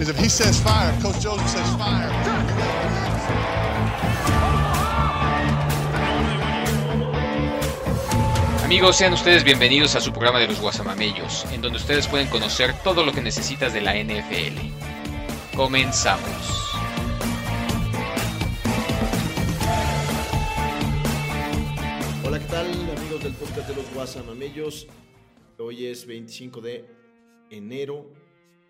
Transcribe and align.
Because 0.00 0.16
if 0.16 0.24
he 0.24 0.30
says 0.30 0.58
fire, 0.58 0.94
if 0.94 1.02
Coach 1.02 1.20
Joseph 1.20 1.46
says 1.46 1.76
fire. 1.76 2.08
Amigos, 8.64 8.96
sean 8.96 9.12
ustedes 9.12 9.44
bienvenidos 9.44 9.96
a 9.96 10.00
su 10.00 10.10
programa 10.10 10.38
de 10.38 10.48
los 10.48 10.58
Guasamamellos, 10.58 11.44
en 11.52 11.60
donde 11.60 11.76
ustedes 11.76 12.08
pueden 12.08 12.28
conocer 12.28 12.72
todo 12.82 13.04
lo 13.04 13.12
que 13.12 13.20
necesitas 13.20 13.74
de 13.74 13.82
la 13.82 13.92
NFL. 13.94 14.56
Comenzamos. 15.54 16.72
Hola, 22.24 22.38
¿qué 22.38 22.46
tal 22.46 22.68
amigos 22.96 23.22
del 23.22 23.34
podcast 23.34 23.68
de 23.68 23.76
los 23.76 23.92
Guasamamellos? 23.92 24.86
Hoy 25.58 25.88
es 25.88 26.06
25 26.06 26.62
de 26.62 26.86
enero, 27.50 28.10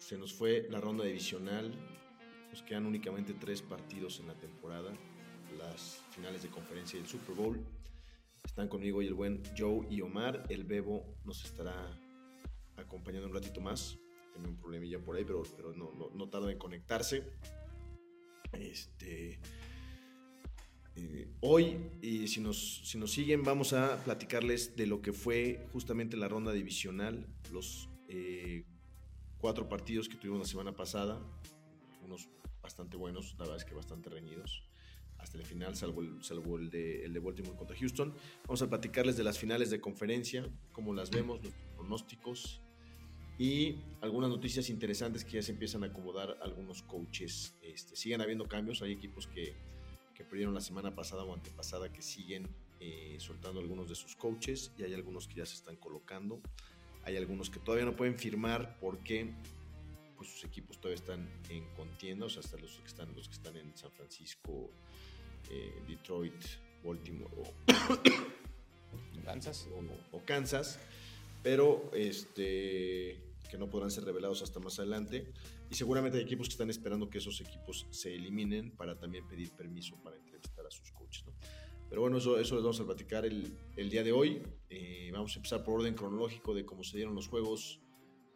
se 0.01 0.19
nos 0.19 0.33
fue 0.33 0.67
la 0.71 0.81
ronda 0.81 1.05
divisional, 1.05 1.73
nos 2.51 2.63
quedan 2.63 2.87
únicamente 2.87 3.35
tres 3.35 3.63
partidos 3.63 4.19
en 4.19 4.29
la 4.29 4.35
temporada, 4.35 4.93
las 5.59 6.01
finales 6.11 6.43
de 6.43 6.49
conferencia 6.49 6.99
y 6.99 7.03
el 7.03 7.09
Super 7.09 7.37
Bowl. 7.37 7.61
Están 8.45 8.69
conmigo 8.69 8.99
hoy 8.99 9.07
el 9.07 9.15
buen 9.15 9.43
Joe 9.57 9.87
y 9.91 10.01
Omar, 10.01 10.47
el 10.49 10.65
Bebo 10.65 11.05
nos 11.25 11.45
estará 11.45 11.75
acompañando 12.77 13.29
un 13.29 13.35
ratito 13.35 13.61
más, 13.61 13.99
tiene 14.33 14.49
un 14.49 14.57
problemilla 14.57 14.99
por 14.99 15.17
ahí, 15.17 15.25
pero, 15.25 15.43
pero 15.55 15.75
no, 15.75 15.93
no, 15.93 16.11
no 16.15 16.29
tarda 16.29 16.51
en 16.51 16.59
conectarse. 16.59 17.23
Este... 18.53 19.39
Eh, 20.97 21.29
hoy, 21.41 21.79
y 22.03 22.27
si 22.27 22.41
nos, 22.41 22.81
si 22.85 22.99
nos 22.99 23.13
siguen, 23.13 23.45
vamos 23.45 23.73
a 23.73 24.03
platicarles 24.03 24.77
de 24.77 24.87
lo 24.87 25.01
que 25.01 25.13
fue 25.13 25.67
justamente 25.73 26.17
la 26.17 26.27
ronda 26.27 26.53
divisional, 26.53 27.27
los 27.53 27.89
eh, 28.09 28.65
cuatro 29.41 29.69
partidos 29.69 30.09
que 30.09 30.17
tuvimos 30.17 30.41
la 30.41 30.47
semana 30.47 30.73
pasada, 30.73 31.21
unos 32.05 32.29
bastante 32.63 32.97
buenos, 32.97 33.33
la 33.33 33.45
verdad 33.45 33.57
es 33.57 33.65
que 33.65 33.75
bastante 33.75 34.11
reñidos 34.11 34.63
hasta 35.19 35.37
el 35.37 35.45
final, 35.45 35.77
salvo 35.77 36.03
el, 36.03 36.23
salvo 36.23 36.59
el, 36.59 36.71
de, 36.71 37.05
el 37.05 37.13
de 37.13 37.21
Baltimore 37.21 37.57
contra 37.57 37.77
Houston. 37.77 38.15
Vamos 38.47 38.63
a 38.63 38.69
platicarles 38.69 39.17
de 39.17 39.25
las 39.25 39.39
finales 39.39 39.71
de 39.71 39.81
conferencia, 39.81 40.47
cómo 40.73 40.95
las 40.95 41.11
vemos, 41.11 41.43
los 41.43 41.53
pronósticos 41.77 42.63
y 43.39 43.77
algunas 44.01 44.31
noticias 44.31 44.71
interesantes 44.71 45.25
que 45.25 45.33
ya 45.33 45.43
se 45.43 45.53
empiezan 45.53 45.85
a 45.85 45.89
acomodar 45.89 46.39
algunos 46.43 46.83
coaches. 46.83 47.55
Este, 47.63 47.97
siguen 47.97 48.23
habiendo 48.23 48.47
cambios, 48.49 48.81
hay 48.81 48.93
equipos 48.93 49.27
que 49.27 49.55
que 50.21 50.27
perdieron 50.27 50.53
la 50.53 50.61
semana 50.61 50.95
pasada 50.95 51.25
o 51.25 51.33
antepasada 51.33 51.91
que 51.91 52.03
siguen 52.03 52.47
eh, 52.79 53.17
soltando 53.19 53.59
algunos 53.59 53.89
de 53.89 53.95
sus 53.95 54.15
coaches 54.17 54.71
y 54.77 54.83
hay 54.83 54.93
algunos 54.93 55.27
que 55.27 55.37
ya 55.37 55.47
se 55.47 55.55
están 55.55 55.77
colocando. 55.77 56.43
Hay 57.05 57.17
algunos 57.17 57.51
que 57.51 57.59
todavía 57.59 57.87
no 57.87 57.97
pueden 57.97 58.17
firmar 58.17 58.79
porque 58.81 59.33
pues, 60.17 60.31
sus 60.31 60.45
equipos 60.45 60.79
todavía 60.79 60.97
están 60.97 61.29
en 61.49 61.65
contienda, 61.75 62.27
o 62.27 62.29
sea, 62.29 62.41
hasta 62.41 62.59
los 62.59 62.79
que 62.79 62.87
están, 62.87 63.15
los 63.15 63.29
que 63.29 63.35
están 63.35 63.57
en 63.57 63.77
San 63.77 63.91
Francisco, 63.91 64.71
eh, 65.51 65.83
Detroit, 65.89 66.45
Baltimore 66.85 67.33
o 67.37 67.55
Kansas. 69.25 69.69
O, 70.13 70.17
o 70.17 70.25
Kansas, 70.25 70.79
pero 71.43 71.91
este 71.95 73.31
que 73.51 73.59
no 73.59 73.69
podrán 73.69 73.91
ser 73.91 74.05
revelados 74.05 74.43
hasta 74.43 74.61
más 74.61 74.79
adelante. 74.79 75.27
Y 75.71 75.75
seguramente 75.75 76.19
hay 76.19 76.25
equipos 76.25 76.49
que 76.49 76.53
están 76.53 76.71
esperando 76.71 77.11
que 77.11 77.19
esos 77.19 77.41
equipos 77.41 77.87
se 77.91 78.15
eliminen 78.15 78.71
para 78.71 78.99
también 78.99 79.27
pedir 79.27 79.51
permiso 79.51 79.97
para 80.03 80.17
entrevistar 80.17 80.65
a 80.67 80.71
sus 80.71 80.91
coaches. 80.93 81.25
¿no? 81.27 81.33
Pero 81.91 82.03
bueno, 82.03 82.19
eso, 82.19 82.39
eso 82.39 82.55
les 82.55 82.63
vamos 82.63 82.81
a 82.81 82.87
platicar 82.87 83.27
el, 83.27 83.53
el 83.77 83.91
día 83.91 84.05
de 84.05 84.13
hoy. 84.13 84.41
Eh, 84.71 85.11
vamos 85.13 85.35
a 85.35 85.41
empezar 85.41 85.65
por 85.65 85.81
orden 85.81 85.95
cronológico 85.95 86.55
de 86.55 86.65
cómo 86.65 86.85
se 86.85 86.97
dieron 86.97 87.17
los 87.17 87.27
juegos 87.27 87.81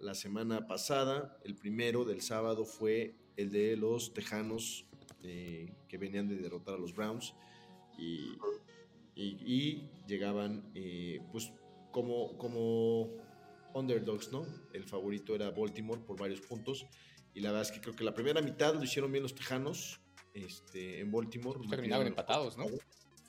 la 0.00 0.14
semana 0.14 0.66
pasada. 0.66 1.38
El 1.44 1.54
primero 1.54 2.04
del 2.04 2.20
sábado 2.20 2.64
fue 2.64 3.14
el 3.36 3.52
de 3.52 3.76
los 3.76 4.12
Tejanos 4.12 4.86
eh, 5.22 5.72
que 5.88 5.98
venían 5.98 6.28
de 6.28 6.34
derrotar 6.36 6.74
a 6.74 6.78
los 6.78 6.94
Browns 6.94 7.32
y, 7.96 8.32
y, 9.14 9.38
y 9.46 9.90
llegaban 10.08 10.72
eh, 10.74 11.20
pues 11.30 11.52
como, 11.92 12.36
como 12.36 13.08
underdogs, 13.72 14.32
¿no? 14.32 14.44
El 14.72 14.82
favorito 14.82 15.32
era 15.32 15.52
Baltimore 15.52 16.00
por 16.00 16.18
varios 16.18 16.40
puntos. 16.40 16.86
Y 17.32 17.40
la 17.40 17.50
verdad 17.50 17.62
es 17.62 17.70
que 17.70 17.80
creo 17.80 17.94
que 17.94 18.02
la 18.02 18.14
primera 18.14 18.42
mitad 18.42 18.74
lo 18.74 18.82
hicieron 18.82 19.12
bien 19.12 19.22
los 19.22 19.34
Tejanos 19.36 20.00
este, 20.32 20.98
en 20.98 21.12
Baltimore. 21.12 21.60
Terminaron 21.70 22.08
empatados, 22.08 22.58
¿no? 22.58 22.66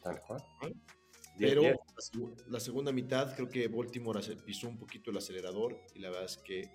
Tal 0.05 0.21
cual. 0.21 0.43
Pero 1.35 1.63
la, 1.63 1.75
la, 2.47 2.59
segunda 2.59 2.91
mitad 2.91 3.35
creo 3.35 3.49
que 3.49 3.67
Baltimore 3.67 4.21
pisó 4.45 4.69
un 4.69 4.77
poquito 4.77 5.09
el 5.09 5.17
acelerador 5.17 5.81
y 5.95 5.99
la 5.99 6.11
verdad 6.11 6.25
es 6.25 6.37
que 6.37 6.69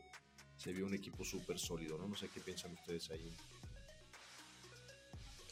se 0.56 0.72
vio 0.72 0.84
un 0.84 0.94
equipo 0.94 1.24
súper 1.24 1.56
sólido, 1.58 1.96
¿no? 1.96 2.08
No 2.08 2.16
sé 2.16 2.28
qué 2.28 2.41
piensan 2.41 2.72
ustedes 2.72 3.08
ahí. 3.10 3.32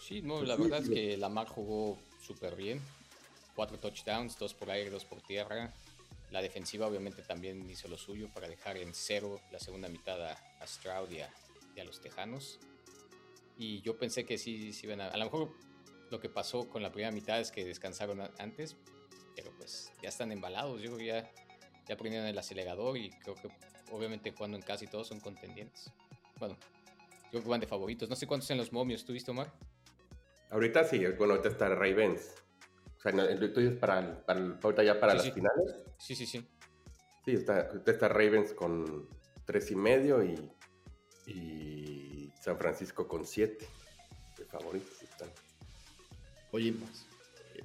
Sí, 0.03 0.23
no, 0.23 0.43
la 0.43 0.57
verdad 0.57 0.83
es 0.83 0.91
que 0.91 1.17
Lamar 1.17 1.47
jugó 1.47 1.99
súper 2.21 2.57
bien. 2.57 2.83
Cuatro 3.55 3.79
touchdowns, 3.79 4.37
dos 4.37 4.55
por 4.55 4.71
aire, 4.71 4.91
dos 4.91 5.05
por 5.05 5.23
tierra. 5.23 5.73
La 6.33 6.43
defensiva 6.43 6.89
obviamente 6.89 7.23
también 7.23 7.71
hizo 7.71 7.87
lo 7.87 7.97
suyo 7.97 8.29
para 8.35 8.49
dejar 8.49 8.77
en 8.77 8.93
cero 8.93 9.41
la 9.53 9.61
segunda 9.61 9.89
mitad 9.89 10.21
a, 10.21 10.33
a 10.33 10.67
Stroud 10.67 11.11
y 11.13 11.21
a, 11.21 11.31
y 11.77 11.81
a, 11.81 11.85
los 11.85 12.01
Tejanos. 12.01 12.59
Y 13.57 13.83
yo 13.83 13.97
pensé 13.97 14.27
que 14.27 14.37
sí, 14.37 14.73
sí 14.73 14.87
iban 14.87 15.01
a... 15.01 15.09
A 15.09 15.17
lo 15.17 15.25
mejor 15.25 15.55
lo 16.11 16.21
que 16.21 16.29
pasó 16.29 16.69
con 16.69 16.83
la 16.83 16.91
primera 16.91 17.11
mitad 17.13 17.41
es 17.41 17.51
que 17.51 17.65
descansaron 17.65 18.21
antes, 18.39 18.77
pero 19.37 19.51
pues 19.57 19.93
ya 20.03 20.09
están 20.09 20.33
embalados. 20.33 20.81
Yo 20.81 20.87
creo 20.95 20.99
que 20.99 21.07
ya, 21.07 21.33
ya 21.89 21.97
prendieron 21.97 22.29
el 22.29 22.39
acelerador 22.39 22.97
y 22.97 23.11
creo 23.11 23.35
que 23.35 23.49
obviamente 23.91 24.35
cuando 24.35 24.57
en 24.57 24.63
casi 24.63 24.87
todos 24.87 25.09
son 25.09 25.21
contendientes. 25.21 25.91
Bueno, 26.39 26.57
creo 27.31 27.43
que 27.43 27.49
van 27.49 27.61
de 27.61 27.67
favoritos. 27.67 28.09
No 28.09 28.17
sé 28.17 28.27
cuántos 28.27 28.51
en 28.51 28.59
los 28.59 28.73
momios. 28.73 29.05
¿Tuviste, 29.05 29.31
Omar? 29.31 29.53
Ahorita 30.51 30.85
sí, 30.85 30.99
bueno, 31.19 31.35
ahorita 31.35 31.49
está 31.51 31.69
Ravens. 31.69 32.35
O 32.97 33.01
sea, 33.01 33.13
el 33.13 33.53
tuyo 33.53 33.71
es 33.71 33.77
para, 33.79 34.25
para, 34.25 34.41
ahorita 34.63 34.83
ya 34.83 34.99
para 34.99 35.13
Sí, 35.13 35.17
las 35.19 35.27
sí. 35.27 35.33
finales. 35.33 35.75
Sí, 35.99 36.15
sí, 36.17 36.27
sí. 36.27 36.49
Sí, 37.25 37.33
está, 37.35 37.71
está 37.87 38.09
Ravens 38.09 38.55
con 38.55 39.09
tres 39.45 39.71
y 39.71 39.77
medio 39.77 40.25
y, 40.25 40.51
y 41.27 42.33
San 42.41 42.59
Francisco 42.59 43.07
con 43.07 43.27
siete. 43.27 43.69
De 44.39 44.45
favoritos. 44.47 44.98
Oye, 46.53 46.75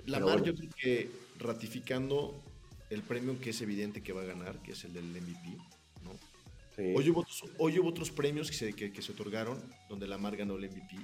Lamar 0.06 0.40
bueno. 0.40 0.46
yo 0.46 0.56
creo 0.56 0.70
que 0.78 1.10
ratificando 1.40 2.42
el 2.90 3.02
premio 3.02 3.40
que 3.40 3.52
es 3.52 3.62
evidente 3.62 4.04
que 4.04 4.14
va 4.14 4.22
a 4.22 4.26
ganar, 4.26 4.62
que 4.62 4.74
es 4.74 4.84
el 4.84 4.94
del 4.94 5.06
MVP, 5.06 5.58
¿no? 6.04 6.12
Sí. 6.76 6.94
Hoy, 6.96 7.10
hubo 7.10 7.22
otros, 7.22 7.44
hoy 7.58 7.80
hubo 7.80 7.90
otros 7.90 8.12
premios 8.12 8.50
que 8.50 8.58
se, 8.58 8.74
que, 8.74 8.92
que 8.92 9.02
se 9.02 9.12
otorgaron 9.12 9.62
donde 9.90 10.08
Lamar 10.08 10.36
ganó 10.36 10.56
el 10.58 10.70
MVP. 10.70 10.98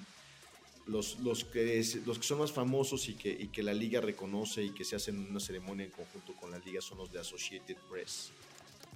Los, 0.87 1.19
los, 1.19 1.45
que 1.45 1.77
es, 1.77 2.07
los 2.07 2.17
que 2.17 2.25
son 2.25 2.39
más 2.39 2.51
famosos 2.51 3.07
y 3.09 3.13
que, 3.13 3.29
y 3.29 3.47
que 3.49 3.61
la 3.61 3.73
liga 3.73 4.01
reconoce 4.01 4.63
y 4.63 4.71
que 4.71 4.83
se 4.83 4.95
hacen 4.95 5.19
una 5.29 5.39
ceremonia 5.39 5.85
en 5.85 5.91
conjunto 5.91 6.33
con 6.33 6.49
la 6.49 6.57
liga 6.59 6.81
son 6.81 6.97
los 6.97 7.11
de 7.11 7.19
Associated 7.19 7.77
Press. 7.89 8.31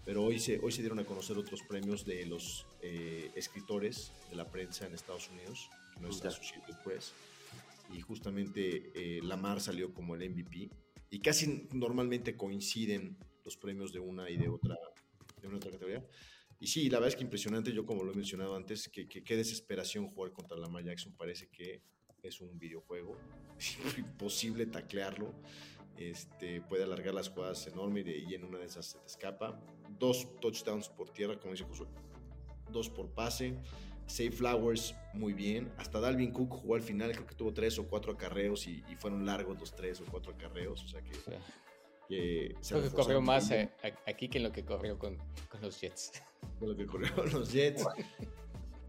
Pero 0.06 0.24
hoy 0.24 0.40
se, 0.40 0.60
hoy 0.60 0.72
se 0.72 0.82
dieron 0.82 1.00
a 1.00 1.06
conocer 1.06 1.38
otros 1.38 1.62
premios 1.62 2.04
de 2.04 2.26
los 2.26 2.66
eh, 2.82 3.32
escritores 3.36 4.12
de 4.30 4.36
la 4.36 4.50
prensa 4.50 4.86
en 4.86 4.94
Estados 4.94 5.30
Unidos, 5.30 5.70
que 5.94 6.02
no 6.02 6.10
es. 6.10 6.24
Associated 6.26 6.76
Press. 6.84 7.14
Y 7.92 8.02
justamente 8.02 8.92
eh, 8.96 9.22
Lamar 9.22 9.62
salió 9.62 9.94
como 9.94 10.16
el 10.16 10.30
MVP. 10.30 10.70
Y 11.10 11.20
casi 11.20 11.68
normalmente 11.74 12.36
coinciden 12.36 13.18
los 13.44 13.58
premios 13.58 13.94
de 13.94 14.00
una 14.00 14.30
y 14.30 14.38
de 14.38 14.48
otra, 14.50 14.76
de 15.42 15.48
una 15.48 15.58
otra 15.58 15.72
categoría. 15.72 16.06
Y 16.60 16.68
sí, 16.68 16.90
la 16.90 17.00
verdad 17.00 17.10
es 17.10 17.16
que 17.18 17.24
impresionante, 17.24 17.74
yo 17.74 17.86
como 17.86 18.04
lo 18.04 18.14
he 18.14 18.16
mencionado 18.16 18.56
antes, 18.56 18.88
que, 18.88 19.08
que 19.08 19.24
qué 19.24 19.36
desesperación 19.36 20.08
jugar 20.08 20.32
contra 20.32 20.58
Lamar 20.58 20.84
Jackson, 20.84 21.14
parece 21.14 21.50
que 21.50 21.82
es 22.24 22.40
un 22.40 22.58
videojuego, 22.58 23.18
es 23.60 23.98
imposible 23.98 24.66
taclearlo, 24.66 25.34
este, 25.98 26.62
puede 26.62 26.84
alargar 26.84 27.14
las 27.14 27.30
jugadas 27.30 27.68
enorme 27.68 28.00
y, 28.00 28.04
de, 28.04 28.18
y 28.18 28.34
en 28.34 28.46
una 28.46 28.60
de 28.60 28.66
esas 28.66 28.86
se 28.86 28.98
te 28.98 29.06
escapa. 29.06 29.60
Dos 30.00 30.40
touchdowns 30.40 30.90
por 30.90 31.10
tierra, 31.10 31.40
como 31.40 31.52
dice 31.52 31.66
Josué, 31.66 31.88
dos 32.72 32.90
por 32.90 33.14
pase, 33.14 33.56
Save 34.06 34.32
Flowers 34.32 34.96
muy 35.14 35.34
bien, 35.34 35.72
hasta 35.78 36.00
Dalvin 36.00 36.32
Cook 36.32 36.50
jugó 36.52 36.76
al 36.76 36.82
final, 36.82 37.12
creo 37.12 37.26
que 37.26 37.36
tuvo 37.36 37.54
tres 37.54 37.78
o 37.80 37.88
cuatro 37.88 38.12
acarreos 38.14 38.68
y, 38.68 38.84
y 38.90 38.96
fueron 38.96 39.26
largos 39.26 39.60
los 39.60 39.76
tres 39.76 40.02
o 40.02 40.06
cuatro 40.06 40.34
acarreos, 40.34 40.84
o 40.84 40.88
sea 40.88 41.02
que... 41.02 41.14
Sí. 41.14 41.32
que 42.10 42.56
se 42.62 42.74
Creo 42.76 42.90
que 42.90 42.96
corrió 42.96 43.22
más 43.22 43.50
eh, 43.52 43.72
a- 43.84 44.10
aquí 44.10 44.28
que 44.28 44.38
en 44.40 44.44
lo 44.44 44.52
que 44.52 44.66
corrió 44.66 44.98
con, 45.00 45.18
con 45.50 45.62
los 45.62 45.80
Jets. 45.80 46.12
de 46.60 46.68
lo 46.68 46.76
que 46.76 46.86
corrieron 46.86 47.32
los 47.32 47.52
Jets. 47.52 47.86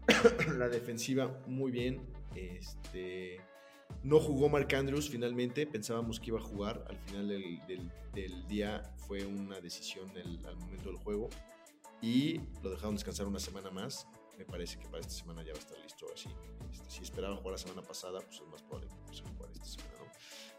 la 0.57 0.67
defensiva 0.69 1.39
muy 1.47 1.71
bien. 1.71 2.01
Este, 2.35 3.39
no 4.03 4.19
jugó 4.19 4.49
Mark 4.49 4.73
Andrews 4.75 5.09
finalmente. 5.09 5.65
Pensábamos 5.65 6.19
que 6.19 6.27
iba 6.27 6.39
a 6.39 6.43
jugar. 6.43 6.85
Al 6.89 6.97
final 6.97 7.27
del, 7.29 7.59
del- 7.67 7.91
del 8.13 8.47
día 8.47 8.83
fue 8.97 9.25
una 9.25 9.59
decisión 9.59 10.09
al 10.45 10.57
momento 10.57 10.89
del 10.89 10.97
juego. 10.97 11.29
Y 12.01 12.39
lo 12.61 12.69
dejaron 12.69 12.95
descansar 12.95 13.25
una 13.27 13.39
semana 13.39 13.71
más. 13.71 14.07
Me 14.37 14.45
parece 14.45 14.77
que 14.79 14.87
para 14.87 14.99
esta 14.99 15.13
semana 15.13 15.43
ya 15.43 15.53
va 15.53 15.57
a 15.59 15.61
estar 15.61 15.77
listo 15.79 16.05
así. 16.13 16.29
Este, 16.71 16.89
si 16.89 17.03
esperaban 17.03 17.37
jugar 17.37 17.53
la 17.53 17.57
semana 17.57 17.81
pasada, 17.81 18.19
pues 18.19 18.41
es 18.41 18.47
más 18.47 18.61
probable 18.63 18.89
que 18.89 19.19
a 19.19 19.29
jugar 19.31 19.51
esta 19.51 19.65
semana. 19.65 19.91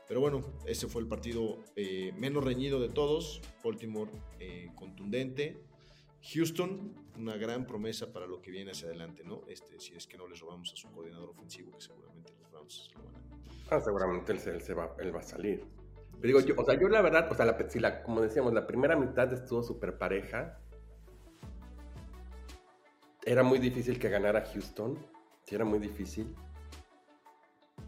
Pero 0.09 0.21
bueno, 0.21 0.41
ese 0.67 0.87
fue 0.87 1.03
el 1.03 1.09
partido 1.09 1.65
eh, 1.75 2.13
menos 2.17 2.45
reñido 2.45 2.81
de 2.81 2.89
todos. 2.89 3.41
Baltimore 3.65 4.11
eh, 4.39 4.71
contundente. 4.77 5.63
Houston, 6.33 6.95
una 7.17 7.37
gran 7.37 7.67
promesa 7.67 8.13
para 8.13 8.27
lo 8.27 8.41
que 8.41 8.51
viene 8.51 8.71
hacia 8.73 8.89
adelante, 8.89 9.23
¿no? 9.25 9.43
Este, 9.49 9.79
si 9.81 9.95
es 9.95 10.07
que 10.07 10.17
no 10.17 10.27
les 10.27 10.41
robamos 10.41 10.73
a 10.73 10.77
su 10.77 10.91
coordinador 10.91 11.31
ofensivo, 11.31 11.73
que 11.77 11.81
seguramente 11.85 12.33
los 12.41 12.51
Browns 12.51 12.91
lo 12.95 13.03
van 13.05 13.15
a. 13.17 13.77
Ah, 13.77 13.81
seguramente 13.81 14.33
él, 14.33 14.41
él 14.47 14.61
se 14.63 14.75
va, 14.75 14.95
él 14.99 15.15
va 15.15 15.21
a 15.21 15.23
salir. 15.23 15.65
Pero 16.21 16.39
digo, 16.39 16.41
yo, 16.41 16.55
o 16.61 16.65
sea, 16.65 16.79
yo 16.81 16.89
la 16.89 17.03
verdad, 17.03 17.31
o 17.31 17.35
sea, 17.35 17.45
la, 17.45 17.57
la- 17.75 18.03
como 18.03 18.23
decíamos, 18.23 18.53
la 18.55 18.67
primera 18.67 18.97
mitad 18.97 19.33
estuvo 19.33 19.63
súper 19.63 19.99
pareja. 19.99 20.59
Era 23.27 23.43
muy 23.43 23.59
difícil 23.59 23.99
que 23.99 24.09
ganara 24.09 24.47
Houston. 24.53 24.97
Sí, 25.43 25.57
era 25.57 25.65
muy 25.65 25.81
difícil. 25.81 26.33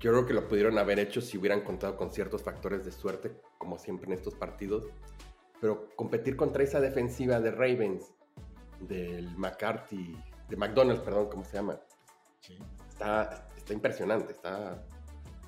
Yo 0.01 0.11
creo 0.11 0.27
que 0.27 0.35
lo 0.35 0.49
pudieron 0.49 0.79
haber 0.79 0.99
hecho 0.99 1.21
si 1.21 1.39
hubieran 1.39 1.61
contado 1.61 1.97
con 1.97 2.13
ciertos 2.13 2.43
factores 2.43 2.85
de 2.85 2.91
suerte, 2.91 3.41
como 3.57 3.79
siempre 3.79 4.09
en 4.09 4.15
estos 4.15 4.35
partidos. 4.35 4.89
Pero 5.61 5.91
competir 5.95 6.37
contra 6.37 6.65
esa 6.65 6.81
defensiva 6.81 7.39
de 7.39 7.53
Ravens, 7.53 8.13
del 8.81 9.31
McCarthy, 9.37 10.17
de 10.49 10.57
McDonald's, 10.57 11.03
perdón, 11.03 11.29
¿cómo 11.29 11.45
se 11.45 11.55
llama? 11.55 11.79
Sí. 12.41 12.59
está, 12.89 13.49
está 13.57 13.73
impresionante, 13.73 14.33
está, 14.33 14.85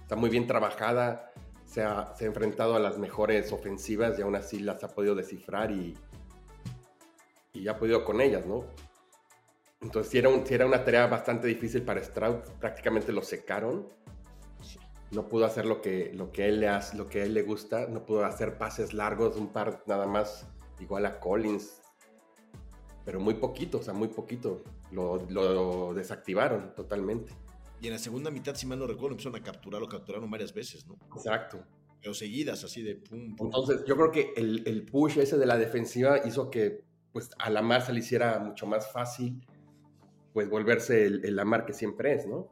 está 0.02 0.14
muy 0.14 0.30
bien 0.30 0.46
trabajada, 0.46 1.32
se 1.64 1.82
ha, 1.82 2.14
se 2.14 2.24
ha 2.24 2.28
enfrentado 2.28 2.76
a 2.76 2.78
las 2.78 2.96
mejores 2.98 3.52
ofensivas 3.52 4.16
y 4.18 4.22
aún 4.22 4.36
así 4.36 4.60
las 4.60 4.84
ha 4.84 4.88
podido 4.88 5.16
descifrar 5.16 5.72
y, 5.72 5.96
y 7.52 7.66
ha 7.66 7.76
podido 7.76 8.04
con 8.04 8.20
ellas, 8.20 8.46
¿no? 8.46 8.66
Entonces 9.80 10.12
sí 10.12 10.18
era, 10.18 10.28
un- 10.28 10.46
sí 10.46 10.54
era 10.54 10.66
una 10.66 10.84
tarea 10.84 11.06
bastante 11.06 11.46
difícil 11.46 11.82
para 11.82 12.02
Stroud, 12.02 12.36
prácticamente 12.60 13.12
lo 13.12 13.22
secaron, 13.22 13.88
no 15.10 15.26
pudo 15.28 15.44
hacer 15.44 15.66
lo 15.66 15.80
que, 15.80 16.12
lo 16.14 16.30
que, 16.30 16.46
él, 16.48 16.60
le 16.60 16.68
hace, 16.68 16.96
lo 16.96 17.08
que 17.08 17.22
a 17.22 17.24
él 17.24 17.34
le 17.34 17.42
gusta, 17.42 17.86
no 17.88 18.04
pudo 18.04 18.24
hacer 18.24 18.58
pases 18.58 18.92
largos, 18.94 19.36
un 19.36 19.48
par 19.52 19.82
nada 19.86 20.06
más 20.06 20.46
igual 20.78 21.06
a 21.06 21.18
Collins, 21.18 21.80
pero 23.04 23.18
muy 23.18 23.34
poquito, 23.34 23.78
o 23.78 23.82
sea, 23.82 23.94
muy 23.94 24.08
poquito. 24.08 24.62
Lo, 24.92 25.24
lo 25.30 25.94
desactivaron 25.94 26.74
totalmente. 26.74 27.32
Y 27.80 27.86
en 27.86 27.92
la 27.94 27.98
segunda 27.98 28.30
mitad, 28.30 28.54
si 28.54 28.66
mal 28.66 28.78
no 28.78 28.86
recuerdo, 28.86 29.12
empezaron 29.12 29.40
a 29.40 29.42
capturar, 29.42 29.80
lo 29.80 29.88
capturaron 29.88 30.30
varias 30.30 30.52
veces, 30.52 30.86
¿no? 30.86 30.96
Exacto. 31.16 31.64
Pero 32.00 32.12
seguidas, 32.12 32.62
así 32.64 32.82
de 32.82 32.96
pum, 32.96 33.36
pum. 33.36 33.46
Entonces, 33.46 33.82
yo 33.86 33.96
creo 33.96 34.10
que 34.10 34.32
el, 34.36 34.62
el 34.66 34.84
push 34.84 35.18
ese 35.18 35.38
de 35.38 35.46
la 35.46 35.56
defensiva 35.56 36.18
hizo 36.26 36.50
que 36.50 36.84
pues, 37.12 37.30
a 37.38 37.50
Lamar 37.50 37.82
se 37.82 37.92
le 37.92 38.00
hiciera 38.00 38.38
mucho 38.38 38.66
más 38.66 38.90
fácil 38.92 39.44
pues 40.32 40.48
volverse 40.48 41.06
el, 41.06 41.24
el 41.24 41.36
Lamar 41.36 41.66
que 41.66 41.72
siempre 41.72 42.14
es, 42.14 42.26
¿no? 42.26 42.48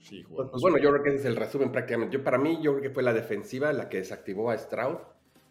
Sí, 0.00 0.22
Pues, 0.22 0.26
jugaron. 0.28 0.50
pues, 0.50 0.62
bueno, 0.62 0.78
yo 0.78 0.90
creo 0.90 1.02
que 1.02 1.10
ese 1.10 1.18
es 1.20 1.24
el 1.26 1.36
resumen 1.36 1.70
prácticamente. 1.70 2.16
Yo, 2.16 2.24
para 2.24 2.38
mí, 2.38 2.58
yo 2.62 2.72
creo 2.72 2.82
que 2.82 2.90
fue 2.90 3.02
la 3.02 3.12
defensiva 3.12 3.72
la 3.72 3.88
que 3.88 3.98
desactivó 3.98 4.50
a 4.50 4.58
Stroud 4.58 4.96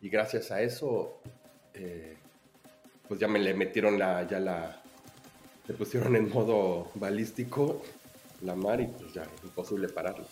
y 0.02 0.10
gracias 0.10 0.52
a 0.52 0.62
eso, 0.62 1.22
eh, 1.74 2.18
pues 3.08 3.20
ya 3.20 3.28
me 3.28 3.40
le 3.40 3.54
metieron 3.54 3.98
la, 3.98 4.28
ya 4.28 4.40
la, 4.40 4.82
le 5.68 5.74
pusieron 5.74 6.16
en 6.16 6.30
modo 6.30 6.92
balístico 6.96 7.82
Lamar 8.42 8.82
y 8.82 8.88
pues 8.88 9.14
ya, 9.14 9.26
imposible 9.44 9.88
pararlo. 9.88 10.26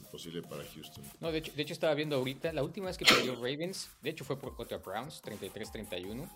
Imposible 0.00 0.42
para 0.42 0.62
Houston. 0.64 1.04
No, 1.20 1.32
de 1.32 1.38
hecho, 1.38 1.52
de 1.54 1.62
hecho 1.62 1.72
estaba 1.72 1.94
viendo 1.94 2.16
ahorita, 2.16 2.52
la 2.52 2.62
última 2.62 2.86
vez 2.86 2.98
que 2.98 3.04
perdió 3.04 3.34
Ravens, 3.36 3.90
de 4.02 4.10
hecho 4.10 4.24
fue 4.24 4.38
por 4.38 4.54
contra 4.56 4.78
Browns, 4.78 5.22
33-31. 5.22 6.28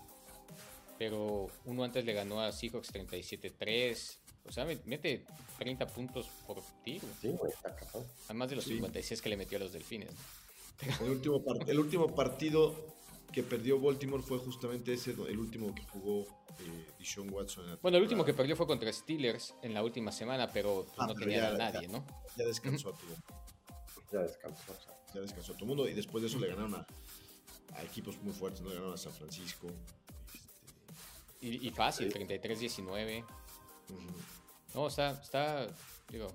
Pero 0.97 1.47
uno 1.65 1.83
antes 1.83 2.05
le 2.05 2.13
ganó 2.13 2.41
a 2.41 2.51
Seahawks 2.51 2.91
37-3. 2.93 4.17
O 4.47 4.51
sea, 4.51 4.63
me- 4.65 4.79
mete 4.85 5.25
30 5.57 5.87
puntos 5.87 6.27
por 6.45 6.61
tiro. 6.83 7.07
Sí, 7.21 7.29
güey, 7.29 7.51
está 7.51 7.75
cabrón. 7.75 8.05
Además 8.25 8.49
de 8.49 8.55
los 8.57 8.65
Sí. 8.65 8.73
56 8.75 9.21
que 9.21 9.29
le 9.29 9.37
metió 9.37 9.57
a 9.57 9.61
los 9.61 9.73
delfines. 9.73 10.11
¿no? 10.11 10.19
El 11.05 11.09
último, 11.11 11.43
par- 11.43 11.69
el 11.69 11.79
último 11.79 12.13
partido 12.15 12.75
que 13.31 13.43
perdió 13.43 13.79
Baltimore 13.79 14.21
fue 14.23 14.37
justamente 14.39 14.93
ese, 14.93 15.11
el 15.11 15.39
último 15.39 15.73
que 15.73 15.83
jugó 15.83 16.21
eh, 16.59 16.85
Deshaun 16.99 17.29
Watson. 17.33 17.63
en 17.65 17.69
la 17.71 17.75
Bueno, 17.81 17.97
el 17.97 18.03
último 18.03 18.23
que 18.23 18.33
perdió 18.33 18.55
fue 18.55 18.65
contra 18.67 18.91
Steelers 18.93 19.55
en 19.61 19.73
la 19.73 19.83
última 19.83 20.11
semana, 20.11 20.49
pero 20.51 20.85
pues, 20.85 20.97
Ah, 20.99 21.07
no 21.07 21.13
pero 21.13 21.25
tenía 21.25 21.41
ya- 21.49 21.55
a 21.55 21.57
nadie, 21.57 21.87
ya. 21.87 21.97
¿no? 21.97 22.05
Ya 22.37 22.45
descansó 22.45 22.89
a 22.89 22.97
todo, 22.97 23.15
Ya 24.11 24.19
descansó. 24.19 24.71
o 24.71 24.75
sea. 24.81 24.93
ya 25.13 25.21
descansó 25.21 25.51
a 25.53 25.55
todo 25.57 25.65
mundo 25.65 25.87
y 25.89 25.93
después 25.93 26.21
de 26.21 26.27
eso 26.29 26.39
le 26.39 26.47
ganaron 26.47 26.75
a, 26.75 26.87
a 27.73 27.83
equipos 27.83 28.17
muy 28.21 28.31
fuertes, 28.33 28.61
¿no? 28.61 28.69
Le 28.69 28.75
ganaron 28.75 28.93
a 28.93 28.97
San 28.97 29.11
Francisco. 29.13 29.67
Y, 31.45 31.67
y 31.67 31.69
fácil, 31.71 32.11
33-19. 32.11 33.23
ujú. 33.23 33.99
No, 34.73 34.87
está, 34.87 35.11
está, 35.11 35.67
digo, 36.09 36.27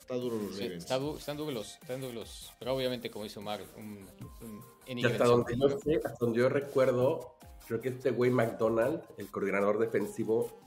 Está 0.00 0.14
duro 0.14 0.36
los 0.36 0.56
sí, 0.56 0.62
Ravens. 0.62 0.84
está, 0.84 0.98
du- 0.98 1.16
están 1.18 1.36
duros 1.36 1.52
los, 1.52 1.74
están 1.82 2.00
duros 2.00 2.14
los- 2.14 2.52
Pero 2.58 2.74
obviamente, 2.74 3.10
como 3.10 3.24
dice 3.24 3.40
Omar, 3.40 3.60
un, 3.76 4.08
un 4.40 4.60
Y 4.86 4.92
enigma 4.92 5.10
hasta 5.10 5.24
donde, 5.26 5.54
yo 5.58 5.68
sé, 5.78 5.96
hasta 5.96 6.16
donde 6.20 6.38
yo 6.38 6.48
recuerdo, 6.48 7.36
creo 7.66 7.80
que 7.82 7.88
este 7.90 8.10
güey 8.10 8.30
McDonald, 8.30 9.02
el 9.18 9.30
coordinador 9.30 9.78
defensivo, 9.78 10.60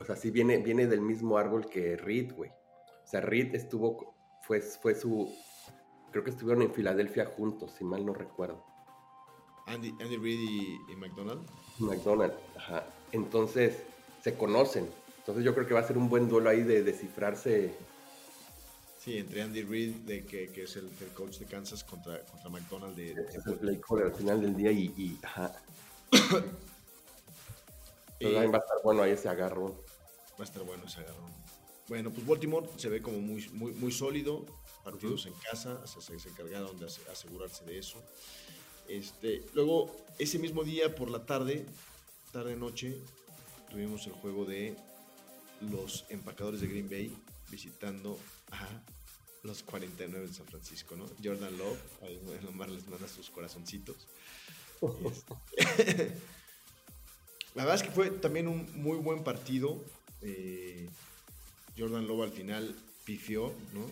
o 0.00 0.04
sea, 0.04 0.16
sí 0.16 0.30
viene, 0.32 0.56
viene 0.58 0.86
del 0.88 1.02
mismo 1.02 1.38
árbol 1.38 1.68
que 1.68 1.96
Reed, 1.96 2.32
güey. 2.34 2.50
O 2.50 3.06
sea, 3.06 3.20
Reed 3.20 3.54
estuvo, 3.54 4.14
fue, 4.42 4.60
fue 4.60 4.94
su, 4.96 5.32
creo 6.10 6.24
que 6.24 6.30
estuvieron 6.30 6.62
en 6.62 6.72
Filadelfia 6.72 7.26
juntos, 7.26 7.74
si 7.78 7.84
mal 7.84 8.04
no 8.04 8.12
recuerdo. 8.12 8.64
Andy, 9.66 9.90
Andy 10.00 10.16
Reid 10.16 10.40
y, 10.40 10.92
y 10.92 10.96
McDonald. 10.96 11.42
McDonald, 11.78 12.34
ajá. 12.56 12.84
Entonces, 13.12 13.76
se 14.22 14.34
conocen. 14.36 14.88
Entonces 15.18 15.44
yo 15.44 15.54
creo 15.54 15.66
que 15.66 15.74
va 15.74 15.80
a 15.80 15.86
ser 15.86 15.96
un 15.96 16.08
buen 16.08 16.28
duelo 16.28 16.50
ahí 16.50 16.62
de 16.62 16.82
descifrarse. 16.82 17.74
Sí, 18.98 19.18
entre 19.18 19.42
Andy 19.42 19.62
Reid, 19.62 19.94
de 20.06 20.24
que, 20.24 20.50
que 20.50 20.62
es 20.64 20.76
el, 20.76 20.88
el 21.00 21.08
coach 21.14 21.38
de 21.38 21.46
Kansas, 21.46 21.84
contra, 21.84 22.20
contra 22.24 22.48
McDonald 22.50 22.96
de, 22.96 23.14
de 23.14 23.22
es 23.22 23.46
el 23.46 23.56
play 23.58 23.80
caller 23.80 24.06
al 24.06 24.14
final 24.14 24.40
del 24.40 24.56
día 24.56 24.70
y, 24.72 24.84
y 24.96 25.18
ajá. 25.22 25.52
Y 28.20 28.32
va 28.32 28.40
a 28.40 28.44
estar 28.44 28.78
bueno 28.82 29.02
ahí 29.02 29.10
ese 29.12 29.28
agarro. 29.28 29.74
va 30.38 30.40
a 30.40 30.44
estar 30.44 30.62
bueno 30.62 30.84
ese 30.86 31.00
agarrón. 31.00 31.32
Bueno, 31.88 32.10
pues 32.10 32.26
Baltimore 32.26 32.66
se 32.76 32.88
ve 32.88 33.02
como 33.02 33.18
muy, 33.18 33.46
muy, 33.50 33.72
muy 33.72 33.92
sólido. 33.92 34.46
Partidos 34.82 35.26
en 35.26 35.34
casa, 35.50 35.86
se, 35.86 36.00
se- 36.00 36.28
encargaron 36.28 36.78
de 36.78 36.86
ase- 36.86 37.02
asegurarse 37.10 37.64
de 37.64 37.78
eso. 37.78 38.02
Este, 38.88 39.42
luego, 39.54 39.94
ese 40.18 40.38
mismo 40.38 40.64
día 40.64 40.94
por 40.94 41.10
la 41.10 41.24
tarde, 41.26 41.66
tarde-noche, 42.32 42.96
tuvimos 43.70 44.06
el 44.06 44.12
juego 44.12 44.44
de 44.44 44.76
los 45.70 46.04
empacadores 46.10 46.60
de 46.60 46.66
Green 46.68 46.88
Bay 46.88 47.16
visitando 47.50 48.18
a 48.50 48.68
los 49.42 49.62
49 49.62 50.26
de 50.28 50.32
San 50.34 50.46
Francisco, 50.46 50.96
¿no? 50.96 51.06
Jordan 51.22 51.56
Love, 51.58 51.78
ahí 52.02 52.20
Omar 52.48 52.68
les 52.70 52.86
manda 52.88 53.06
sus 53.08 53.30
corazoncitos. 53.30 53.96
Este, 55.60 56.16
La 57.54 57.64
verdad 57.64 57.76
es 57.76 57.82
que 57.84 57.90
fue 57.94 58.10
también 58.10 58.48
un 58.48 58.66
muy 58.82 58.98
buen 58.98 59.22
partido. 59.22 59.80
Eh, 60.22 60.88
Jordan 61.78 62.06
Love 62.08 62.22
al 62.24 62.32
final 62.32 62.74
pifió, 63.04 63.52
¿no? 63.72 63.86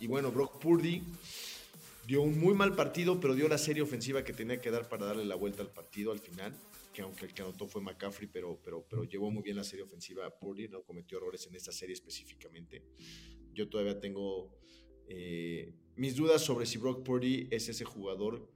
Y- 0.00 0.04
y 0.04 0.06
bueno, 0.06 0.30
Brock 0.32 0.58
Purdy 0.60 1.02
dio 2.10 2.22
un 2.22 2.40
muy 2.40 2.54
mal 2.54 2.74
partido, 2.74 3.20
pero 3.20 3.36
dio 3.36 3.46
la 3.46 3.56
serie 3.56 3.82
ofensiva 3.82 4.24
que 4.24 4.32
tenía 4.32 4.60
que 4.60 4.72
dar 4.72 4.88
para 4.88 5.06
darle 5.06 5.24
la 5.24 5.36
vuelta 5.36 5.62
al 5.62 5.70
partido 5.72 6.10
al 6.10 6.18
final. 6.18 6.52
Que 6.92 7.02
aunque 7.02 7.26
el 7.26 7.32
que 7.32 7.42
anotó 7.42 7.68
fue 7.68 7.80
McCaffrey, 7.82 8.28
pero, 8.28 8.60
pero, 8.64 8.84
pero 8.90 9.04
llevó 9.04 9.30
muy 9.30 9.44
bien 9.44 9.56
la 9.56 9.62
serie 9.62 9.84
ofensiva 9.84 10.26
a 10.26 10.30
Purdy, 10.36 10.66
no 10.66 10.82
cometió 10.82 11.18
errores 11.18 11.46
en 11.46 11.54
esta 11.54 11.70
serie 11.70 11.94
específicamente. 11.94 12.82
Yo 13.54 13.68
todavía 13.68 14.00
tengo 14.00 14.58
eh, 15.06 15.72
mis 15.94 16.16
dudas 16.16 16.42
sobre 16.42 16.66
si 16.66 16.78
Brock 16.78 17.04
Purdy 17.04 17.46
es 17.52 17.68
ese 17.68 17.84
jugador 17.84 18.50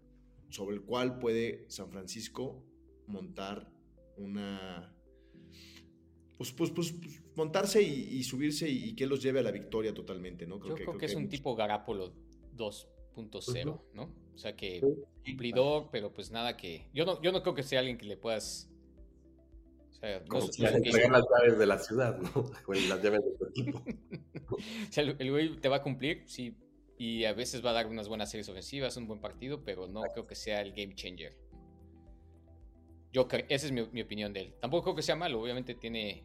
sobre 0.50 0.74
el 0.74 0.82
cual 0.82 1.20
puede 1.20 1.64
San 1.70 1.90
Francisco 1.92 2.66
montar 3.06 3.70
una. 4.16 4.92
Pues, 6.36 6.50
pues, 6.50 6.72
pues, 6.72 6.90
pues, 6.90 7.22
montarse 7.36 7.80
y, 7.82 8.16
y 8.18 8.24
subirse 8.24 8.68
y, 8.68 8.86
y 8.90 8.94
que 8.96 9.06
los 9.06 9.22
lleve 9.22 9.38
a 9.38 9.42
la 9.44 9.52
victoria 9.52 9.94
totalmente, 9.94 10.44
¿no? 10.44 10.56
Yo 10.66 10.74
creo 10.74 10.98
que 10.98 11.06
es 11.06 11.14
un 11.14 11.22
mucho- 11.22 11.30
tipo 11.36 11.54
Garapolo 13.14 13.30
2.0, 13.30 13.80
¿no? 13.94 14.02
O 14.34 14.38
sea 14.38 14.56
que 14.56 14.80
cumplidor, 15.24 15.88
pero 15.90 16.12
pues 16.12 16.30
nada 16.30 16.56
que. 16.56 16.88
Yo 16.92 17.04
no, 17.04 17.20
yo 17.22 17.32
no 17.32 17.42
creo 17.42 17.54
que 17.54 17.62
sea 17.62 17.80
alguien 17.80 17.96
que 17.98 18.06
le 18.06 18.16
puedas. 18.16 18.70
O 19.90 19.92
sea, 19.94 20.20
no, 20.20 20.26
Como 20.26 20.44
es- 20.44 20.54
si 20.56 20.62
no 20.62 20.68
entregar 20.68 21.02
game- 21.02 21.18
las 21.18 21.24
llaves 21.30 21.58
de 21.58 21.66
la 21.66 21.78
ciudad, 21.78 22.18
¿no? 22.18 22.30
Güey, 22.66 22.86
las 22.88 23.02
llaves 23.02 23.20
de 23.24 23.30
tu 23.38 23.46
equipo. 23.46 23.82
o 24.50 24.92
sea, 24.92 25.04
el 25.04 25.16
el 25.18 25.30
güey 25.30 25.56
te 25.60 25.68
va 25.68 25.76
a 25.76 25.82
cumplir, 25.82 26.24
sí. 26.26 26.56
Y 26.98 27.24
a 27.24 27.32
veces 27.32 27.64
va 27.64 27.70
a 27.70 27.72
dar 27.74 27.86
unas 27.86 28.08
buenas 28.08 28.30
series 28.30 28.48
ofensivas, 28.48 28.96
un 28.96 29.06
buen 29.08 29.20
partido, 29.20 29.64
pero 29.64 29.86
no 29.88 30.02
creo 30.12 30.26
que 30.26 30.34
sea 30.36 30.60
el 30.60 30.72
game 30.72 30.94
changer. 30.94 31.36
Yo 33.12 33.28
esa 33.48 33.66
es 33.66 33.72
mi, 33.72 33.82
mi 33.92 34.02
opinión 34.02 34.32
de 34.32 34.40
él. 34.40 34.54
Tampoco 34.60 34.84
creo 34.84 34.96
que 34.96 35.02
sea 35.02 35.16
malo, 35.16 35.40
obviamente 35.40 35.74
tiene. 35.74 36.24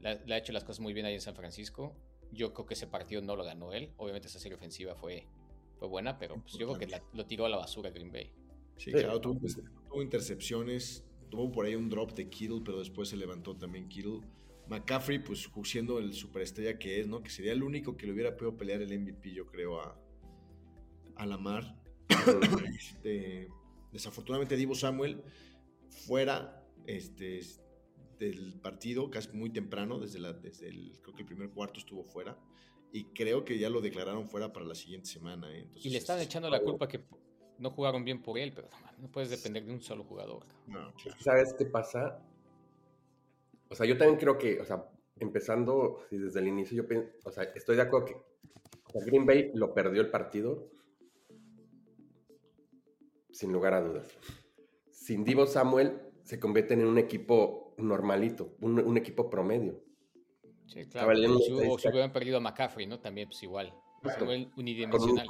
Le 0.00 0.34
ha 0.34 0.38
hecho 0.38 0.52
las 0.52 0.62
cosas 0.62 0.80
muy 0.80 0.92
bien 0.92 1.06
ahí 1.06 1.14
en 1.14 1.20
San 1.20 1.34
Francisco. 1.34 1.96
Yo 2.32 2.52
creo 2.52 2.66
que 2.66 2.74
ese 2.74 2.86
partido 2.86 3.22
no 3.22 3.34
lo 3.34 3.44
ganó 3.44 3.72
él. 3.72 3.92
Obviamente 3.96 4.28
esa 4.28 4.38
serie 4.38 4.56
ofensiva 4.56 4.94
fue, 4.94 5.26
fue 5.78 5.88
buena, 5.88 6.18
pero 6.18 6.40
pues 6.40 6.54
yo 6.58 6.66
creo 6.66 6.78
que 6.78 6.86
la- 6.86 7.02
lo 7.12 7.26
tiró 7.26 7.46
a 7.46 7.48
la 7.48 7.56
basura 7.58 7.90
Green 7.90 8.10
Bay. 8.12 8.30
Sí, 8.76 8.90
Sí. 8.90 8.92
claro, 8.92 9.20
tuvo, 9.20 9.40
tuvo 9.88 10.02
intercepciones, 10.02 11.04
tuvo 11.30 11.50
por 11.52 11.66
ahí 11.66 11.74
un 11.74 11.88
drop 11.88 12.12
de 12.12 12.28
Kittle, 12.28 12.60
pero 12.64 12.78
después 12.78 13.08
se 13.08 13.16
levantó 13.16 13.56
también 13.56 13.88
Kittle. 13.88 14.20
McCaffrey, 14.68 15.20
pues 15.20 15.48
siendo 15.64 15.98
el 15.98 16.12
superestrella 16.12 16.76
que 16.78 17.00
es, 17.00 17.06
¿no? 17.06 17.22
Que 17.22 17.30
sería 17.30 17.52
el 17.52 17.62
único 17.62 17.96
que 17.96 18.06
le 18.06 18.12
hubiera 18.12 18.36
podido 18.36 18.56
pelear 18.56 18.82
el 18.82 18.92
MVP, 18.92 19.32
yo 19.32 19.46
creo, 19.46 19.80
a, 19.80 19.96
a 21.16 21.26
Lamar. 21.26 21.76
Este, 22.76 23.48
desafortunadamente, 23.92 24.56
Divo 24.56 24.74
Samuel, 24.74 25.22
fuera 25.88 26.64
este, 26.86 27.40
del 28.18 28.58
partido, 28.60 29.10
casi 29.10 29.30
muy 29.36 29.50
temprano, 29.50 29.98
desde, 29.98 30.18
la, 30.18 30.32
desde 30.32 30.68
el, 30.68 30.98
creo 31.00 31.14
que 31.14 31.22
el 31.22 31.26
primer 31.28 31.50
cuarto 31.50 31.78
estuvo 31.80 32.04
fuera. 32.04 32.38
Y 32.92 33.04
creo 33.06 33.44
que 33.44 33.58
ya 33.58 33.68
lo 33.68 33.80
declararon 33.80 34.26
fuera 34.28 34.52
para 34.52 34.64
la 34.64 34.74
siguiente 34.74 35.08
semana. 35.08 35.54
¿eh? 35.54 35.68
y 35.74 35.90
le 35.90 35.98
están 35.98 36.20
echando 36.20 36.48
la 36.48 36.60
culpa 36.60 36.88
que 36.88 37.04
no 37.58 37.70
jugaron 37.70 38.04
bien 38.04 38.22
por 38.22 38.38
él, 38.38 38.52
pero 38.54 38.68
no 38.98 39.10
puedes 39.10 39.30
depender 39.30 39.64
de 39.64 39.72
un 39.72 39.80
solo 39.80 40.04
jugador. 40.04 40.44
¿Sabes 41.18 41.54
qué 41.58 41.66
pasa? 41.66 42.22
O 43.68 43.74
sea, 43.74 43.86
yo 43.86 43.96
también 43.96 44.18
creo 44.18 44.38
que, 44.38 44.60
o 44.60 44.64
sea, 44.64 44.88
empezando 45.18 46.06
desde 46.10 46.40
el 46.40 46.48
inicio, 46.48 46.82
yo 46.82 47.00
o 47.24 47.30
sea, 47.30 47.44
estoy 47.54 47.76
de 47.76 47.82
acuerdo 47.82 48.06
que 48.06 48.16
Green 49.04 49.26
Bay 49.26 49.50
lo 49.54 49.74
perdió 49.74 50.00
el 50.00 50.10
partido, 50.10 50.68
sin 53.30 53.52
lugar 53.52 53.74
a 53.74 53.82
dudas. 53.82 54.08
Sin 54.90 55.24
Divo 55.24 55.46
Samuel 55.46 56.00
se 56.22 56.40
convierten 56.40 56.80
en 56.80 56.86
un 56.86 56.98
equipo 56.98 57.74
normalito, 57.78 58.56
un, 58.60 58.96
equipo 58.96 59.28
promedio. 59.28 59.82
Sí, 60.66 60.84
claro. 60.86 61.12
O 61.12 61.78
si 61.78 61.88
hubieran 61.88 62.12
perdido 62.12 62.38
a 62.38 62.40
McCaffrey, 62.40 62.86
¿no? 62.86 62.98
También, 62.98 63.28
pues 63.28 63.42
igual. 63.42 63.72
unidimensional. 64.56 65.26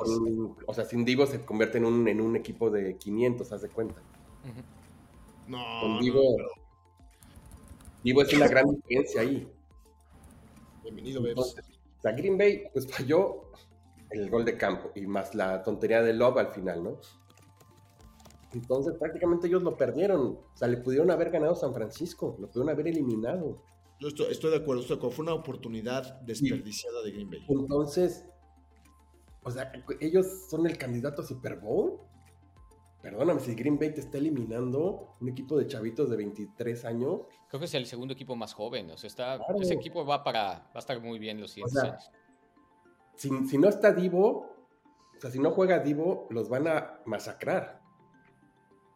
o 0.66 0.74
sea, 0.74 0.84
sin 0.84 1.04
Divo 1.04 1.26
se 1.26 1.44
convierte 1.44 1.78
en 1.78 1.84
un, 1.84 2.08
en 2.08 2.20
un 2.20 2.36
equipo 2.36 2.70
de 2.70 2.96
500, 2.96 3.52
haz 3.52 3.62
de 3.62 3.68
cuenta. 3.68 4.00
No. 5.46 5.58
Con 5.80 6.00
Divo, 6.00 6.22
Divo 8.02 8.22
es 8.22 8.32
una 8.34 8.48
gran 8.48 8.66
diferencia 8.74 9.20
ahí. 9.20 9.48
Bienvenido, 10.82 11.26
Entonces, 11.26 11.64
O 11.98 12.02
sea, 12.02 12.12
Green 12.12 12.38
Bay, 12.38 12.64
pues 12.72 12.86
falló 12.90 13.50
el 14.10 14.30
gol 14.30 14.44
de 14.44 14.56
campo 14.56 14.90
y 14.94 15.06
más 15.06 15.34
la 15.34 15.62
tontería 15.62 16.02
de 16.02 16.12
Love 16.12 16.38
al 16.38 16.48
final, 16.48 16.82
¿no? 16.84 16.98
Entonces 18.52 18.94
prácticamente 18.94 19.48
ellos 19.48 19.62
lo 19.62 19.76
perdieron. 19.76 20.38
O 20.52 20.56
sea, 20.56 20.68
le 20.68 20.78
pudieron 20.78 21.10
haber 21.10 21.30
ganado 21.30 21.54
San 21.54 21.74
Francisco, 21.74 22.36
lo 22.38 22.48
pudieron 22.48 22.70
haber 22.70 22.88
eliminado. 22.88 23.62
Yo 23.98 24.08
estoy, 24.08 24.50
de 24.50 24.56
acuerdo, 24.56 24.82
estoy 24.82 24.98
Fue 25.10 25.22
una 25.22 25.34
oportunidad 25.34 26.20
desperdiciada 26.20 27.02
de 27.02 27.12
Green 27.12 27.30
Bay. 27.30 27.46
Entonces, 27.48 28.26
o 29.42 29.50
sea, 29.50 29.72
ellos 30.00 30.26
son 30.50 30.66
el 30.66 30.76
candidato 30.76 31.22
a 31.22 31.24
Super 31.24 31.56
Bowl. 31.56 32.00
Perdóname, 33.00 33.40
si 33.40 33.54
Green 33.54 33.78
Bay 33.78 33.94
te 33.94 34.00
está 34.00 34.18
eliminando 34.18 35.14
un 35.20 35.28
equipo 35.28 35.56
de 35.56 35.66
chavitos 35.66 36.10
de 36.10 36.16
23 36.16 36.84
años. 36.84 37.20
Creo 37.48 37.60
que 37.60 37.66
es 37.66 37.74
el 37.74 37.86
segundo 37.86 38.14
equipo 38.14 38.34
más 38.34 38.52
joven. 38.52 38.90
O 38.90 38.96
sea, 38.96 39.08
está, 39.08 39.38
ese 39.60 39.74
equipo 39.74 40.04
va, 40.04 40.24
para, 40.24 40.42
va 40.42 40.70
a 40.74 40.78
estar 40.78 41.00
muy 41.00 41.18
bien 41.18 41.40
los 41.40 41.52
siguientes 41.52 41.82
años. 41.82 42.10
Si, 43.14 43.30
si 43.46 43.56
no 43.56 43.68
está 43.68 43.92
Divo, 43.92 44.56
o 45.16 45.20
sea, 45.20 45.30
si 45.30 45.38
no 45.38 45.52
juega 45.52 45.78
Divo, 45.78 46.26
los 46.30 46.48
van 46.48 46.68
a 46.68 47.00
masacrar. 47.06 47.80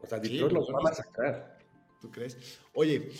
O 0.03 0.07
sea, 0.07 0.19
Detroit 0.19 0.53
los 0.53 0.69
va 0.69 0.79
a 0.79 0.83
masacrar. 0.83 1.59
¿Tú 2.01 2.11
crees? 2.11 2.61
Oye, 2.75 3.11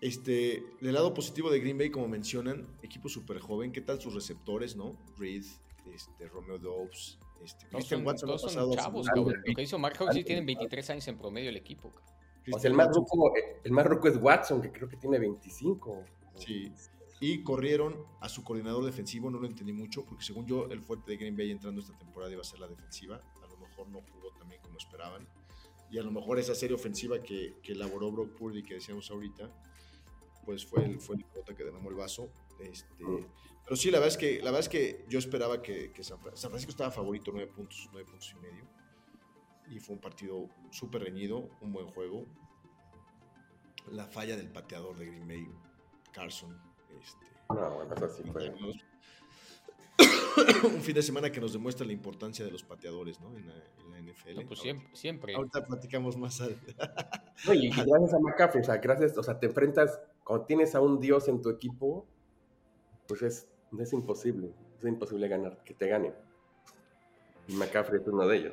este, 0.00 0.62
del 0.80 0.94
lado 0.94 1.12
positivo 1.14 1.50
de 1.50 1.60
Green 1.60 1.78
Bay, 1.78 1.90
como 1.90 2.08
mencionan, 2.08 2.66
equipo 2.82 3.08
súper 3.08 3.38
joven, 3.40 3.72
¿qué 3.72 3.80
tal 3.80 4.00
sus 4.00 4.14
receptores, 4.14 4.76
no? 4.76 4.96
Reed, 5.16 5.44
este, 5.92 6.28
Romeo 6.28 6.58
Dobbs, 6.58 7.18
este, 7.44 7.66
Christian 7.68 8.06
Watson 8.06 8.28
todos 8.28 8.42
son 8.42 8.72
chavos, 8.72 9.06
cabrón. 9.06 9.42
Lo 9.46 9.54
que 9.54 9.62
hizo 9.62 9.78
Mark 9.78 9.96
Hughes 10.00 10.14
sí 10.14 10.24
tienen 10.24 10.46
23 10.46 10.90
años 10.90 11.08
en 11.08 11.18
promedio 11.18 11.50
el 11.50 11.56
equipo. 11.56 11.92
O 12.52 12.58
sea, 12.58 12.70
el 12.70 12.76
más, 12.76 12.88
ruco, 12.94 13.32
el 13.62 13.72
más 13.72 13.86
ruco 13.86 14.08
es 14.08 14.16
Watson, 14.16 14.62
que 14.62 14.72
creo 14.72 14.88
que 14.88 14.96
tiene 14.96 15.18
25. 15.18 16.04
Sí. 16.36 16.72
Y 17.20 17.42
corrieron 17.42 17.96
a 18.20 18.28
su 18.28 18.42
coordinador 18.42 18.84
defensivo, 18.84 19.30
no 19.30 19.38
lo 19.38 19.46
entendí 19.46 19.72
mucho, 19.72 20.04
porque 20.04 20.24
según 20.24 20.46
yo, 20.46 20.66
el 20.70 20.80
fuerte 20.80 21.10
de 21.10 21.16
Green 21.18 21.36
Bay 21.36 21.50
entrando 21.50 21.80
esta 21.80 21.96
temporada 21.98 22.32
iba 22.32 22.40
a 22.40 22.44
ser 22.44 22.60
la 22.60 22.68
defensiva. 22.68 23.20
A 23.42 23.46
lo 23.46 23.56
mejor 23.58 23.88
no 23.88 24.00
jugó 24.12 24.30
también 24.38 24.62
como 24.62 24.78
esperaban 24.78 25.26
y 25.90 25.98
a 25.98 26.02
lo 26.02 26.10
mejor 26.10 26.38
esa 26.38 26.54
serie 26.54 26.74
ofensiva 26.74 27.22
que, 27.22 27.56
que 27.62 27.72
elaboró 27.72 28.12
Brock 28.12 28.36
Purdy 28.36 28.62
que 28.62 28.74
decíamos 28.74 29.10
ahorita, 29.10 29.50
pues 30.48 30.64
fue 30.64 30.82
el, 30.82 30.98
fue 30.98 31.16
el 31.16 31.54
que 31.54 31.62
derramó 31.62 31.90
el 31.90 31.94
vaso. 31.94 32.32
Este, 32.58 33.04
pero 33.64 33.76
sí, 33.76 33.90
la 33.90 33.98
verdad 33.98 34.14
es 34.14 34.16
que, 34.16 34.38
la 34.38 34.46
verdad 34.46 34.60
es 34.60 34.68
que 34.70 35.04
yo 35.06 35.18
esperaba 35.18 35.60
que, 35.60 35.92
que 35.92 36.02
San, 36.02 36.18
Francisco 36.18 36.70
estaba 36.70 36.90
favorito, 36.90 37.30
nueve 37.34 37.52
puntos, 37.54 37.86
nueve 37.92 38.08
puntos 38.08 38.34
y 38.34 38.40
medio. 38.40 38.66
Y 39.68 39.78
fue 39.78 39.96
un 39.96 40.00
partido 40.00 40.48
súper 40.70 41.02
reñido, 41.02 41.50
un 41.60 41.70
buen 41.70 41.86
juego. 41.88 42.24
La 43.90 44.06
falla 44.06 44.38
del 44.38 44.50
pateador 44.50 44.96
de 44.96 45.04
Green 45.04 45.28
Bay, 45.28 45.46
Carson. 46.14 46.58
Este, 46.98 47.26
no, 47.50 47.74
bueno, 47.74 47.94
eso 47.94 48.08
sí 48.08 48.22
fue. 48.32 48.50
un 50.64 50.80
fin 50.80 50.94
de 50.94 51.02
semana 51.02 51.30
que 51.30 51.40
nos 51.40 51.52
demuestra 51.52 51.86
la 51.86 51.92
importancia 51.92 52.44
de 52.44 52.50
los 52.50 52.62
pateadores, 52.62 53.20
¿no? 53.20 53.36
En 53.36 53.48
la, 53.48 53.54
NFL. 54.00 54.46
pues 54.46 54.60
siempre, 54.60 54.88
siempre. 54.94 55.34
Ahorita 55.34 55.66
platicamos 55.66 56.16
más. 56.16 56.40
y 56.40 57.68
gracias 57.68 58.14
a 58.14 58.18
McCaffrey, 58.20 58.62
o 58.62 58.64
sea, 58.64 58.76
gracias, 58.76 59.18
o 59.18 59.22
sea, 59.22 59.38
te 59.38 59.46
enfrentas, 59.46 60.00
cuando 60.28 60.44
tienes 60.44 60.74
a 60.74 60.82
un 60.82 61.00
dios 61.00 61.26
en 61.28 61.40
tu 61.40 61.48
equipo, 61.48 62.04
pues 63.06 63.22
es, 63.22 63.48
es 63.78 63.92
imposible, 63.94 64.52
es 64.78 64.84
imposible 64.84 65.26
ganar, 65.26 65.64
que 65.64 65.72
te 65.72 65.88
gane. 65.88 66.12
Y 67.48 67.54
McCaffrey 67.54 68.02
es 68.02 68.06
uno 68.06 68.26
de 68.26 68.36
ellos. 68.36 68.52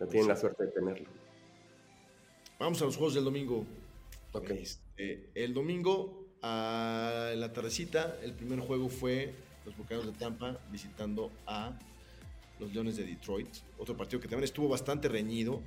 No 0.00 0.08
tienen 0.08 0.26
la 0.26 0.34
suerte 0.34 0.64
de 0.64 0.72
tenerlo. 0.72 1.06
Vamos 2.58 2.82
a 2.82 2.84
los 2.86 2.96
juegos 2.96 3.14
del 3.14 3.22
domingo. 3.22 3.64
Ok. 4.32 4.50
Este, 4.50 5.30
el 5.36 5.54
domingo, 5.54 6.26
a 6.42 7.30
la 7.36 7.52
tardecita, 7.52 8.16
el 8.24 8.32
primer 8.32 8.58
juego 8.58 8.88
fue 8.88 9.34
los 9.64 9.76
Bucaneros 9.76 10.06
de 10.06 10.18
Tampa 10.18 10.58
visitando 10.72 11.30
a 11.46 11.78
los 12.58 12.74
Leones 12.74 12.96
de 12.96 13.04
Detroit. 13.04 13.54
Otro 13.78 13.96
partido 13.96 14.20
que 14.20 14.26
también 14.26 14.42
estuvo 14.42 14.68
bastante 14.68 15.06
reñido, 15.06 15.62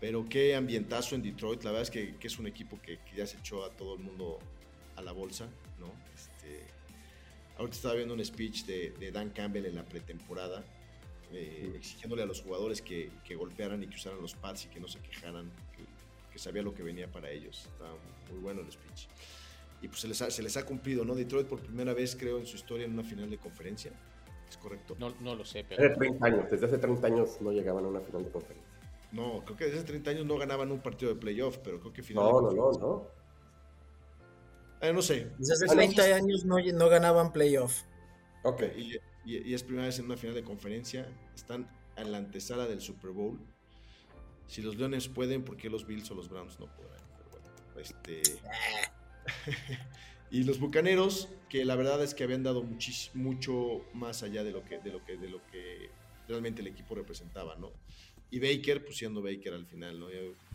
pero 0.00 0.26
qué 0.28 0.54
ambientazo 0.54 1.14
en 1.14 1.22
Detroit. 1.22 1.62
La 1.64 1.70
verdad 1.70 1.82
es 1.82 1.90
que, 1.90 2.14
es 2.20 2.38
un 2.38 2.46
equipo 2.46 2.80
que, 2.80 2.98
ya 3.16 3.26
se 3.26 3.38
echó 3.38 3.64
a 3.64 3.70
todo 3.70 3.94
el 3.94 4.00
mundo 4.00 4.38
a 4.96 5.02
la 5.02 5.12
bolsa, 5.12 5.46
¿no? 5.78 5.92
Este, 6.14 6.62
ahorita 7.58 7.76
estaba 7.76 7.94
viendo 7.94 8.14
un 8.14 8.24
speech 8.24 8.64
de, 8.64 9.10
Dan 9.12 9.30
Campbell 9.30 9.66
en 9.66 9.74
la 9.74 9.84
pretemporada, 9.84 10.64
eh, 11.32 11.72
exigiéndole 11.76 12.22
a 12.22 12.26
los 12.26 12.42
jugadores 12.42 12.82
que, 12.82 13.10
golpearan 13.36 13.82
y 13.82 13.86
que 13.86 13.96
usaran 13.96 14.20
los 14.20 14.34
pads 14.34 14.66
y 14.66 14.68
que 14.68 14.80
no 14.80 14.88
se 14.88 15.00
quejaran, 15.00 15.50
que, 16.32 16.38
sabía 16.38 16.60
lo 16.60 16.74
que 16.74 16.82
venía 16.82 17.10
para 17.10 17.30
ellos. 17.30 17.66
Estaba 17.72 17.96
muy 18.30 18.40
bueno 18.40 18.60
el 18.60 18.70
speech 18.70 19.08
y 19.82 19.88
pues 19.88 20.00
se 20.00 20.08
les, 20.08 20.22
ha, 20.22 20.30
se 20.30 20.42
les 20.42 20.56
ha 20.56 20.64
cumplido, 20.64 21.04
¿no? 21.04 21.14
Detroit 21.14 21.46
por 21.46 21.60
primera 21.60 21.92
vez, 21.94 22.16
creo, 22.16 22.38
en 22.38 22.46
su 22.46 22.56
historia 22.56 22.86
en 22.86 22.92
una 22.92 23.04
final 23.04 23.30
de 23.30 23.38
conferencia. 23.38 23.92
¿Es 24.48 24.56
correcto? 24.56 24.96
No, 24.98 25.14
no 25.20 25.34
lo 25.34 25.44
sé, 25.44 25.64
pero... 25.68 25.82
Desde, 25.82 25.96
30 25.96 26.26
años, 26.26 26.50
desde 26.50 26.66
hace 26.66 26.78
30 26.78 27.06
años 27.06 27.40
no 27.40 27.52
llegaban 27.52 27.84
a 27.84 27.88
una 27.88 28.00
final 28.00 28.24
de 28.24 28.30
conferencia. 28.30 28.65
No, 29.12 29.44
creo 29.44 29.56
que 29.56 29.64
desde 29.64 29.78
hace 29.78 29.86
30 29.86 30.10
años 30.10 30.26
no 30.26 30.36
ganaban 30.36 30.70
un 30.72 30.80
partido 30.80 31.14
de 31.14 31.20
playoff, 31.20 31.58
pero 31.58 31.80
creo 31.80 31.92
que 31.92 32.02
final 32.02 32.24
no, 32.24 32.40
No, 32.40 32.50
no, 32.52 32.72
no. 32.72 33.06
Eh, 34.80 34.92
no 34.92 35.00
sé. 35.00 35.32
Desde 35.38 35.54
hace 35.54 35.66
30 35.66 36.02
años 36.02 36.44
no, 36.44 36.56
no 36.58 36.88
ganaban 36.88 37.32
playoff. 37.32 37.82
Ok. 38.42 38.62
Y, 38.76 38.98
y, 39.24 39.54
es 39.54 39.62
primera 39.62 39.86
vez 39.86 39.98
en 39.98 40.04
una 40.06 40.16
final 40.16 40.34
de 40.34 40.44
conferencia. 40.44 41.08
Están 41.34 41.68
en 41.96 42.12
la 42.12 42.18
antesala 42.18 42.66
del 42.66 42.80
Super 42.80 43.10
Bowl. 43.10 43.40
Si 44.46 44.62
los 44.62 44.76
Leones 44.76 45.08
pueden, 45.08 45.44
¿por 45.44 45.56
qué 45.56 45.70
los 45.70 45.86
Bills 45.86 46.10
o 46.10 46.14
los 46.14 46.28
Browns 46.28 46.60
no 46.60 46.66
podrán? 46.66 47.02
Pero 47.16 47.30
bueno, 47.30 47.48
este... 47.80 48.22
Y 50.30 50.42
los 50.42 50.58
Bucaneros, 50.58 51.28
que 51.48 51.64
la 51.64 51.76
verdad 51.76 52.02
es 52.02 52.14
que 52.14 52.24
habían 52.24 52.42
dado 52.42 52.64
mucho 53.14 53.84
más 53.94 54.22
allá 54.22 54.42
de 54.42 54.50
lo 54.50 54.64
que, 54.64 54.78
de 54.78 54.90
lo 54.90 55.04
que, 55.04 55.16
de 55.16 55.28
lo 55.28 55.46
que 55.46 55.90
realmente 56.26 56.62
el 56.62 56.66
equipo 56.68 56.94
representaba, 56.94 57.54
¿no? 57.56 57.72
Y 58.30 58.40
Baker, 58.40 58.84
pues 58.84 58.96
siendo 58.96 59.22
Baker 59.22 59.54
al 59.54 59.66
final, 59.66 59.98
¿no? 59.98 60.06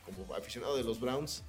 como 0.06 0.34
aficionado 0.34 0.76
de 0.76 0.84
los 0.84 1.00
Browns, 1.00 1.44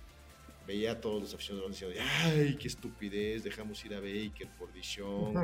veía 0.67 0.93
a 0.93 1.00
todos 1.00 1.23
los 1.23 1.35
aficionados 1.35 1.71
diciendo, 1.73 1.99
ay, 2.00 2.57
qué 2.57 2.69
estupidez, 2.69 3.43
dejamos 3.43 3.85
ir 3.85 3.95
a 3.95 4.00
Baker 4.00 4.49
por 4.59 4.73
Dishon, 4.73 5.35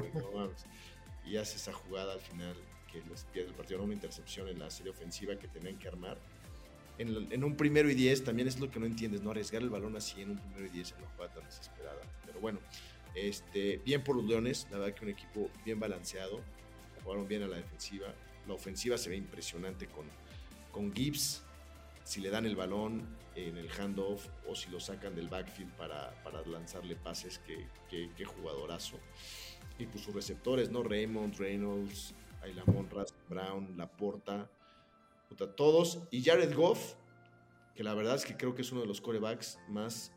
y 1.24 1.36
hace 1.36 1.56
esa 1.56 1.72
jugada 1.72 2.14
al 2.14 2.20
final 2.20 2.54
que 2.92 3.02
les 3.10 3.24
pierde 3.24 3.50
el 3.50 3.54
partido, 3.54 3.82
una 3.82 3.94
intercepción 3.94 4.48
en 4.48 4.58
la 4.58 4.70
serie 4.70 4.92
ofensiva 4.92 5.36
que 5.36 5.48
tenían 5.48 5.78
que 5.78 5.88
armar 5.88 6.16
en, 6.98 7.44
un 7.44 7.56
primero 7.56 7.88
y 7.88 7.94
diez 7.94 8.24
también 8.24 8.48
es 8.48 8.58
lo 8.58 8.70
que 8.70 8.80
no 8.80 8.86
entiendes, 8.86 9.22
¿no? 9.22 9.30
Arriesgar 9.30 9.62
el 9.62 9.70
balón 9.70 9.96
así 9.96 10.20
en 10.20 10.30
un 10.30 10.38
primero 10.38 10.66
y 10.66 10.68
diez 10.70 10.92
en 10.92 10.98
una 10.98 11.08
jugada 11.10 11.34
tan 11.34 11.44
desesperada. 11.44 12.00
Pero 12.26 12.40
bueno, 12.40 12.58
este, 13.14 13.80
bien 13.84 14.02
por 14.02 14.16
los 14.16 14.24
Leones, 14.24 14.66
la 14.70 14.78
verdad 14.78 14.94
que 14.94 15.04
un 15.04 15.10
equipo 15.10 15.50
bien 15.64 15.78
balanceado, 15.78 16.40
jugaron 17.04 17.28
bien 17.28 17.44
a 17.44 17.46
la 17.46 17.56
defensiva, 17.56 18.12
la 18.46 18.54
ofensiva 18.54 18.98
se 18.98 19.10
ve 19.10 19.16
impresionante 19.16 19.86
con, 19.86 20.06
con 20.72 20.94
Gibbs, 20.94 21.42
si 22.04 22.20
le 22.20 22.30
dan 22.30 22.46
el 22.46 22.56
balón 22.56 23.06
en 23.34 23.56
el 23.56 23.70
handoff 23.70 24.26
o 24.46 24.54
si 24.54 24.70
lo 24.70 24.80
sacan 24.80 25.14
del 25.14 25.28
backfield 25.28 25.72
para, 25.76 26.12
para 26.22 26.44
lanzarle 26.46 26.96
pases, 26.96 27.40
qué, 27.46 27.66
qué, 27.88 28.24
jugadorazo. 28.24 28.98
Y 29.78 29.86
pues 29.86 30.02
sus 30.02 30.14
receptores, 30.14 30.70
¿no? 30.70 30.82
Raymond, 30.82 31.36
Reynolds, 31.36 32.14
Aylamon, 32.42 32.90
Ras 32.90 33.14
Brown, 33.28 33.76
Laporta, 33.76 34.50
todos. 35.56 36.00
Y 36.10 36.22
Jared 36.22 36.54
Goff, 36.54 36.94
que 37.74 37.84
la 37.84 37.94
verdad 37.94 38.16
es 38.16 38.24
que 38.24 38.36
creo 38.36 38.54
que 38.54 38.62
es 38.62 38.72
uno 38.72 38.80
de 38.80 38.86
los 38.86 39.00
corebacks 39.00 39.58
más 39.68 40.12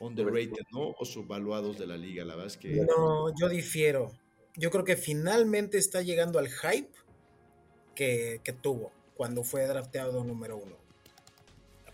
underrated, 0.00 0.64
¿no? 0.72 0.94
O 0.98 1.04
subvaluados 1.04 1.78
de 1.78 1.86
la 1.86 1.96
liga. 1.96 2.24
La 2.24 2.34
verdad 2.34 2.48
es 2.48 2.56
que. 2.56 2.84
No, 2.84 3.34
yo 3.38 3.48
difiero. 3.48 4.12
Yo 4.56 4.70
creo 4.70 4.84
que 4.84 4.96
finalmente 4.96 5.78
está 5.78 6.02
llegando 6.02 6.38
al 6.38 6.48
hype 6.48 6.92
que, 7.94 8.40
tuvo 8.60 8.92
cuando 9.22 9.44
fue 9.44 9.68
drafteado 9.68 10.24
número 10.24 10.56
uno. 10.56 10.74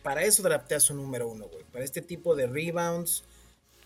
para 0.03 0.23
eso 0.23 0.43
drafteas 0.43 0.89
un 0.89 0.97
número 0.97 1.29
uno, 1.29 1.47
güey. 1.47 1.63
Para 1.71 1.85
este 1.85 2.01
tipo 2.01 2.35
de 2.35 2.47
rebounds, 2.47 3.23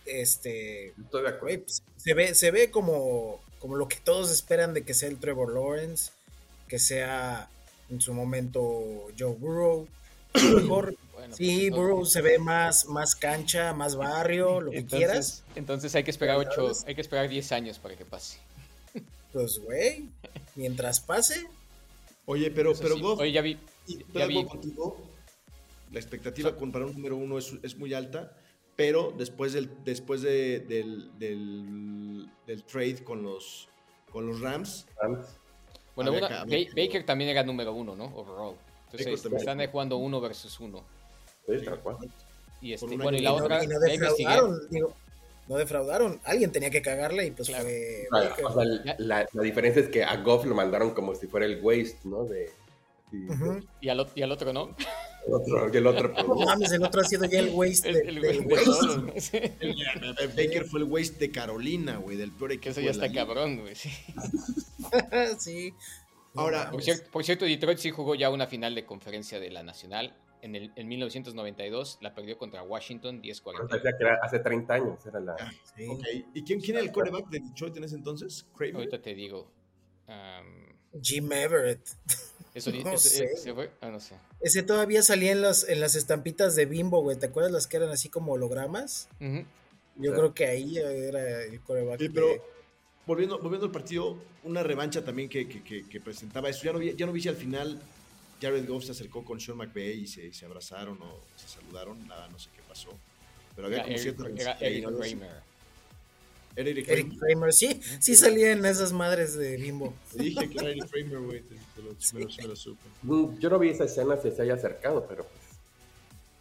este, 0.07 0.91
Estoy 0.91 1.23
de 1.23 1.29
acuerdo. 1.29 1.41
güey, 1.41 1.59
pues, 1.59 1.83
se 1.97 2.15
ve, 2.15 2.37
se 2.37 2.53
ve 2.53 2.71
como, 2.71 3.41
como 3.59 3.75
lo 3.75 3.89
que 3.89 3.97
todos 3.97 4.31
esperan 4.31 4.75
de 4.75 4.85
que 4.85 4.95
sea 4.95 5.09
el 5.09 5.19
Trevor 5.19 5.55
Lawrence, 5.55 6.13
que 6.69 6.79
sea 6.79 7.51
en 7.91 8.01
su 8.01 8.15
momento 8.15 9.09
Joe 9.19 9.35
Burrow. 9.35 9.89
A 10.35 10.39
lo 10.39 10.61
mejor, 10.61 10.95
Bueno, 11.13 11.35
sí, 11.35 11.69
pues, 11.69 11.81
Burrow 11.81 12.07
se 12.07 12.23
ve 12.23 12.39
más, 12.39 12.87
más 12.87 13.17
cancha, 13.17 13.73
más 13.73 13.97
barrio, 13.97 14.61
lo 14.61 14.71
que 14.71 14.87
quieras. 14.87 15.43
entonces, 15.49 15.57
entonces 15.57 15.95
hay 15.97 16.05
que 16.05 16.13
esperar 16.13 16.37
ocho, 16.37 16.71
hay 16.87 16.95
que 16.95 17.01
esperar 17.01 17.29
10 17.29 17.51
años 17.51 17.81
para 17.81 17.97
que 17.97 18.05
pase. 18.05 18.39
Pues, 19.33 19.59
güey, 19.59 20.11
mientras 20.55 21.01
pase, 21.01 21.49
Oye, 22.27 22.51
pero, 22.51 22.73
pero. 22.81 22.99
Goff, 22.99 23.21
Oye, 23.21 23.33
ya 23.33 23.43
vi, 23.43 23.59
y 23.87 23.99
ya 24.15 24.27
vi- 24.27 24.45
contigo, 24.45 24.97
la 25.91 25.99
expectativa 25.99 26.57
con, 26.57 26.71
para 26.73 26.87
un 26.87 26.93
número 26.93 27.17
uno 27.17 27.39
es, 27.39 27.53
es 27.63 27.77
muy 27.77 27.93
alta, 27.95 28.37
pero 28.77 29.13
después 29.17 29.53
del, 29.53 29.71
después 29.85 30.23
de- 30.23 30.61
del, 30.61 31.11
del, 31.19 32.29
del 32.47 32.63
trade 32.65 33.03
con 33.05 33.23
los, 33.23 33.69
con 34.11 34.27
los 34.27 34.41
Rams, 34.41 34.87
Rams. 35.01 35.27
Bueno, 35.95 36.13
una- 36.13 36.45
Baker 36.45 37.05
también 37.05 37.31
era 37.31 37.43
número 37.43 37.73
uno, 37.75 37.95
¿no? 37.97 38.05
Overall. 38.17 38.57
Entonces 38.93 39.25
están 39.25 39.67
jugando 39.71 39.97
uno 39.97 40.21
versus 40.21 40.59
uno. 40.61 40.83
Sí, 41.47 41.65
tal 41.65 41.81
cual. 41.81 41.97
Y 42.61 42.73
este, 42.75 42.87
bueno, 42.97 43.19
y 43.19 43.21
la 43.23 43.31
y 43.31 43.37
no, 43.37 43.45
otra, 43.45 43.65
y 43.65 43.67
no 43.67 43.73
ya 43.87 43.95
investigué. 43.95 44.29
defraudaron, 44.31 44.69
digo, 44.71 44.95
no 45.49 45.57
defraudaron. 45.57 46.21
Alguien 46.25 46.53
tenía 46.53 46.71
que 46.71 46.83
cagarle 46.83 47.27
y 47.27 47.31
pues 47.33 47.49
Claro. 47.49 47.65
fue 47.65 48.45
o 48.45 48.55
sea, 48.55 48.65
la, 48.99 49.27
la 49.33 49.43
diferencia 49.43 49.83
es 49.83 49.89
que 49.89 50.05
a 50.05 50.17
Goff 50.19 50.45
lo 50.47 50.55
mandaron 50.55 50.93
como 50.95 51.15
si 51.15 51.27
fuera 51.27 51.47
el 51.47 51.61
waste, 51.63 51.99
¿no? 52.05 52.25
De, 52.25 52.51
y, 53.81 53.89
al, 53.91 54.07
y 54.15 54.23
al 54.23 54.33
otro 54.33 54.53
no. 54.55 54.75
el 55.27 55.35
otro, 55.35 55.71
y 55.71 55.77
el 55.77 55.87
otro, 55.87 56.15
pues, 56.15 56.27
No 56.27 56.35
mames, 56.35 56.73
el 56.73 56.83
otro 56.83 57.03
ha 57.03 57.05
sido 57.05 57.27
ya 57.27 57.41
el 57.41 57.51
waste 57.53 57.91
El, 57.91 58.09
el 58.09 58.21
del 58.23 58.47
waste. 58.47 59.21
Sí. 59.21 59.39
Baker 60.35 60.65
fue 60.65 60.81
el 60.81 60.85
waste 60.85 61.19
de 61.19 61.31
Carolina, 61.31 61.97
güey, 61.97 62.17
del 62.17 62.33
peor 62.33 62.51
Que 62.51 62.55
equipo. 62.57 62.71
eso 62.71 62.81
ya 62.81 62.91
está 62.93 63.13
cabrón, 63.13 63.61
güey. 63.61 63.75
sí. 63.75 63.91
sí. 65.39 65.75
Ahora, 66.35 66.73
cierto, 66.81 67.11
por 67.11 67.23
cierto, 67.25 67.45
Detroit 67.45 67.77
sí 67.79 67.91
jugó 67.91 68.15
ya 68.15 68.31
una 68.31 68.47
final 68.47 68.75
de 68.75 68.87
conferencia 68.87 69.39
de 69.39 69.51
la 69.51 69.63
Nacional. 69.63 70.17
En, 70.43 70.55
el, 70.57 70.73
en 70.77 70.89
1992 70.89 71.99
la 72.03 72.15
perdió 72.15 72.37
contra 72.37 72.63
Washington 72.65 73.23
10-40. 73.23 73.69
decía 73.73 73.93
que 73.97 74.05
era 74.05 74.19
hace 74.23 74.41
30 74.41 74.75
años, 74.75 75.07
era 75.07 75.21
la... 75.21 75.37
Sí. 75.77 75.87
ok, 75.89 76.05
¿y 76.35 76.43
quién, 76.43 76.61
quién 76.61 76.77
era 76.77 76.85
el 76.85 76.93
quarterback 76.93 77.29
de 77.31 77.41
Detroit 77.41 77.77
en 77.77 77.85
ese 77.85 77.95
entonces? 77.95 78.45
Kramer. 78.57 78.75
Ahorita 78.77 79.01
te 79.01 79.15
digo. 79.15 79.49
Jim 81.01 81.33
Everett. 81.33 81.81
eso 82.55 82.71
No 82.85 82.97
sé. 82.99 83.25
ese 83.25 83.55
fue- 83.55 83.71
ah, 83.81 83.89
no 83.91 84.01
sé. 84.01 84.17
Ese 84.41 84.63
todavía 84.63 85.03
salía 85.03 85.33
en 85.33 85.43
las, 85.43 85.69
en 85.69 85.81
las 85.81 85.95
estampitas 85.95 86.55
de 86.57 86.67
Bimbo, 86.67 87.01
güey. 87.03 87.17
¿Te 87.17 87.27
acuerdas 87.27 87.53
las 87.53 87.67
que 87.67 87.77
eran 87.79 87.91
así 87.91 88.09
como 88.09 88.33
hologramas? 88.33 89.09
Yo 89.21 90.11
Sí. 90.11 90.17
creo 90.17 90.35
que 90.35 90.47
ahí 90.47 90.77
era 90.79 91.43
el 91.45 91.61
coreback. 91.61 92.01
Sí, 92.01 92.09
pero 92.09 92.27
volviendo, 93.07 93.39
volviendo 93.39 93.67
al 93.67 93.73
partido, 93.73 94.19
una 94.45 94.63
revancha 94.63 95.05
también 95.05 95.29
que, 95.29 95.49
que- 95.49 95.63
que- 95.63 95.89
que 95.89 96.01
presentaba 96.01 96.49
eso. 96.49 96.65
Ya 96.65 96.73
no, 96.73 96.79
vi, 96.79 96.95
ya 96.97 97.07
no 97.07 97.13
vi 97.13 97.21
si 97.23 97.29
al 97.29 97.37
final 97.37 97.81
Jared 98.43 98.69
Goff 98.69 98.85
se 98.85 98.93
acercó 98.93 99.25
con 99.25 99.39
Sean 99.41 99.57
McVay 99.57 100.01
y 100.01 100.07
se, 100.07 100.33
se 100.33 100.45
abrazaron 100.45 101.01
o 101.01 101.21
se 101.37 101.47
saludaron. 101.49 102.07
Nada, 102.09 102.29
no 102.29 102.39
sé 102.39 102.51
qué 102.55 102.63
pasó. 102.69 102.91
Pero 103.55 103.67
había 103.69 103.79
Era 103.79 103.85
como 103.87 103.97
Eric, 103.99 104.03
cierta 104.17 104.43
era 104.43 104.53
Eric 104.61 104.89
¿no? 104.91 104.99
Kramer. 104.99 105.31
Era 106.57 106.71
Eric 106.71 106.89
Eric 106.89 107.07
Kramer. 107.09 107.19
Kramer, 107.19 107.53
sí, 107.53 107.81
sí 108.01 108.15
salía 108.17 108.53
en 108.53 108.65
esas 108.67 108.93
madres 108.93 109.35
de 109.37 109.57
Bimbo. 109.57 109.95
Te 110.15 110.23
dije 110.23 110.51
que 110.51 110.59
era 110.59 110.71
Eric 110.71 110.91
Kramer, 110.91 111.19
güey. 111.21 111.41
Te, 111.43 111.55
te 111.55 111.83
lo, 111.83 111.93
me 112.15 112.21
lo- 112.21 112.29
me 112.37 112.49
lo 112.49 112.57
supe. 112.57 112.83
Yo 113.41 113.49
no 113.51 113.59
vi 113.59 113.69
esa 113.71 113.85
escena 113.85 114.17
si 114.17 114.31
se 114.31 114.43
haya 114.43 114.55
acercado, 114.55 115.07
pero 115.09 115.25
pues... 115.25 115.43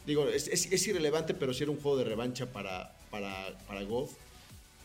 Digo, 0.06 0.28
es, 0.28 0.48
es- 0.48 0.72
es 0.72 0.88
irrelevante, 0.88 1.34
pero 1.34 1.54
sí 1.54 1.64
era 1.64 1.72
un 1.72 1.80
juego 1.80 1.98
de 1.98 2.06
revancha 2.06 2.52
para, 2.52 2.96
para, 3.10 3.58
para 3.68 3.84
Goff. 3.84 4.14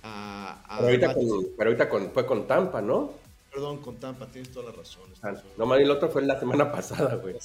A, 0.02 0.62
a 0.66 0.76
Pero 0.78 0.88
ahorita, 0.88 1.14
con, 1.14 1.46
pero 1.56 1.70
ahorita 1.70 1.88
con- 1.88 2.12
fue 2.12 2.26
con 2.26 2.46
Tampa, 2.46 2.80
¿no? 2.82 3.14
Perdón, 3.56 3.78
con 3.78 3.96
Tampa, 3.96 4.26
tienes 4.26 4.52
toda 4.52 4.66
la 4.70 4.76
razón. 4.76 5.04
Ah, 5.22 5.32
No, 5.56 5.64
man, 5.64 5.80
el 5.80 5.90
otro 5.90 6.10
fue 6.10 6.20
la 6.20 6.38
semana 6.38 6.70
pasada, 6.72 7.14
güey. 7.14 7.36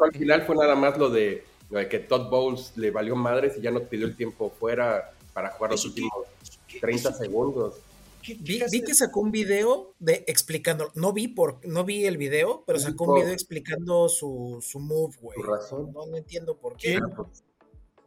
al 0.00 0.12
final 0.12 0.42
fue 0.46 0.56
nada 0.56 0.74
más 0.74 0.96
lo 0.96 1.10
de, 1.10 1.44
lo 1.68 1.78
de 1.78 1.86
que 1.86 1.98
Todd 1.98 2.30
Bowles 2.30 2.72
le 2.76 2.90
valió 2.90 3.14
madres 3.14 3.58
y 3.58 3.60
ya 3.60 3.70
no 3.70 3.80
pidió 3.82 4.06
el 4.06 4.16
tiempo 4.16 4.50
fuera 4.58 5.12
para 5.34 5.50
jugar 5.50 5.72
los 5.72 5.84
últimos 5.84 6.12
¿Qué- 6.66 6.80
30 6.80 7.10
eso- 7.10 7.18
segundos. 7.18 7.74
qué- 8.22 8.38
qué 8.42 8.66
Vi, 8.70 8.82
que 8.82 8.94
sacó 8.94 9.20
un 9.20 9.30
video 9.32 9.92
de 9.98 10.24
explicando, 10.26 10.90
no 10.94 11.12
vi 11.12 11.28
por, 11.28 11.58
no 11.66 11.84
vi 11.84 12.06
el 12.06 12.16
video, 12.16 12.64
pero 12.66 12.78
sacó 12.78 13.04
un 13.04 13.20
video 13.20 13.34
explicando 13.34 14.08
su, 14.08 14.64
su 14.66 14.78
move, 14.80 15.14
güey. 15.20 15.36
Su 15.38 15.42
razón. 15.42 15.92
No, 15.92 16.06
no 16.06 16.16
entiendo 16.16 16.56
por 16.56 16.76
qué. 16.78 16.98
¿Quién? 16.98 17.02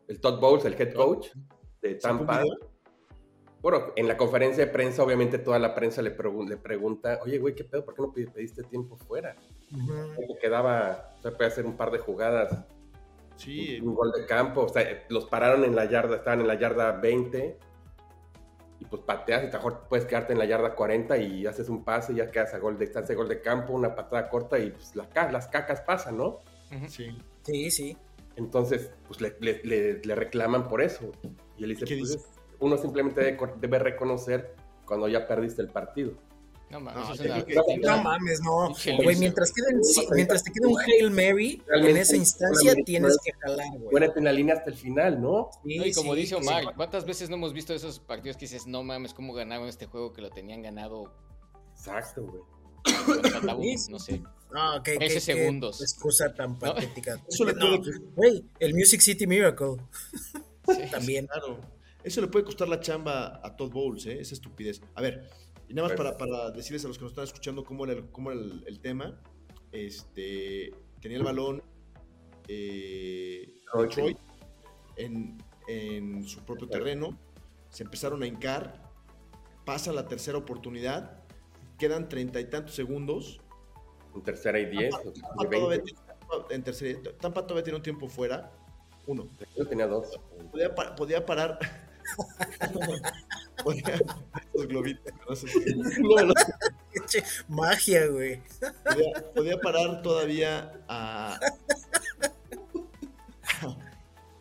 El 0.07 0.19
Todd 0.19 0.39
Bowles, 0.39 0.65
el 0.65 0.73
head 0.73 0.93
coach 0.95 1.27
de 1.83 1.99
¿Sacó 2.01 2.21
un 2.21 2.25
Tampa. 2.27 2.43
Bueno, 3.65 3.93
en 3.95 4.07
la 4.07 4.15
conferencia 4.15 4.63
de 4.63 4.71
prensa, 4.71 5.01
obviamente 5.01 5.39
toda 5.39 5.57
la 5.57 5.73
prensa 5.73 6.03
le, 6.03 6.15
pregun- 6.15 6.47
le 6.47 6.55
pregunta, 6.55 7.19
oye, 7.23 7.39
güey, 7.39 7.55
¿qué 7.55 7.63
pedo? 7.63 7.83
¿Por 7.83 7.95
qué 7.95 8.01
no 8.03 8.13
pedi- 8.13 8.31
pediste 8.31 8.61
tiempo 8.61 8.95
fuera? 8.95 9.35
Le 9.71 10.37
quedaba, 10.39 11.15
o 11.17 11.21
sea, 11.23 11.31
puede 11.31 11.47
hacer 11.49 11.65
un 11.65 11.75
par 11.75 11.89
de 11.89 11.97
jugadas, 11.97 12.63
Sí, 13.37 13.79
un 13.81 13.95
gol 13.95 14.11
de 14.11 14.27
campo, 14.27 14.61
o 14.61 14.69
sea, 14.69 15.03
los 15.09 15.25
pararon 15.25 15.63
en 15.63 15.75
la 15.75 15.85
yarda, 15.85 16.17
estaban 16.17 16.41
en 16.41 16.47
la 16.47 16.59
yarda 16.59 16.91
20 16.91 17.57
y 18.81 18.85
pues 18.85 19.01
pateas 19.01 19.45
y 19.45 19.47
mejor 19.47 19.87
puedes 19.89 20.05
quedarte 20.05 20.33
en 20.33 20.37
la 20.37 20.45
yarda 20.45 20.75
40 20.75 21.17
y 21.17 21.47
haces 21.47 21.67
un 21.67 21.83
pase 21.83 22.13
y 22.13 22.17
ya 22.17 22.29
quedas 22.29 22.53
a 22.53 22.59
gol 22.59 22.77
de 22.77 22.85
distancia, 22.85 23.15
gol 23.15 23.27
de 23.27 23.41
campo, 23.41 23.73
una 23.73 23.95
patada 23.95 24.29
corta 24.29 24.59
y 24.59 24.69
pues 24.69 24.95
las, 24.95 25.07
ca- 25.07 25.31
las 25.31 25.47
cacas 25.47 25.81
pasan, 25.81 26.17
¿no? 26.17 26.37
Sí. 26.87 27.17
Sí, 27.41 27.71
sí. 27.71 27.97
Entonces, 28.35 28.91
pues 29.07 29.21
le, 29.21 29.35
le- 29.39 29.61
le- 29.63 30.01
le 30.03 30.13
reclaman 30.15 30.67
por 30.67 30.83
eso. 30.83 31.11
Y 31.57 31.63
él 31.63 31.71
dice, 31.71 31.85
¿Qué 31.85 31.97
pues, 31.97 32.11
dice? 32.11 32.25
Uno 32.59 32.77
simplemente 32.77 33.21
debe, 33.61 33.79
reconocer 33.79 34.55
cuando 34.85 35.07
ya 35.07 35.27
perdiste 35.27 35.61
el 35.61 35.69
partido. 35.69 36.13
No 36.71 36.79
mames, 36.79 37.07
No, 37.07 37.13
es 37.13 37.19
yo 37.19 37.25
una- 37.25 37.45
creo 37.45 37.63
que- 37.67 37.77
No 37.77 38.03
mames, 38.03 38.41
no. 38.41 38.67
Pinche 38.67 38.95
Güey, 39.03 39.15
mientras, 39.17 39.51
güey. 39.53 39.65
queden- 39.73 39.83
sí, 39.83 40.07
mientras 40.13 40.43
te 40.43 40.51
quede 40.51 40.67
un 40.67 40.79
Hail 40.81 41.11
Mary 41.11 41.61
en 41.73 41.97
esa 41.97 42.15
instancia, 42.15 42.73
tienes 42.83 43.17
que 43.23 43.31
jalar, 43.33 43.67
güey. 43.77 43.91
Muérete 43.91 44.17
en 44.19 44.25
la 44.25 44.31
línea 44.33 44.55
hasta 44.55 44.71
el 44.71 44.75
final, 44.75 45.21
¿no? 45.21 45.49
Sí, 45.63 45.77
No, 45.77 45.85
y 45.85 45.93
como 45.93 46.13
sí, 46.15 46.21
dice 46.21 46.35
sí. 46.35 46.41
Omar, 46.41 46.73
¿cuántas 46.75 47.05
veces 47.05 47.29
no 47.29 47.35
hemos 47.35 47.53
visto 47.53 47.73
esos 47.73 47.99
partidos 47.99 48.35
que 48.37 48.45
dices, 48.45 48.65
no 48.65 48.83
mames, 48.83 49.13
cómo 49.13 49.33
ganaron 49.33 49.67
este 49.67 49.85
juego 49.85 50.11
que 50.11 50.21
lo 50.23 50.31
tenían 50.31 50.63
ganado? 50.63 51.13
Exacto, 51.77 52.23
güey. 52.23 52.43
no 53.89 53.99
sé. 53.99 54.21
No, 54.51 54.81
que, 54.83 54.95
13 54.97 55.15
que- 55.15 55.21
segundos. 55.21 55.77
qué 55.79 55.83
excusa 55.83 56.33
tan 56.33 56.57
patética. 56.57 57.21
Eso 57.27 57.45
le 57.45 57.53
No, 57.53 57.77
puede- 57.77 57.99
güey, 58.15 58.45
el 58.59 58.73
Music 58.73 59.01
City 59.01 59.27
Miracle 59.27 59.77
Sí. 60.67 60.81
también. 60.91 61.27
Claro. 61.27 61.59
Eso 62.05 62.21
le 62.21 62.27
puede 62.27 62.45
costar 62.45 62.69
la 62.69 62.79
chamba 62.79 63.41
a 63.43 63.55
Todd 63.57 63.71
Bowles, 63.71 64.05
¿eh? 64.05 64.19
Esa 64.21 64.35
estupidez. 64.35 64.79
A 64.93 65.01
ver, 65.01 65.27
y 65.67 65.73
nada 65.73 65.87
más 65.87 65.97
para, 65.97 66.15
para 66.15 66.51
decirles 66.51 66.85
a 66.85 66.87
los 66.87 66.99
que 66.99 67.03
nos 67.03 67.13
están 67.13 67.23
escuchando 67.23 67.63
cómo 67.65 67.83
era 67.85 67.93
el, 67.93 68.11
cómo 68.11 68.31
era 68.31 68.39
el, 68.39 68.63
el 68.67 68.79
tema. 68.79 69.19
Este, 69.71 70.71
tenía 71.01 71.17
el 71.17 71.23
balón 71.23 71.63
eh, 72.47 73.55
Detroit. 73.75 74.19
En, 74.97 75.43
en 75.67 76.23
su 76.27 76.45
propio 76.45 76.67
terreno. 76.67 77.17
Se 77.69 77.81
empezaron 77.81 78.21
a 78.21 78.27
hincar. 78.27 78.83
Pasa 79.65 79.91
la 79.91 80.07
tercera 80.07 80.37
oportunidad. 80.37 81.23
Quedan 81.79 82.07
treinta 82.07 82.39
y 82.39 82.45
tantos 82.45 82.75
segundos. 82.75 83.41
En 84.13 84.21
tercera 84.21 84.59
y 84.59 84.67
diez, 84.67 84.91
Tampa, 84.91 85.49
todavía, 85.49 85.67
20. 85.67 85.95
en 86.51 86.63
tercera, 86.63 86.99
Tampa 87.19 87.41
todavía 87.41 87.63
tiene 87.63 87.77
un 87.77 87.83
tiempo 87.83 88.07
fuera. 88.07 88.51
Uno. 89.07 89.27
Yo 89.57 89.67
tenía 89.67 89.87
dos. 89.87 90.19
Podía, 90.51 90.75
podía 90.95 91.25
parar. 91.25 91.57
Podía, 93.63 93.99
los 94.53 94.67
globitos, 94.67 95.13
no 95.27 95.35
sé 95.35 95.47
si- 95.47 95.63
Che, 97.07 97.23
Magia, 97.47 98.07
güey. 98.07 98.41
podía, 98.83 99.31
podía 99.33 99.57
parar 99.59 100.01
todavía 100.01 100.71
a, 100.87 101.39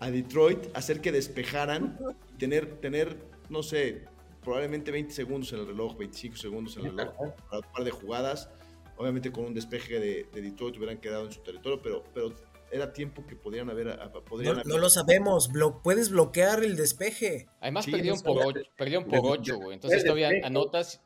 a 0.01 0.11
Detroit, 0.11 0.59
hacer 0.75 1.01
que 1.01 1.13
despejaran, 1.13 1.99
tener, 2.39 2.81
tener, 2.81 3.17
no 3.49 3.63
sé, 3.63 4.05
probablemente 4.43 4.91
20 4.91 5.13
segundos 5.13 5.53
en 5.53 5.61
el 5.61 5.67
reloj, 5.67 5.97
25 5.97 6.37
segundos 6.37 6.77
en 6.77 6.87
el 6.87 6.97
reloj, 6.99 7.15
para 7.51 7.59
un 7.67 7.73
par 7.73 7.85
de 7.85 7.91
jugadas. 7.91 8.49
Obviamente 8.97 9.33
con 9.33 9.47
un 9.47 9.55
despeje 9.55 9.99
de, 9.99 10.29
de 10.33 10.43
Detroit 10.43 10.77
hubieran 10.77 10.99
quedado 10.99 11.27
en 11.27 11.33
su 11.33 11.41
territorio, 11.41 11.81
pero, 11.83 12.05
pero 12.15 12.33
era 12.75 12.93
tiempo 12.93 13.25
que 13.27 13.37
podrían 13.37 13.71
haber... 13.71 13.89
a- 13.89 14.13
podrían 14.13 14.55
No, 14.55 14.61
haber- 14.61 14.67
no 14.67 14.79
lo 14.79 14.91
sabemos. 14.91 15.51
blo- 15.51 15.81
puedes 15.83 16.11
bloquear 16.11 16.65
el 16.65 16.77
despeje. 16.77 17.49
Además 17.61 17.85
Sí, 17.85 17.93
perdieron 17.93 18.19
no 18.19 18.25
por. 18.25 18.47
8, 18.47 18.61
perdieron 18.77 19.05
por 19.05 19.21
ocho, 19.23 19.57
güey. 19.59 19.75
Entonces 19.75 20.03
todavía 20.03 20.31
anotas, 20.43 21.01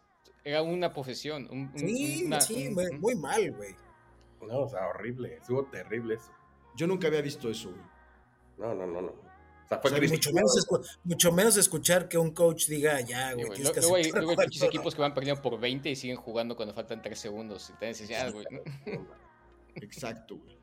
era 0.45 0.63
una 0.63 0.93
posesión. 0.93 1.47
un- 1.51 1.71
un- 1.73 1.79
Sí, 1.79 2.25
una- 2.27 2.41
sí, 2.41 2.69
un- 2.69 3.01
muy, 3.01 3.15
mal, 3.17 3.53
güey. 3.53 3.75
No, 4.47 4.61
o 4.61 4.69
sea, 4.69 4.87
horrible. 4.89 5.37
Estuvo 5.37 5.65
terrible 5.67 6.15
eso. 6.15 6.31
Yo 6.77 6.87
nunca 6.87 7.09
había 7.09 7.21
visto 7.21 7.51
eso, 7.51 7.71
güey. 7.71 7.83
No, 8.57 8.75
no, 8.75 8.87
no, 8.87 9.03
no. 9.03 9.09
O 9.09 9.69
sea, 9.69 9.79
fue 9.81 9.91
O 9.91 9.97
sea, 9.99 10.09
mucho, 10.09 10.33
menos 10.33 10.67
mucho 11.05 11.33
menos 11.33 11.57
escuchar 11.59 12.09
que 12.09 12.17
un 12.17 12.31
coach 12.31 12.67
diga, 12.69 13.01
ya, 13.03 13.31
Sí, 13.31 13.35
güey, 13.45 13.51
que 13.51 13.63
Luego 13.81 13.97
hay, 13.97 14.11
luego 14.13 14.31
hay 14.41 14.49
fue". 14.59 14.69
equipos 14.69 14.95
que 14.95 15.01
van 15.03 15.13
perdiendo 15.13 15.43
por 15.43 15.61
20 15.61 15.91
y 15.91 15.97
siguen 15.97 16.17
jugando 16.17 16.57
cuando 16.57 16.73
faltan 16.73 17.03
3 17.03 17.19
segundos. 17.19 17.71
Ya, 18.09 18.31
güey. 18.31 18.47
Exacto, 19.75 20.37
güey. 20.39 20.58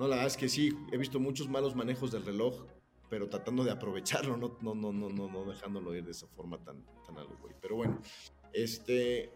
No, 0.00 0.08
la 0.08 0.16
verdad 0.16 0.28
es 0.28 0.38
que 0.38 0.48
sí, 0.48 0.72
he 0.90 0.96
visto 0.96 1.20
muchos 1.20 1.50
malos 1.50 1.76
manejos 1.76 2.10
del 2.10 2.24
reloj, 2.24 2.64
pero 3.10 3.28
tratando 3.28 3.64
de 3.64 3.70
aprovecharlo, 3.70 4.38
no, 4.38 4.56
no, 4.62 4.74
no, 4.74 4.92
no, 5.10 5.28
no, 5.28 5.44
dejándolo 5.44 5.94
ir 5.94 6.02
de 6.02 6.12
esa 6.12 6.26
forma 6.28 6.56
tan, 6.64 6.82
tan 7.04 7.18
algo, 7.18 7.36
güey. 7.42 7.54
Pero 7.60 7.76
bueno, 7.76 8.00
este, 8.54 9.30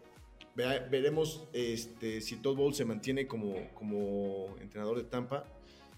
veremos 0.54 1.46
este, 1.52 2.22
si 2.22 2.36
Todd 2.36 2.56
Bowles 2.56 2.78
se 2.78 2.86
mantiene 2.86 3.26
como, 3.26 3.74
como 3.74 4.56
entrenador 4.58 4.96
de 4.96 5.04
Tampa, 5.04 5.44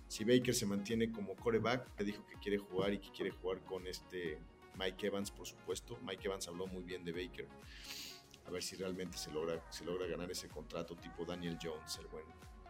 si 0.08 0.24
Baker 0.24 0.52
se 0.52 0.66
mantiene 0.66 1.12
como 1.12 1.36
coreback, 1.36 1.94
que 1.94 2.02
dijo 2.02 2.26
que 2.26 2.34
quiere 2.40 2.58
jugar 2.58 2.92
y 2.92 2.98
que 2.98 3.12
quiere 3.12 3.30
jugar 3.30 3.60
con 3.60 3.86
este 3.86 4.40
Mike 4.76 5.06
Evans, 5.06 5.30
por 5.30 5.46
supuesto. 5.46 5.96
Mike 6.02 6.26
Evans 6.26 6.48
habló 6.48 6.66
muy 6.66 6.82
bien 6.82 7.04
de 7.04 7.12
Baker. 7.12 7.46
A 8.46 8.50
ver 8.50 8.64
si 8.64 8.74
realmente 8.74 9.16
se 9.16 9.30
logra, 9.30 9.64
se 9.70 9.84
logra 9.84 10.08
ganar 10.08 10.28
ese 10.28 10.48
contrato 10.48 10.96
tipo 10.96 11.24
Daniel 11.24 11.56
Jones, 11.62 12.00
el 12.00 12.08
buen, 12.08 12.24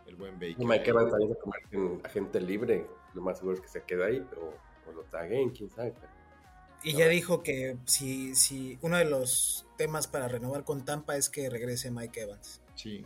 el 0.07 0.17
buen 0.17 0.35
Baker. 0.35 0.57
Y 0.59 0.65
Mike 0.65 0.91
Evans 0.91 1.11
también 1.11 1.33
se 1.33 1.39
convierte 1.39 1.77
en 1.77 2.01
agente 2.05 2.41
libre. 2.41 2.87
Lo 3.15 3.23
más 3.23 3.39
seguro 3.39 3.55
es 3.57 3.61
que 3.61 3.69
se 3.69 3.83
quede 3.83 4.05
ahí, 4.05 4.27
pero 4.29 4.53
o 4.87 4.93
lo 4.93 5.03
taguen, 5.05 5.51
quién 5.51 5.69
sabe. 5.71 5.93
pero- 5.99 6.13
Y 6.85 6.93
ya 6.95 7.09
dijo 7.09 7.43
que 7.43 7.77
si, 7.87 8.35
si 8.35 8.79
uno 8.83 8.97
de 8.99 9.05
los 9.07 9.67
temas 9.77 10.07
para 10.07 10.29
renovar 10.29 10.65
con 10.65 10.85
Tampa 10.85 11.17
es 11.17 11.29
que 11.29 11.49
regrese 11.51 11.91
Mike 11.91 12.21
Evans. 12.21 12.61
Sí. 12.75 13.05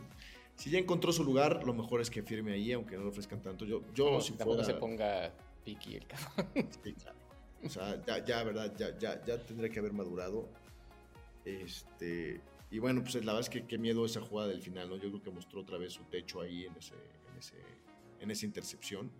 Si 0.55 0.69
ya 0.69 0.77
encontró 0.77 1.11
su 1.11 1.23
lugar, 1.23 1.63
lo 1.63 1.73
mejor 1.73 2.01
es 2.01 2.09
que 2.11 2.21
firme 2.21 2.53
ahí, 2.53 2.71
aunque 2.73 2.95
no 2.97 3.03
le 3.03 3.09
ofrezcan 3.09 3.41
tanto. 3.41 3.65
Yo, 3.65 3.81
yo 3.95 4.11
No, 4.11 4.21
si 4.21 4.33
tampoco 4.33 4.57
fuera... 4.63 4.65
se 4.73 4.79
ponga 4.79 5.31
piqui 5.65 5.95
el 5.95 6.05
cabrón. 6.05 6.51
Sí, 6.83 6.93
claro. 6.93 7.17
O 7.63 7.69
sea, 7.69 8.03
ya, 8.05 8.23
ya, 8.25 8.43
verdad, 8.43 8.73
ya, 8.77 8.97
ya, 8.99 9.23
ya 9.25 9.37
tendría 9.43 9.69
que 9.71 9.79
haber 9.79 9.93
madurado. 9.93 10.47
Este, 11.45 12.41
y 12.71 12.79
bueno, 12.79 13.03
pues 13.03 13.15
la 13.15 13.33
verdad 13.33 13.41
es 13.41 13.49
que 13.49 13.67
qué 13.67 13.77
miedo 13.77 14.05
esa 14.05 14.21
jugada 14.21 14.47
del 14.47 14.61
final, 14.61 14.89
¿no? 14.89 14.95
Yo 14.95 15.09
creo 15.09 15.21
que 15.21 15.29
mostró 15.29 15.61
otra 15.61 15.77
vez 15.77 15.91
su 15.93 16.03
techo 16.05 16.39
ahí 16.39 16.65
en, 16.65 16.75
ese, 16.77 16.95
en, 16.95 17.37
ese, 17.37 17.55
en 18.21 18.31
esa 18.31 18.45
intercepción. 18.45 19.11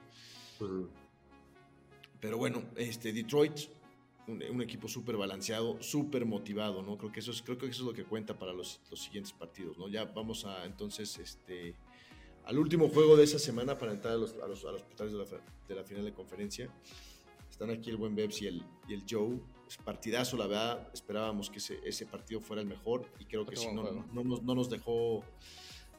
Pero 2.21 2.37
bueno, 2.37 2.63
este, 2.77 3.11
Detroit, 3.11 3.59
un, 4.27 4.41
un 4.41 4.61
equipo 4.61 4.87
súper 4.87 5.17
balanceado, 5.17 5.81
súper 5.83 6.25
motivado, 6.25 6.81
¿no? 6.81 6.97
Creo 6.97 7.11
que, 7.11 7.19
eso 7.19 7.31
es, 7.31 7.41
creo 7.41 7.57
que 7.57 7.65
eso 7.65 7.81
es 7.81 7.87
lo 7.87 7.93
que 7.93 8.05
cuenta 8.05 8.39
para 8.39 8.53
los, 8.53 8.79
los 8.89 9.01
siguientes 9.01 9.33
partidos, 9.33 9.77
¿no? 9.77 9.89
Ya 9.89 10.05
vamos 10.05 10.45
a 10.45 10.63
entonces 10.63 11.17
este, 11.17 11.75
al 12.45 12.57
último 12.57 12.87
juego 12.87 13.17
de 13.17 13.25
esa 13.25 13.39
semana 13.39 13.77
para 13.77 13.91
entrar 13.91 14.13
a 14.13 14.17
los, 14.17 14.33
a 14.41 14.47
los, 14.47 14.63
a 14.63 14.71
los 14.71 14.83
portales 14.83 15.11
de 15.11 15.19
la, 15.19 15.25
de 15.67 15.75
la 15.75 15.83
final 15.83 16.05
de 16.05 16.13
conferencia. 16.13 16.69
Están 17.49 17.69
aquí 17.69 17.89
el 17.89 17.97
buen 17.97 18.15
Bebs 18.15 18.41
y 18.41 18.47
el, 18.47 18.63
y 18.87 18.93
el 18.93 19.03
Joe. 19.09 19.39
Partidazo, 19.77 20.37
la 20.37 20.47
verdad. 20.47 20.89
Esperábamos 20.93 21.49
que 21.49 21.59
ese, 21.59 21.79
ese 21.85 22.05
partido 22.05 22.41
fuera 22.41 22.61
el 22.61 22.67
mejor 22.67 23.05
y 23.19 23.25
creo 23.25 23.45
que 23.45 23.55
sí, 23.55 23.67
no, 23.71 23.83
no, 23.83 24.23
nos, 24.23 24.43
no 24.43 24.55
nos 24.55 24.69
dejó, 24.69 25.23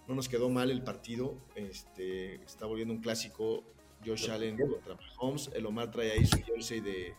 no 0.09 0.15
nos 0.15 0.29
quedó 0.29 0.49
mal 0.49 0.71
el 0.71 0.83
partido. 0.83 1.37
Este, 1.55 2.37
está 2.43 2.67
volviendo 2.67 2.95
un 2.95 3.01
clásico. 3.01 3.65
Josh 4.05 4.31
Allen 4.31 4.57
contra 4.57 4.97
Mahomes. 4.97 5.51
El 5.55 5.67
Omar 5.67 5.91
trae 5.91 6.13
ahí 6.13 6.27
su 6.27 6.43
jersey 6.43 6.81
de, 6.81 7.15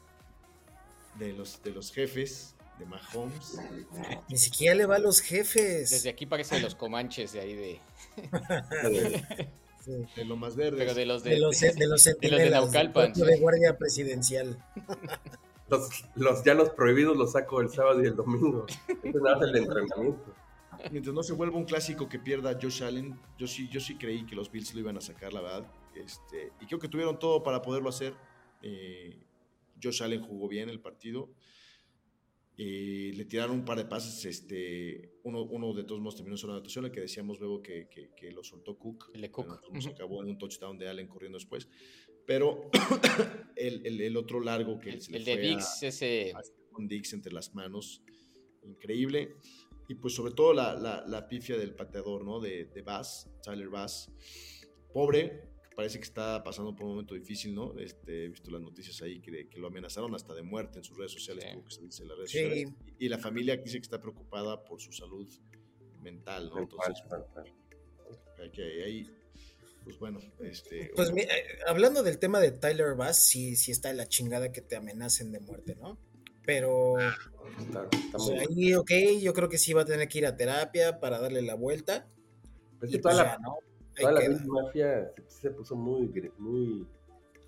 de, 1.17 1.33
los, 1.33 1.63
de 1.63 1.71
los 1.71 1.91
jefes 1.91 2.55
de 2.77 2.85
Mahomes. 2.85 3.57
Ni 4.29 4.37
siquiera 4.37 4.75
le 4.75 4.85
va 4.85 4.97
a 4.97 4.99
los 4.99 5.21
jefes. 5.21 5.91
Desde 5.91 6.09
aquí 6.09 6.25
parece 6.25 6.55
de 6.55 6.61
los 6.61 6.75
comanches 6.75 7.33
de 7.33 7.39
ahí 7.39 7.53
de. 7.53 7.79
Sí. 9.83 9.91
De 10.15 10.23
lo 10.23 10.37
más 10.37 10.55
verde. 10.55 10.77
Pero 10.77 10.93
de 10.93 11.05
los 11.05 11.25
de. 11.25 11.31
De 11.31 11.39
los, 11.39 11.59
de 11.59 11.87
los 11.87 12.01
centinelas, 12.01 12.39
del 12.39 12.51
Naucalpan, 12.53 13.11
cuerpo 13.11 13.19
sí. 13.19 13.25
de 13.25 13.37
guardia 13.37 13.77
presidencial. 13.77 14.57
Los, 15.69 16.03
los 16.15 16.43
ya 16.43 16.53
los 16.53 16.69
prohibidos 16.71 17.15
los 17.17 17.31
saco 17.31 17.61
el 17.61 17.69
sábado 17.69 18.03
y 18.03 18.07
el 18.07 18.15
domingo. 18.15 18.65
Este 18.87 19.09
es 19.09 19.15
nada 19.15 19.45
el 19.49 19.55
entrenamiento. 19.55 20.35
Mientras 20.91 21.13
no 21.15 21.23
se 21.23 21.33
vuelva 21.33 21.57
un 21.57 21.65
clásico 21.65 22.09
que 22.09 22.19
pierda 22.19 22.57
Josh 22.61 22.83
Allen, 22.83 23.17
yo 23.37 23.47
sí, 23.47 23.69
yo 23.69 23.79
sí 23.79 23.95
creí 23.97 24.25
que 24.25 24.35
los 24.35 24.51
Bills 24.51 24.73
lo 24.73 24.81
iban 24.81 24.97
a 24.97 25.01
sacar, 25.01 25.31
la 25.31 25.41
verdad. 25.41 25.71
Este, 25.95 26.51
y 26.59 26.65
creo 26.65 26.79
que 26.79 26.89
tuvieron 26.89 27.17
todo 27.19 27.41
para 27.43 27.61
poderlo 27.61 27.89
hacer. 27.89 28.13
Eh, 28.61 29.23
Josh 29.81 30.03
Allen 30.03 30.21
jugó 30.21 30.47
bien 30.47 30.69
el 30.69 30.79
partido. 30.81 31.29
Eh, 32.55 33.11
le 33.15 33.25
tiraron 33.25 33.55
un 33.57 33.65
par 33.65 33.77
de 33.77 33.85
pases. 33.85 34.25
Este, 34.25 35.13
uno, 35.23 35.43
uno 35.43 35.73
de 35.73 35.83
todos 35.85 36.01
modos 36.01 36.15
terminó 36.17 36.35
en 36.35 36.43
una 36.43 36.53
anotación, 36.55 36.85
el 36.85 36.91
que 36.91 37.01
decíamos 37.01 37.39
luego 37.39 37.61
que, 37.61 37.87
que- 37.89 38.11
que 38.15 38.31
lo 38.31 38.43
soltó 38.43 38.77
Cook. 38.77 39.11
El 39.13 39.21
de 39.21 39.31
Cook. 39.31 39.61
Bueno, 39.69 39.81
se 39.81 39.87
Ujú. 39.89 39.95
acabó 39.95 40.21
en 40.23 40.29
un 40.29 40.37
touchdown 40.37 40.77
de 40.77 40.89
Allen 40.89 41.07
corriendo 41.07 41.37
después. 41.37 41.67
Pero 42.25 42.69
el, 43.55 43.85
el- 43.85 44.01
el 44.01 44.17
otro 44.17 44.39
largo 44.39 44.79
que 44.79 44.91
El, 44.91 45.01
se 45.01 45.11
le 45.11 45.17
el 45.19 45.25
de 45.25 45.33
fue 45.33 45.41
a- 45.41 45.47
Dix, 45.55 45.83
ese. 45.83 46.33
con 46.71 46.87
Dix 46.87 47.13
entre 47.13 47.31
las 47.33 47.53
manos. 47.53 48.01
Increíble. 48.63 49.35
Y 49.89 49.95
pues 49.95 50.13
sobre 50.15 50.33
todo 50.33 50.53
la, 50.53 50.73
la, 50.75 51.03
la 51.05 51.27
pifia 51.27 51.57
del 51.57 51.75
pateador, 51.75 52.23
¿no? 52.23 52.39
De, 52.39 52.65
de 52.65 52.81
Bass, 52.81 53.29
Tyler 53.43 53.67
Bass. 53.69 54.09
Pobre, 54.93 55.49
que 55.69 55.75
parece 55.75 55.97
que 55.97 56.05
está 56.05 56.41
pasando 56.43 56.73
por 56.73 56.85
un 56.85 56.91
momento 56.91 57.13
difícil, 57.15 57.53
¿no? 57.53 57.77
Este, 57.77 58.25
he 58.25 58.27
visto 58.29 58.49
las 58.49 58.61
noticias 58.61 59.01
ahí 59.01 59.19
que, 59.19 59.49
que 59.49 59.59
lo 59.59 59.67
amenazaron 59.67 60.15
hasta 60.15 60.33
de 60.33 60.41
muerte 60.43 60.77
en 60.79 60.85
sus 60.85 60.97
redes 60.97 61.11
sociales, 61.11 61.43
Sí. 61.45 61.51
tuvo 61.53 61.65
que 61.65 61.71
salirse 61.71 62.03
en 62.03 62.07
las 62.09 62.17
redes 62.17 62.31
Sí. 62.31 62.37
sociales. 62.43 62.73
Y, 62.99 63.05
y 63.05 63.09
la 63.09 63.17
familia 63.17 63.57
dice 63.57 63.77
que 63.77 63.83
está 63.83 63.99
preocupada 63.99 64.63
por 64.63 64.79
su 64.79 64.93
salud 64.93 65.27
mental, 66.01 66.49
¿no? 66.49 66.59
Entonces, 66.59 67.03
hay 68.41 68.51
que 68.51 68.83
ahí, 68.83 69.09
pues 69.83 69.99
bueno, 69.99 70.19
este... 70.39 70.91
Pues 70.95 71.11
mi- 71.11 71.21
eh, 71.21 71.29
hablando 71.67 72.03
del 72.03 72.19
tema 72.19 72.39
de 72.39 72.51
Tyler 72.51 72.95
Bass, 72.95 73.23
sí, 73.23 73.55
sí 73.55 73.71
está 73.71 73.89
de 73.89 73.95
la 73.95 74.07
chingada 74.07 74.51
que 74.51 74.61
te 74.61 74.75
amenacen 74.75 75.31
de 75.31 75.39
muerte, 75.39 75.75
¿no? 75.75 75.97
Pero 76.45 76.95
Está, 76.99 77.87
está 77.91 78.17
o 78.17 78.31
muy 78.31 78.39
ahí, 78.39 78.73
ok, 78.75 78.91
yo 79.21 79.33
creo 79.33 79.47
que 79.49 79.57
sí 79.57 79.73
va 79.73 79.83
a 79.83 79.85
tener 79.85 80.07
que 80.07 80.17
ir 80.17 80.25
a 80.25 80.35
terapia 80.35 80.99
para 80.99 81.19
darle 81.19 81.41
la 81.41 81.55
vuelta. 81.55 82.07
Pues 82.79 82.91
Y 82.91 82.95
que 82.95 83.01
toda 83.01 83.13
pues 83.15 83.25
la, 83.25 83.37
ya, 83.95 84.09
toda 84.09 84.29
la 84.29 84.45
mafia 84.45 85.13
se, 85.27 85.41
se 85.41 85.51
puso 85.51 85.75
muy, 85.75 86.11
muy 86.37 86.87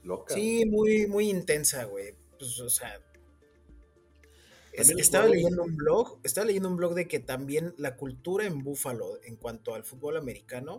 loca. 0.04 0.34
Sí, 0.34 0.65
muy, 0.65 1.08
muy 1.08 1.30
intensa, 1.30 1.84
güey. 1.86 2.15
Pues, 2.38 2.60
o 2.60 2.69
sea. 2.69 3.02
estaba 4.74 5.28
leyendo 5.28 5.63
un 5.63 5.76
blog, 5.76 6.19
estaba 6.24 6.45
leyendo 6.45 6.69
un 6.69 6.78
blog 6.78 6.93
de 6.93 7.08
que 7.08 7.19
también 7.19 7.74
la 7.78 7.95
cultura 7.95 8.45
en 8.45 8.63
Buffalo 8.63 9.19
en 9.24 9.36
cuanto 9.36 9.74
al 9.74 9.84
fútbol 9.84 10.17
americano 10.17 10.78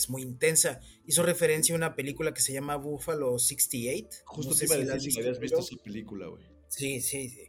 es 0.00 0.10
muy 0.10 0.22
intensa. 0.22 0.80
Hizo 1.06 1.22
referencia 1.22 1.74
a 1.74 1.78
una 1.78 1.94
película 1.94 2.32
que 2.34 2.40
se 2.40 2.52
llama 2.52 2.76
Buffalo 2.76 3.38
68. 3.38 4.08
Justo 4.24 4.52
No 4.52 4.58
te 4.58 4.64
iba 4.64 4.74
a 4.74 4.78
si 4.98 5.06
decir 5.06 5.22
habías 5.22 5.38
visto 5.38 5.58
esa 5.60 5.76
película, 5.84 6.26
güey. 6.28 6.44
Sí, 6.68 7.00
sí, 7.00 7.28
sí. 7.28 7.42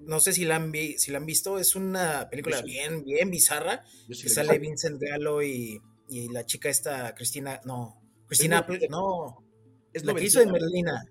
No 0.00 0.18
sé 0.20 0.32
si 0.32 0.44
la 0.44 0.56
han, 0.56 0.72
vi- 0.72 0.98
si 0.98 1.10
la 1.12 1.18
han 1.18 1.26
visto, 1.26 1.58
es 1.58 1.76
una 1.76 2.28
película 2.30 2.58
sí. 2.58 2.64
bien, 2.64 3.04
bien 3.04 3.30
bizarra, 3.30 3.84
sí 4.10 4.22
que 4.22 4.28
sale 4.28 4.58
vi. 4.58 4.66
Vincent 4.66 5.00
Gallo 5.00 5.40
y, 5.42 5.78
y 6.08 6.28
la 6.30 6.44
chica 6.44 6.68
esta, 6.68 7.14
Cristina, 7.14 7.60
no, 7.64 8.00
Cristina, 8.26 8.66
no, 8.90 9.44
Es 9.92 10.04
la 10.04 10.14
que 10.14 10.24
hizo 10.24 10.40
de 10.40 10.46
noventera. 10.46 10.66
Merlina, 10.66 11.04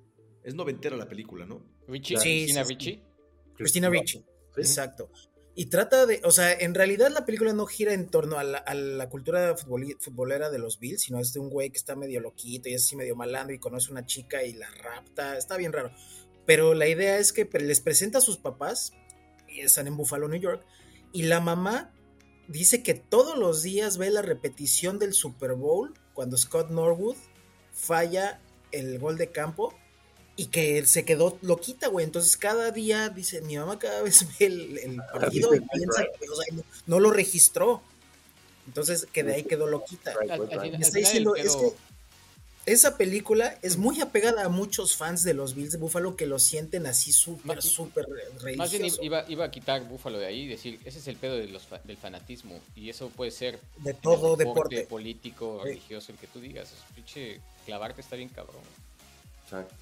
Es 0.44 0.54
noventera 0.54 0.98
la 0.98 1.08
película, 1.08 1.46
¿no? 1.46 1.64
Richie, 1.88 2.18
Sí, 2.18 2.24
Cristina 2.44 2.64
sí, 2.64 2.68
sí. 2.68 2.74
Richie. 2.76 3.04
Cristina 3.56 3.90
Ricci. 3.90 4.18
¿sí? 4.20 4.26
Exacto. 4.58 5.10
Y 5.60 5.66
trata 5.66 6.06
de, 6.06 6.22
o 6.24 6.30
sea, 6.30 6.54
en 6.54 6.76
realidad 6.76 7.10
la 7.10 7.26
película 7.26 7.52
no 7.52 7.66
gira 7.66 7.92
en 7.92 8.10
torno 8.10 8.38
a 8.38 8.44
la, 8.44 9.10
cultura 9.10 9.56
futbolera 9.58 10.52
de 10.52 10.60
los 10.60 10.78
Bills, 10.80 11.02
sino 11.02 11.20
es 11.20 11.34
de 11.34 11.40
un 11.40 11.50
güey 11.50 11.72
que 11.72 11.80
está 11.80 11.96
medio 11.96 12.22
loquito 12.22 12.70
y 12.70 12.76
es 12.76 12.84
así 12.84 12.96
medio 12.96 13.16
malandro 13.16 13.56
y 13.56 13.60
conoce 13.60 13.92
una 13.92 14.06
chica 14.06 14.44
y 14.44 14.54
la 14.54 14.70
rapta. 14.70 15.36
Está 15.36 15.58
bien 15.58 15.74
raro. 15.74 15.92
Pero 16.46 16.76
la 16.76 16.88
idea 16.88 17.18
es 17.18 17.34
que 17.34 17.50
les 17.60 17.82
presenta 17.82 18.20
a 18.20 18.22
sus 18.22 18.38
papás, 18.38 18.94
y 19.48 19.62
están 19.62 19.88
en 19.88 19.98
Buffalo, 19.98 20.28
New 20.28 20.40
York, 20.40 20.64
y 21.12 21.24
la 21.24 21.42
mamá 21.42 21.92
dice 22.48 22.84
que 22.84 22.94
todos 22.94 23.36
los 23.36 23.64
días 23.64 23.98
ve 23.98 24.12
la 24.12 24.22
repetición 24.22 25.00
del 25.00 25.14
Super 25.14 25.56
Bowl 25.56 25.96
cuando 26.14 26.38
Scott 26.38 26.70
Norwood 26.70 27.18
falla 27.72 28.44
el 28.72 29.00
gol 29.00 29.18
de 29.18 29.32
campo 29.32 29.74
y 30.38 30.46
que 30.48 30.86
se 30.86 31.04
quedó 31.04 31.38
loquita, 31.42 31.88
güey. 31.90 32.06
Entonces 32.06 32.38
cada 32.38 32.72
día 32.72 33.10
dice, 33.10 33.42
mi 33.42 33.58
mamá 33.58 33.78
cada 33.80 34.02
vez 34.04 34.26
ve 34.40 34.46
el, 34.46 34.78
el 34.78 34.96
partido 35.12 35.54
y 35.54 35.60
piensa 35.60 36.04
right. 36.04 36.12
que 36.20 36.30
o 36.30 36.36
sea, 36.36 36.56
no, 36.56 36.64
no 36.86 37.00
lo 37.02 37.12
registró. 37.12 37.82
Entonces 38.68 39.08
que 39.12 39.24
de 39.24 39.34
ahí 39.36 39.44
quedó 39.44 39.68
loquita. 39.68 40.14
Me 40.72 40.78
está 40.78 41.00
diciendo, 41.00 41.36
es 41.36 41.56
que 41.56 41.72
esa 42.66 42.98
película 42.98 43.58
es 43.62 43.78
muy 43.78 44.02
apegada 44.02 44.44
a 44.44 44.50
muchos 44.50 44.98
fans 44.98 45.24
de 45.24 45.34
los 45.34 45.56
Bills 45.56 45.72
de 45.72 45.78
Buffalo 45.78 46.18
que 46.18 46.26
lo 46.26 46.38
sienten 46.38 46.86
así 46.86 47.14
súper, 47.14 47.62
súper 47.62 48.06
Más 48.58 48.70
bien 48.72 48.82
religioso. 48.82 49.02
iba, 49.04 49.24
iba 49.30 49.46
a 49.46 49.52
quitar 49.52 49.88
Búfalo 49.88 50.20
de 50.20 50.26
ahí 50.26 50.42
y 50.42 50.48
decir, 50.48 50.78
ese 50.84 51.00
es 51.00 51.08
el 51.08 51.16
pedo 51.16 51.38
de 51.38 51.48
los 51.48 51.64
fa- 51.66 51.80
del 51.86 51.96
fanatismo. 51.96 52.60
Y 52.76 52.90
eso 52.90 53.08
puede 53.08 53.32
ser 53.32 53.58
De 53.78 53.94
todo 53.94 54.36
deporte. 54.36 54.82
político, 54.82 55.62
Sí. 55.64 55.70
religioso, 55.70 56.12
el 56.12 56.18
que 56.18 56.28
tú 56.28 56.42
digas. 56.42 56.74
Es 56.74 56.94
pinche 56.94 57.40
clavarte 57.66 58.02
está 58.02 58.18
bien 58.18 58.28
cabrón. 58.28 58.62
Exacto. 59.46 59.74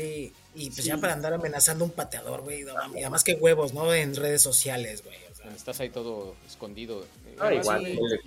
Sí, 0.00 0.32
y 0.54 0.66
pues 0.70 0.76
Sí. 0.82 0.88
ya 0.88 0.96
para 0.98 1.12
andar 1.12 1.32
amenazando 1.34 1.84
a 1.84 1.88
un 1.88 1.92
pateador, 1.92 2.42
güey. 2.42 2.62
no 2.62 2.72
y 2.94 3.00
además 3.00 3.24
que 3.24 3.34
huevos, 3.34 3.72
¿no? 3.74 3.92
En 3.94 4.14
redes 4.14 4.42
sociales, 4.42 5.02
güey. 5.04 5.16
o 5.32 5.34
sea. 5.34 5.50
Estás 5.54 5.80
ahí 5.80 5.90
todo 5.90 6.34
escondido. 6.46 7.04
Ah, 7.38 7.52
igual. 7.54 7.84
sí, 7.84 7.92
ponle- 7.96 8.20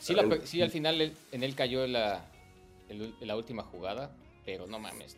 Sí, 0.00 0.14
la 0.14 0.28
pe- 0.28 0.46
sí, 0.46 0.62
al 0.62 0.70
final 0.70 1.12
en 1.32 1.42
él 1.42 1.54
cayó 1.54 1.86
la, 1.86 2.24
el- 2.88 3.14
la 3.20 3.36
última 3.36 3.62
jugada, 3.64 4.10
pero 4.46 4.66
no 4.66 4.78
mames. 4.78 5.16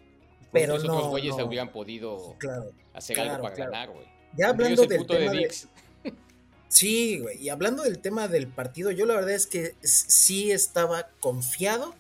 Pero 0.53 0.75
Los 0.75 0.85
no, 0.85 0.95
otros 0.97 1.11
güeyes 1.11 1.37
no. 1.37 1.45
hubieran 1.47 1.71
podido 1.71 2.35
Claro. 2.39 2.73
hacer 2.95 3.15
claro, 3.15 3.31
algo 3.33 3.43
para 3.45 3.55
claro. 3.55 3.71
ganar, 3.71 3.91
güey. 3.91 4.07
Ya 4.37 4.49
hablando 4.49 4.87
del 4.87 5.07
tema 5.07 5.21
de 5.21 5.31
de, 5.31 5.39
Dix. 5.39 5.69
Sí, 6.69 7.19
güey. 7.19 7.43
Y 7.43 7.49
hablando 7.49 7.83
del 7.83 7.99
tema 7.99 8.29
del 8.29 8.47
partido, 8.47 8.91
yo 8.91 9.05
la 9.07 9.15
verdad 9.15 9.31
es 9.33 9.47
que 9.47 9.75
sí 9.83 10.51
estaba 10.53 11.09
confiado 11.21 11.95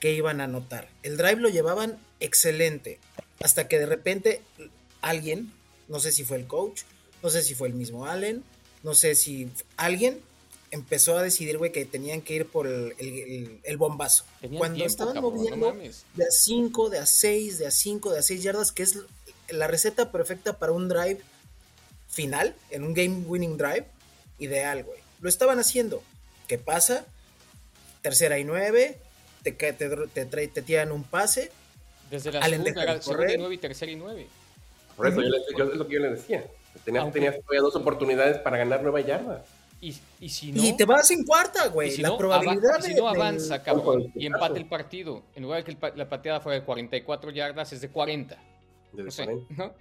que 0.00 0.12
iban 0.12 0.40
a 0.40 0.44
anotar. 0.44 0.88
El 1.02 1.16
drive 1.16 1.36
lo 1.40 1.48
llevaban 1.48 1.98
excelente. 2.20 2.98
Hasta 3.40 3.68
que 3.68 3.78
de 3.78 3.86
repente 3.86 4.42
alguien, 5.00 5.52
no 5.88 6.00
sé 6.00 6.12
si 6.12 6.24
fue 6.24 6.36
el 6.38 6.46
coach, 6.46 6.82
no 7.22 7.30
sé 7.30 7.42
si 7.42 7.54
fue 7.54 7.68
el 7.68 7.74
mismo 7.74 8.06
Allen, 8.06 8.42
no 8.82 8.94
sé 8.94 9.14
si 9.14 9.48
alguien 9.76 10.20
empezó 10.70 11.16
a 11.16 11.22
decidir, 11.22 11.56
güey, 11.58 11.72
que 11.72 11.84
tenían 11.84 12.20
que 12.20 12.34
ir 12.34 12.46
por 12.46 12.66
el, 12.66 12.94
el- 12.98 13.60
el 13.62 13.76
bombazo. 13.76 14.24
Tenían 14.40 14.58
Cuando 14.58 14.74
tiempo, 14.76 14.90
estaban 14.90 15.14
cabrón, 15.14 15.34
moviendo 15.34 15.66
de 16.14 16.24
a 16.24 16.30
5, 16.30 16.90
de 16.90 16.98
a 16.98 17.06
6, 17.06 17.58
de 17.58 17.66
a 17.66 17.70
5, 17.70 18.12
de 18.12 18.18
a 18.18 18.22
6 18.22 18.42
yardas, 18.42 18.72
que 18.72 18.82
es 18.82 18.98
la 19.48 19.66
receta 19.66 20.12
perfecta 20.12 20.58
para 20.58 20.72
un 20.72 20.88
drive 20.88 21.20
final, 22.08 22.54
en 22.70 22.84
un 22.84 22.92
game 22.94 23.24
winning 23.26 23.56
drive, 23.56 23.86
ideal, 24.38 24.84
güey. 24.84 24.98
Lo 25.20 25.28
estaban 25.28 25.58
haciendo. 25.58 26.02
¿Qué 26.46 26.58
pasa? 26.58 27.06
Tercera 28.02 28.38
y 28.38 28.44
nueve, 28.44 28.98
te, 29.42 29.52
te, 29.52 29.72
te, 29.72 30.26
te 30.48 30.62
tiran 30.62 30.92
un 30.92 31.02
pase, 31.04 31.50
Desde 32.10 32.32
la 32.32 32.40
Allen 32.40 32.62
segunda, 32.62 32.80
de 32.84 32.90
era 32.92 33.02
segunda 33.02 33.32
y 33.34 33.38
nueve 33.38 33.54
y 33.54 33.58
tercera 33.58 33.92
y 33.92 33.96
nueve. 33.96 34.26
Por 34.96 35.06
eso, 35.08 35.20
yo, 35.22 35.28
yo- 35.56 35.72
es 35.72 35.76
lo 35.76 35.86
que 35.86 35.94
yo 35.94 36.00
le 36.00 36.10
decía. 36.10 36.44
Tenías, 36.84 37.02
Aunque- 37.02 37.20
tenías 37.20 37.36
todavía 37.40 37.60
dos 37.60 37.76
oportunidades 37.76 38.38
para 38.38 38.56
ganar 38.58 38.82
nueva 38.82 39.00
yarda. 39.00 39.44
Y, 39.80 39.96
y 40.20 40.28
si 40.28 40.50
no, 40.52 40.62
y 40.64 40.76
te 40.76 40.84
vas 40.84 41.08
en 41.12 41.24
cuarta, 41.24 41.66
y 41.66 41.70
güey. 41.70 41.90
si 41.92 42.02
la 42.02 42.08
no, 42.08 42.18
probabilidad 42.18 42.78
y 42.80 42.82
si 42.82 42.94
de- 42.94 43.00
no 43.00 43.08
avanza, 43.08 43.56
Ojo, 43.56 43.64
cabrón, 43.64 44.00
y 44.14 44.26
caso. 44.28 44.34
empate 44.34 44.58
el 44.58 44.66
partido, 44.68 45.22
en 45.36 45.42
lugar 45.44 45.62
de 45.64 45.72
que 45.76 45.96
la 45.96 46.08
pateada 46.08 46.40
fuera 46.40 46.58
de 46.58 46.64
44 46.64 47.30
yardas, 47.30 47.72
es 47.72 47.80
de 47.80 47.88
40. 47.88 48.36
Desde 48.92 49.04
No 49.04 49.10
sé, 49.12 49.24
40. 49.24 49.54
¿no? 49.54 49.74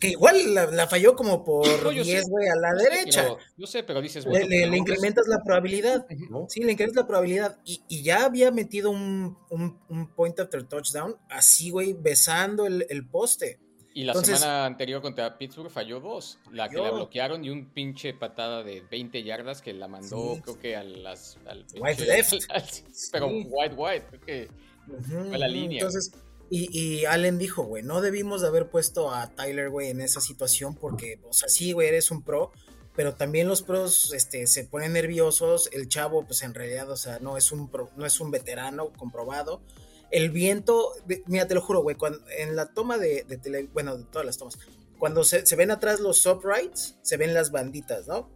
Que 0.00 0.08
igual 0.10 0.54
la, 0.54 0.66
la 0.66 0.86
falló 0.86 1.14
como 1.16 1.44
por 1.44 1.66
No, 1.82 1.90
yo 1.92 2.04
10, 2.04 2.24
sé. 2.24 2.30
güey, 2.30 2.48
a 2.48 2.54
la 2.56 2.72
Yo 2.72 2.78
sé, 2.78 2.90
derecha. 2.90 3.36
Yo 3.56 3.66
sé, 3.66 3.82
pero 3.82 4.00
dices, 4.00 4.24
Le, 4.24 4.30
bueno, 4.30 4.46
le- 4.48 4.66
no 4.68 4.76
incrementas 4.76 5.26
la 5.26 5.42
probabilidad. 5.42 6.06
Sí, 6.48 6.62
le 6.62 6.72
incrementas 6.72 7.02
la 7.02 7.06
probabilidad. 7.08 7.58
Y, 7.64 7.82
y 7.88 8.02
ya 8.02 8.24
había 8.24 8.50
metido 8.50 8.90
un, 8.90 9.36
un- 9.50 9.78
un 9.88 10.08
point 10.14 10.38
after 10.38 10.62
touchdown, 10.62 11.16
así, 11.28 11.70
güey, 11.70 11.94
besando 11.94 12.66
el, 12.66 12.86
el 12.90 13.06
poste. 13.06 13.58
Y 13.94 14.04
la 14.04 14.12
Entonces- 14.12 14.38
semana 14.38 14.66
anterior 14.66 15.02
contra 15.02 15.36
Pittsburgh 15.36 15.70
falló 15.70 15.98
dos. 15.98 16.38
La 16.52 16.68
que 16.68 16.76
la 16.76 16.92
bloquearon 16.92 17.44
y 17.44 17.50
un 17.50 17.70
pinche 17.72 18.14
patada 18.14 18.62
de 18.62 18.82
20 18.88 19.24
yardas 19.24 19.60
que 19.60 19.72
la 19.72 19.88
mandó, 19.88 20.36
Sí. 20.36 20.42
creo 20.42 20.58
que 20.60 20.76
a 20.76 20.84
las. 20.84 21.38
Al 21.46 21.66
pinche- 21.66 22.06
left. 22.06 22.32
al- 22.50 22.62
pero 23.10 23.28
Sí. 23.28 23.46
wide, 23.50 23.74
wide. 23.74 24.02
Creo 24.08 24.20
que 24.20 24.48
Ujú, 24.88 25.28
Fue 25.28 25.36
la 25.38 25.48
línea. 25.48 25.80
Entonces, 25.80 26.12
y, 26.50 26.68
y 26.78 27.04
Allen 27.04 27.38
dijo, 27.38 27.62
güey, 27.64 27.82
no 27.82 28.00
debimos 28.00 28.42
de 28.42 28.48
haber 28.48 28.68
puesto 28.68 29.10
a 29.12 29.30
Tyler, 29.34 29.70
güey, 29.70 29.90
en 29.90 30.00
esa 30.00 30.20
situación 30.20 30.74
porque, 30.74 31.20
o 31.28 31.32
sea, 31.32 31.48
sí, 31.48 31.72
güey, 31.72 31.88
eres 31.88 32.10
un 32.10 32.22
pro, 32.22 32.52
pero 32.96 33.14
también 33.14 33.48
los 33.48 33.62
pros 33.62 34.12
este, 34.12 34.46
se 34.46 34.64
ponen 34.64 34.92
nerviosos. 34.94 35.70
El 35.72 35.88
chavo, 35.88 36.24
pues 36.26 36.42
en 36.42 36.54
realidad, 36.54 36.90
o 36.90 36.96
sea, 36.96 37.18
no 37.20 37.36
es 37.36 37.52
un, 37.52 37.70
pro- 37.70 37.90
no 37.96 38.04
es 38.06 38.18
un 38.20 38.30
veterano 38.30 38.92
comprobado. 38.96 39.62
El 40.10 40.30
viento, 40.30 40.92
mira, 41.26 41.46
te 41.46 41.54
lo 41.54 41.60
juro, 41.60 41.82
güey, 41.82 41.94
cuando, 41.96 42.18
en 42.36 42.56
la 42.56 42.72
toma 42.72 42.98
de, 42.98 43.24
de 43.28 43.36
tele, 43.36 43.68
bueno, 43.72 43.96
de 43.98 44.04
todas 44.04 44.26
las 44.26 44.38
tomas, 44.38 44.58
cuando 44.98 45.22
se, 45.22 45.46
se 45.46 45.54
ven 45.54 45.70
atrás 45.70 46.00
los 46.00 46.24
uprights, 46.26 46.96
se 47.02 47.16
ven 47.16 47.34
las 47.34 47.52
banditas, 47.52 48.08
¿no? 48.08 48.30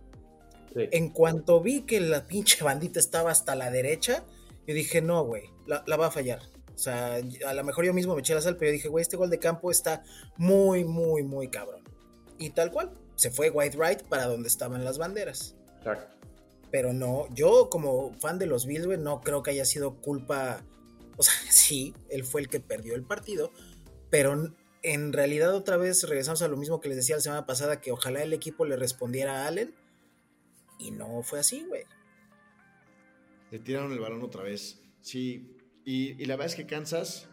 Sí. 0.74 0.88
En 0.92 1.08
cuanto 1.10 1.60
vi 1.60 1.82
que 1.82 2.00
la 2.00 2.26
pinche 2.26 2.62
bandita 2.62 3.00
estaba 3.00 3.30
hasta 3.30 3.54
la 3.56 3.70
derecha, 3.70 4.24
yo 4.66 4.74
dije, 4.74 5.02
no, 5.02 5.24
güey, 5.24 5.44
la, 5.66 5.82
la 5.86 5.96
va 5.96 6.06
a 6.06 6.10
fallar. 6.12 6.40
O 6.82 6.84
sea, 6.84 7.20
a 7.46 7.54
lo 7.54 7.62
mejor 7.62 7.84
yo 7.84 7.94
mismo 7.94 8.12
me 8.16 8.22
eché 8.22 8.34
la 8.34 8.40
sal, 8.40 8.56
pero 8.56 8.70
yo 8.70 8.72
dije, 8.72 8.88
güey, 8.88 9.02
este 9.02 9.16
gol 9.16 9.30
de 9.30 9.38
campo 9.38 9.70
está 9.70 10.02
muy, 10.36 10.82
muy, 10.82 11.22
muy 11.22 11.46
cabrón. 11.46 11.84
Y 12.38 12.50
tal 12.50 12.72
cual, 12.72 12.90
se 13.14 13.30
fue 13.30 13.50
White 13.50 13.78
Right 13.78 14.02
para 14.08 14.26
donde 14.26 14.48
estaban 14.48 14.82
las 14.82 14.98
banderas. 14.98 15.54
Exacto. 15.78 16.16
Pero 16.72 16.92
no, 16.92 17.32
yo 17.32 17.70
como 17.70 18.12
fan 18.14 18.40
de 18.40 18.46
los 18.46 18.66
Bills, 18.66 18.86
güey, 18.86 18.98
no 18.98 19.20
creo 19.20 19.44
que 19.44 19.52
haya 19.52 19.64
sido 19.64 20.00
culpa. 20.00 20.64
O 21.18 21.22
sea, 21.22 21.34
sí, 21.50 21.94
él 22.08 22.24
fue 22.24 22.40
el 22.40 22.48
que 22.48 22.58
perdió 22.58 22.96
el 22.96 23.04
partido, 23.04 23.52
pero 24.10 24.50
en 24.82 25.12
realidad 25.12 25.54
otra 25.54 25.76
vez 25.76 26.02
regresamos 26.08 26.42
a 26.42 26.48
lo 26.48 26.56
mismo 26.56 26.80
que 26.80 26.88
les 26.88 26.96
decía 26.96 27.14
la 27.14 27.22
semana 27.22 27.46
pasada, 27.46 27.80
que 27.80 27.92
ojalá 27.92 28.24
el 28.24 28.32
equipo 28.32 28.64
le 28.64 28.76
respondiera 28.76 29.44
a 29.44 29.46
Allen. 29.46 29.72
Y 30.78 30.90
no 30.90 31.22
fue 31.22 31.38
así, 31.38 31.64
güey. 31.64 31.84
Le 33.52 33.60
tiraron 33.60 33.92
el 33.92 34.00
balón 34.00 34.22
otra 34.22 34.42
vez. 34.42 34.82
Sí. 35.02 35.54
Y, 35.84 36.22
y 36.22 36.26
la 36.26 36.36
verdad 36.36 36.52
es 36.52 36.56
que 36.56 36.66
Kansas. 36.66 37.28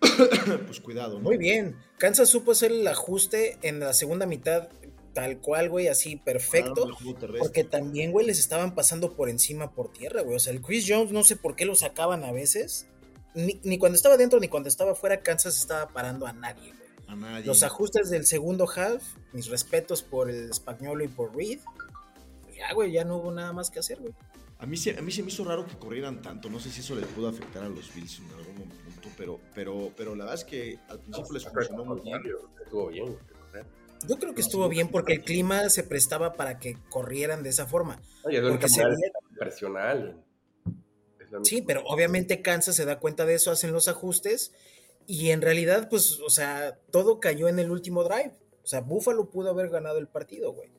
pues 0.66 0.80
cuidado, 0.80 1.18
¿no? 1.18 1.20
Muy 1.20 1.36
bien. 1.36 1.76
Kansas 1.98 2.28
supo 2.28 2.52
hacer 2.52 2.72
el 2.72 2.86
ajuste 2.86 3.58
en 3.62 3.80
la 3.80 3.92
segunda 3.92 4.26
mitad, 4.26 4.68
tal 5.12 5.38
cual, 5.38 5.68
güey, 5.68 5.88
así 5.88 6.16
perfecto. 6.16 6.88
Porque 7.38 7.64
también, 7.64 8.12
güey, 8.12 8.26
les 8.26 8.38
estaban 8.38 8.74
pasando 8.74 9.14
por 9.14 9.28
encima 9.28 9.72
por 9.72 9.92
tierra, 9.92 10.22
güey. 10.22 10.36
O 10.36 10.40
sea, 10.40 10.52
el 10.52 10.62
Chris 10.62 10.86
Jones, 10.88 11.12
no 11.12 11.24
sé 11.24 11.36
por 11.36 11.56
qué 11.56 11.64
lo 11.64 11.74
sacaban 11.74 12.24
a 12.24 12.32
veces. 12.32 12.86
Ni, 13.34 13.60
ni 13.62 13.78
cuando 13.78 13.96
estaba 13.96 14.16
dentro 14.16 14.40
ni 14.40 14.48
cuando 14.48 14.68
estaba 14.68 14.94
fuera, 14.94 15.20
Kansas 15.20 15.56
estaba 15.56 15.88
parando 15.88 16.26
a 16.26 16.32
nadie, 16.32 16.72
güey. 16.72 16.90
A 17.06 17.14
nadie. 17.16 17.46
Los 17.46 17.62
ajustes 17.62 18.10
del 18.10 18.26
segundo 18.26 18.68
half, 18.68 19.02
mis 19.32 19.48
respetos 19.48 20.02
por 20.02 20.30
el 20.30 20.50
español 20.50 21.02
y 21.02 21.08
por 21.08 21.34
Reed. 21.36 21.60
Ya, 22.56 22.72
güey, 22.74 22.92
ya 22.92 23.04
no 23.04 23.16
hubo 23.16 23.30
nada 23.30 23.52
más 23.52 23.70
que 23.70 23.78
hacer, 23.78 23.98
güey. 24.00 24.12
A 24.60 24.66
mí, 24.66 24.76
se, 24.76 24.98
a 24.98 25.00
mí 25.00 25.10
se 25.10 25.22
me 25.22 25.28
hizo 25.28 25.44
raro 25.44 25.66
que 25.66 25.76
corrieran 25.76 26.20
tanto. 26.20 26.50
No 26.50 26.60
sé 26.60 26.70
si 26.70 26.80
eso 26.80 26.94
les 26.94 27.06
pudo 27.06 27.28
afectar 27.28 27.62
a 27.62 27.68
los 27.68 27.94
Bills 27.94 28.18
en 28.18 28.26
algún 28.38 28.68
punto, 28.68 29.08
pero, 29.16 29.40
pero, 29.54 29.90
pero 29.96 30.14
la 30.14 30.24
verdad 30.24 30.40
es 30.40 30.44
que 30.44 30.78
al 30.88 30.98
principio 30.98 31.32
les 31.32 31.44
funcionó 31.44 31.84
muy 31.84 32.00
bien. 32.00 32.20
Estuvo 32.62 32.88
bien. 32.88 33.16
Yo 34.06 34.18
creo 34.18 34.34
que 34.34 34.40
No, 34.40 34.46
estuvo 34.46 34.68
bien 34.68 34.88
porque 34.88 35.14
el 35.14 35.22
clima 35.22 35.68
se 35.68 35.82
prestaba 35.82 36.34
para 36.34 36.58
que 36.58 36.76
corrieran 36.88 37.42
de 37.42 37.50
esa 37.50 37.66
forma. 37.66 38.00
Oye, 38.22 38.40
Porque 38.42 38.68
se 38.68 38.84
única 38.84 39.18
Sí, 41.42 41.62
pero 41.62 41.82
obviamente 41.84 42.42
Kansas 42.42 42.76
se 42.76 42.84
da 42.84 42.98
cuenta 42.98 43.24
de 43.24 43.34
eso, 43.34 43.50
hacen 43.50 43.72
los 43.72 43.88
ajustes 43.88 44.52
y 45.06 45.30
en 45.30 45.42
realidad, 45.42 45.88
pues, 45.88 46.20
o 46.20 46.30
sea, 46.30 46.78
todo 46.90 47.20
cayó 47.20 47.48
en 47.48 47.58
el 47.58 47.70
último 47.70 48.04
drive. 48.04 48.32
O 48.62 48.66
sea, 48.66 48.80
Buffalo 48.80 49.30
pudo 49.30 49.50
haber 49.50 49.68
ganado 49.68 49.98
el 49.98 50.08
partido, 50.08 50.52
güey. 50.52 50.70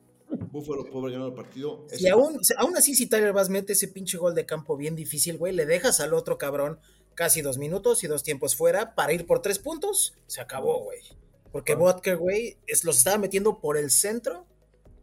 Buffalo 0.50 0.84
pudo 0.84 1.00
haber 1.00 1.12
ganado 1.12 1.30
el 1.30 1.34
partido. 1.36 1.86
Y 1.98 2.08
aún, 2.08 2.40
aún 2.58 2.76
así, 2.76 2.94
si 2.94 3.06
Tyler 3.06 3.32
Bass 3.32 3.48
mete 3.48 3.72
ese 3.74 3.88
pinche 3.88 4.18
gol 4.18 4.34
de 4.34 4.46
campo 4.46 4.76
bien 4.76 4.96
difícil, 4.96 5.38
güey, 5.38 5.52
le 5.54 5.66
dejas 5.66 6.00
al 6.00 6.14
otro 6.14 6.38
cabrón 6.38 6.78
casi 7.14 7.42
dos 7.42 7.58
minutos 7.58 8.04
y 8.04 8.06
dos 8.06 8.22
tiempos 8.22 8.56
fuera 8.56 8.94
para 8.94 9.12
ir 9.12 9.26
por 9.26 9.42
tres 9.42 9.58
puntos, 9.58 10.14
se 10.26 10.40
acabó, 10.40 10.82
güey. 10.84 11.00
Porque 11.52 11.74
Butker, 11.74 12.16
güey, 12.16 12.56
es, 12.66 12.84
los 12.84 12.98
estaba 12.98 13.18
metiendo 13.18 13.60
por 13.60 13.76
el 13.76 13.90
centro 13.90 14.46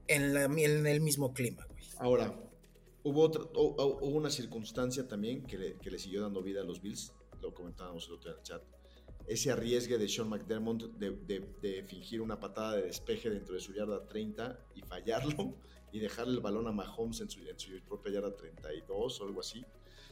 en, 0.08 0.34
la- 0.34 0.46
en 0.46 0.88
el 0.88 1.02
mismo 1.02 1.34
clima, 1.34 1.66
güey. 1.70 1.84
Ahora, 2.00 2.36
hubo, 3.04 3.22
otra, 3.22 3.44
hu- 3.44 3.76
hu- 3.76 3.98
hubo 4.02 4.18
una 4.18 4.32
circunstancia 4.32 5.08
también 5.08 5.44
que 5.46 5.58
le, 5.58 5.78
que 5.78 5.92
le 5.92 6.00
siguió 6.00 6.22
dando 6.24 6.42
vida 6.42 6.62
a 6.62 6.64
los 6.64 6.82
Bills, 6.82 7.14
lo 7.42 7.54
comentábamos 7.54 8.08
el 8.08 8.14
otro 8.14 8.32
día 8.32 8.34
en 8.34 8.38
el 8.40 8.44
chat. 8.44 8.64
Ese 9.30 9.52
arriesgue 9.52 9.98
de 9.98 10.10
Sean 10.10 10.28
McDermott 10.28 10.84
de, 10.98 11.12
de- 11.12 11.48
de 11.62 11.84
fingir 11.84 12.20
una 12.22 12.40
patada 12.40 12.76
de 12.78 12.82
despeje 12.84 13.30
dentro 13.30 13.54
de 13.54 13.62
su 13.62 13.74
yarda 13.74 14.08
30 14.08 14.60
y 14.76 14.82
fallarlo 14.82 15.54
y 15.92 16.00
dejarle 16.00 16.34
el 16.34 16.40
balón 16.42 16.68
a 16.68 16.72
Mahomes 16.72 17.22
en 17.22 17.30
su, 17.30 17.40
en 17.48 17.58
su 17.60 17.72
propia 17.88 18.14
yarda 18.14 18.36
32 18.36 19.22
o 19.22 19.24
algo 19.26 19.40
así. 19.42 19.64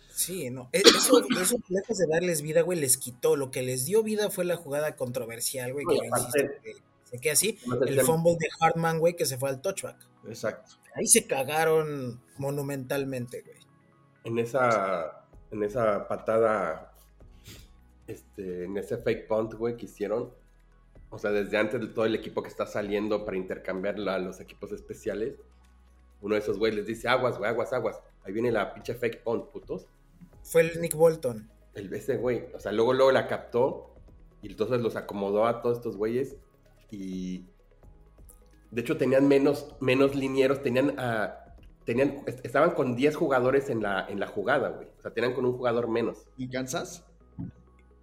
Sí, 0.10 0.49
no. 0.49 0.69
e- 0.71 0.80
Eso, 0.82 1.19
eso 1.41 1.58
lejos 1.69 1.97
de 1.97 2.06
darles 2.08 2.41
vida, 2.41 2.62
güey, 2.62 2.80
les 2.80 2.97
quitó. 2.97 3.36
Lo 3.36 3.51
que 3.51 3.62
les 3.63 3.86
dio 3.86 4.03
vida 4.03 4.30
fue 4.30 4.45
la 4.45 4.56
jugada 4.56 4.95
controversial, 4.95 5.73
güey, 5.73 5.86
que 5.86 5.95
insisto 6.08 6.32
que 6.63 6.73
se 7.03 7.19
queda 7.19 7.34
así. 7.34 7.58
El 7.88 8.01
fumble 8.01 8.34
de 8.39 8.47
Hartman, 8.60 8.99
güey, 8.99 9.15
que 9.15 9.25
se 9.25 9.38
fue 9.38 9.49
al 9.49 9.62
touchback. 9.62 9.97
Exacto. 10.27 10.75
Ahí 10.95 11.06
se 11.08 11.25
cagaron 11.27 12.21
monumentalmente, 12.38 13.41
güey. 13.43 13.58
En 14.23 14.39
esa, 14.39 15.27
en 15.51 15.63
esa 15.63 16.08
patada, 16.08 16.87
este, 18.08 18.65
en 18.65 18.78
ese 18.78 18.98
fake 18.98 19.28
punt, 19.28 19.54
güey, 19.54 19.76
que 19.78 19.86
hicieron, 19.86 20.32
o 21.10 21.17
sea, 21.20 21.32
desde 21.32 21.58
antes 21.58 21.80
de 21.80 21.88
todo 21.88 22.06
el 22.06 22.15
equipo 22.15 22.41
que 22.41 22.50
está 22.50 22.65
saliendo 22.65 23.26
para 23.26 23.38
intercambiarla 23.38 24.15
a 24.15 24.20
los 24.20 24.39
equipos 24.39 24.72
especiales, 24.72 25.36
uno 26.22 26.36
de 26.36 26.41
esos 26.41 26.58
güey 26.58 26.74
les 26.74 26.88
dice, 26.88 27.08
aguas, 27.08 27.38
güey, 27.38 27.50
aguas, 27.50 27.72
aguas. 27.74 28.02
Ahí 28.24 28.34
viene 28.34 28.52
la 28.52 28.74
pinche 28.74 28.93
fake 28.96 29.24
punt, 29.24 29.46
putos. 29.52 29.88
Fue 30.43 30.62
el 30.62 30.82
Nick 30.82 30.96
Bolton. 30.96 31.50
El, 31.76 31.93
ese 31.93 32.17
güey, 32.17 32.46
o 32.56 32.60
sea, 32.60 32.72
luego, 32.72 32.93
luego 32.93 33.12
la 33.12 33.28
captó 33.28 33.93
y 34.41 34.48
entonces 34.52 34.82
los 34.82 34.96
acomodó 34.96 35.46
a 35.46 35.62
todos 35.62 35.78
estos 35.78 35.96
güeyes 35.98 36.36
y 36.89 37.46
de 38.72 38.82
hecho 38.82 38.98
tenían 38.98 39.28
menos, 39.28 39.76
menos 39.80 40.15
linieros, 40.15 40.62
tenían, 40.63 40.96
ah, 40.98 41.54
tenían, 41.86 42.24
est- 42.26 42.46
estaban 42.46 42.72
con 42.72 42.96
10 42.96 43.15
jugadores 43.15 43.70
en 43.70 43.84
la, 43.84 44.08
en 44.10 44.20
la 44.20 44.28
jugada, 44.28 44.70
güey. 44.70 44.88
O 44.98 45.02
sea, 45.02 45.12
tenían 45.13 45.34
con 45.34 45.46
un 45.46 45.54
jugador 45.54 45.88
menos. 45.88 46.28
¿Y 46.36 46.50
Kansas? 46.50 47.06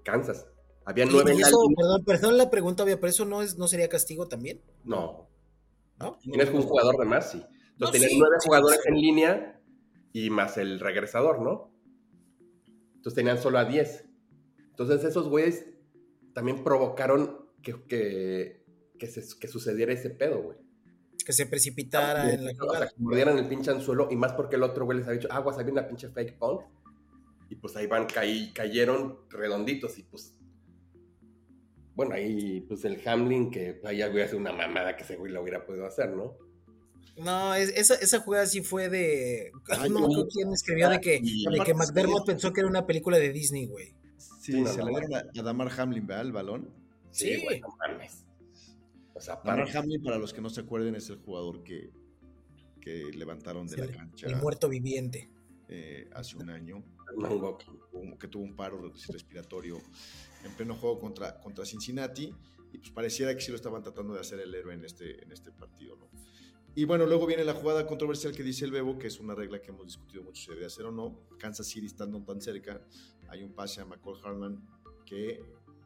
Kansas. 0.05 0.47
Había 0.85 1.07
nueve 1.07 1.33
en 1.33 1.41
la 1.41 1.49
eso, 1.49 1.63
línea. 1.63 1.77
perdón, 1.77 2.05
perdón 2.05 2.37
la 2.39 2.51
pregunta, 2.51 2.85
obvia, 2.85 2.97
pero 3.01 3.09
eso 3.11 3.25
no 3.25 3.43
es, 3.43 3.57
no 3.57 3.67
sería 3.69 3.89
castigo 3.89 4.29
también, 4.29 4.61
No, 4.85 5.29
¿no? 5.99 6.19
tienes 6.21 6.51
un 6.51 6.63
jugador 6.63 6.99
de 6.99 7.07
más, 7.07 7.31
sí. 7.33 7.39
Entonces 7.73 7.79
No, 7.79 7.91
tenían 7.91 8.11
sí, 8.11 8.19
nueve 8.19 8.37
sí, 8.41 8.47
jugadores 8.47 8.81
sí. 8.83 8.89
en 8.89 8.95
línea 9.01 9.61
y 10.13 10.31
más 10.31 10.59
el 10.59 10.79
regresador, 10.81 11.41
¿no? 11.41 11.73
Entonces 12.97 13.15
tenían 13.15 13.39
solo 13.39 13.59
a 13.59 13.65
10. 13.65 14.05
Entonces 14.71 15.05
esos 15.05 15.29
güeyes 15.29 15.67
también 16.35 16.63
provocaron 16.65 17.49
que, 17.63 17.83
que, 17.87 18.65
que, 18.99 19.07
se- 19.07 19.39
que 19.39 19.49
sucediera 19.49 19.93
ese 19.93 20.11
pedo, 20.11 20.43
güey. 20.43 20.59
Que 21.25 21.33
se 21.33 21.47
precipitara 21.47 22.31
en 22.33 22.45
la 22.45 22.53
O 22.61 22.77
sea, 22.77 22.89
que 22.89 22.95
mordieran 22.99 23.39
el 23.39 23.49
pinche 23.49 23.71
anzuelo 23.71 24.09
y 24.11 24.17
más 24.17 24.35
porque 24.35 24.57
el 24.57 24.63
otro 24.63 24.85
güey 24.85 24.99
les 24.99 25.07
había 25.07 25.21
dicho, 25.21 25.33
aguas, 25.33 25.57
había 25.59 25.73
una 25.73 25.87
pinche 25.89 26.09
fake 26.11 26.39
punt. 26.39 26.61
Y 27.49 27.57
pues 27.57 27.77
ahí 27.77 27.87
van, 27.87 28.07
caí, 28.07 28.53
cayeron 28.53 29.19
redonditos 29.31 29.99
y 29.99 30.03
pues 30.05 30.35
bueno, 31.95 32.15
ahí 32.15 32.61
pues 32.63 32.85
el 32.85 33.01
Hamlin 33.07 33.51
que 33.51 33.81
ahí 33.85 34.03
voy 34.11 34.21
a 34.23 34.25
hacer 34.25 34.37
una 34.37 34.53
mamada 34.53 34.97
que 34.97 35.05
ese 35.05 35.17
güey 35.17 35.33
lo 35.33 35.43
hubiera 35.43 35.65
podido 35.65 35.87
hacer, 35.87 36.11
¿no? 36.11 36.37
No, 37.17 37.55
es- 37.55 37.71
esa, 37.77 37.95
esa 37.95 38.19
jugada 38.21 38.47
sí 38.47 38.61
fue 38.63 38.89
de. 38.89 39.53
Ay, 39.69 39.89
no 39.91 40.09
quién 40.29 40.53
escribió 40.53 40.89
de 40.91 41.01
que, 41.01 41.21
de 41.21 41.65
que 41.65 41.75
McDermott 41.75 42.23
sí. 42.27 42.33
pensó 42.33 42.53
que 42.53 42.61
era 42.61 42.69
una 42.69 42.87
película 42.87 43.19
de 43.19 43.31
Disney, 43.33 43.67
güey. 43.67 43.95
Sí, 44.41 44.61
no, 44.61 44.69
se 44.69 44.79
no, 44.81 44.87
le 44.87 44.91
dieron 45.07 45.15
a, 45.15 45.41
a 45.41 45.43
Damar 45.45 45.71
Hamlin, 45.81 46.07
¿verdad? 46.07 46.27
El 46.27 46.33
balón. 46.33 46.71
Sí. 47.13 47.41
güey, 47.45 47.61
no 47.61 47.69
mames. 47.79 48.25
O 49.15 49.21
sea, 49.21 49.41
Damar 49.45 49.69
Hamlin, 49.77 50.03
para 50.03 50.19
los 50.19 50.33
que 50.35 50.41
no 50.41 50.51
se 50.51 50.63
acuerden, 50.63 50.97
es 50.97 51.09
el 51.09 51.19
jugador 51.19 51.63
que, 51.63 51.91
que 52.81 53.05
levantaron 53.15 53.69
de 53.69 53.77
Sí, 53.77 53.81
la 53.81 53.87
cancha 53.97 54.27
El 54.27 54.35
muerto 54.37 54.69
viviente. 54.69 55.31
eh, 55.69 56.09
hace 56.13 56.37
un 56.37 56.51
año. 56.51 56.83
Que 58.19 58.29
tuvo 58.29 58.45
un 58.45 58.57
paro 58.57 58.93
respiratorio 59.09 59.81
en 60.45 60.53
pleno 60.53 60.75
juego 60.75 60.99
contra, 60.99 61.41
contra 61.41 61.65
Cincinnati 61.65 62.33
y 62.73 62.79
pues 62.79 62.91
pareciera 62.91 63.35
que 63.35 63.41
sí 63.41 63.51
lo 63.51 63.57
estaban 63.57 63.83
tratando 63.83 64.15
de 64.15 64.21
hacer 64.21 64.41
el 64.41 64.55
héroe 64.55 64.75
en 64.75 64.85
este, 64.85 65.23
en 65.23 65.31
este 65.31 65.53
partido, 65.53 65.97
¿no? 65.97 66.09
Y 66.77 66.87
bueno, 66.87 67.07
luego 67.07 67.25
viene 67.25 67.45
la 67.45 67.55
jugada 67.55 67.87
controversial 67.87 68.35
que 68.35 68.43
dice 68.43 68.65
el 68.65 68.73
Bebo, 68.73 68.99
que 68.99 69.07
es 69.07 69.21
una 69.21 69.33
regla 69.37 69.63
que 69.63 69.71
hemos 69.71 69.87
discutido 69.87 70.25
mucho 70.25 70.43
si 70.43 70.51
debe 70.51 70.67
hacer 70.67 70.87
o 70.87 70.91
no. 70.91 71.21
Kansas 71.39 71.69
City 71.69 71.87
estando 71.87 72.21
tan 72.25 72.41
cerca, 72.41 72.85
hay 73.29 73.45
un 73.45 73.53
pase 73.53 73.81
a 73.81 73.85
McCall 73.85 74.19
Hartman 74.25 74.61
que 75.07 75.41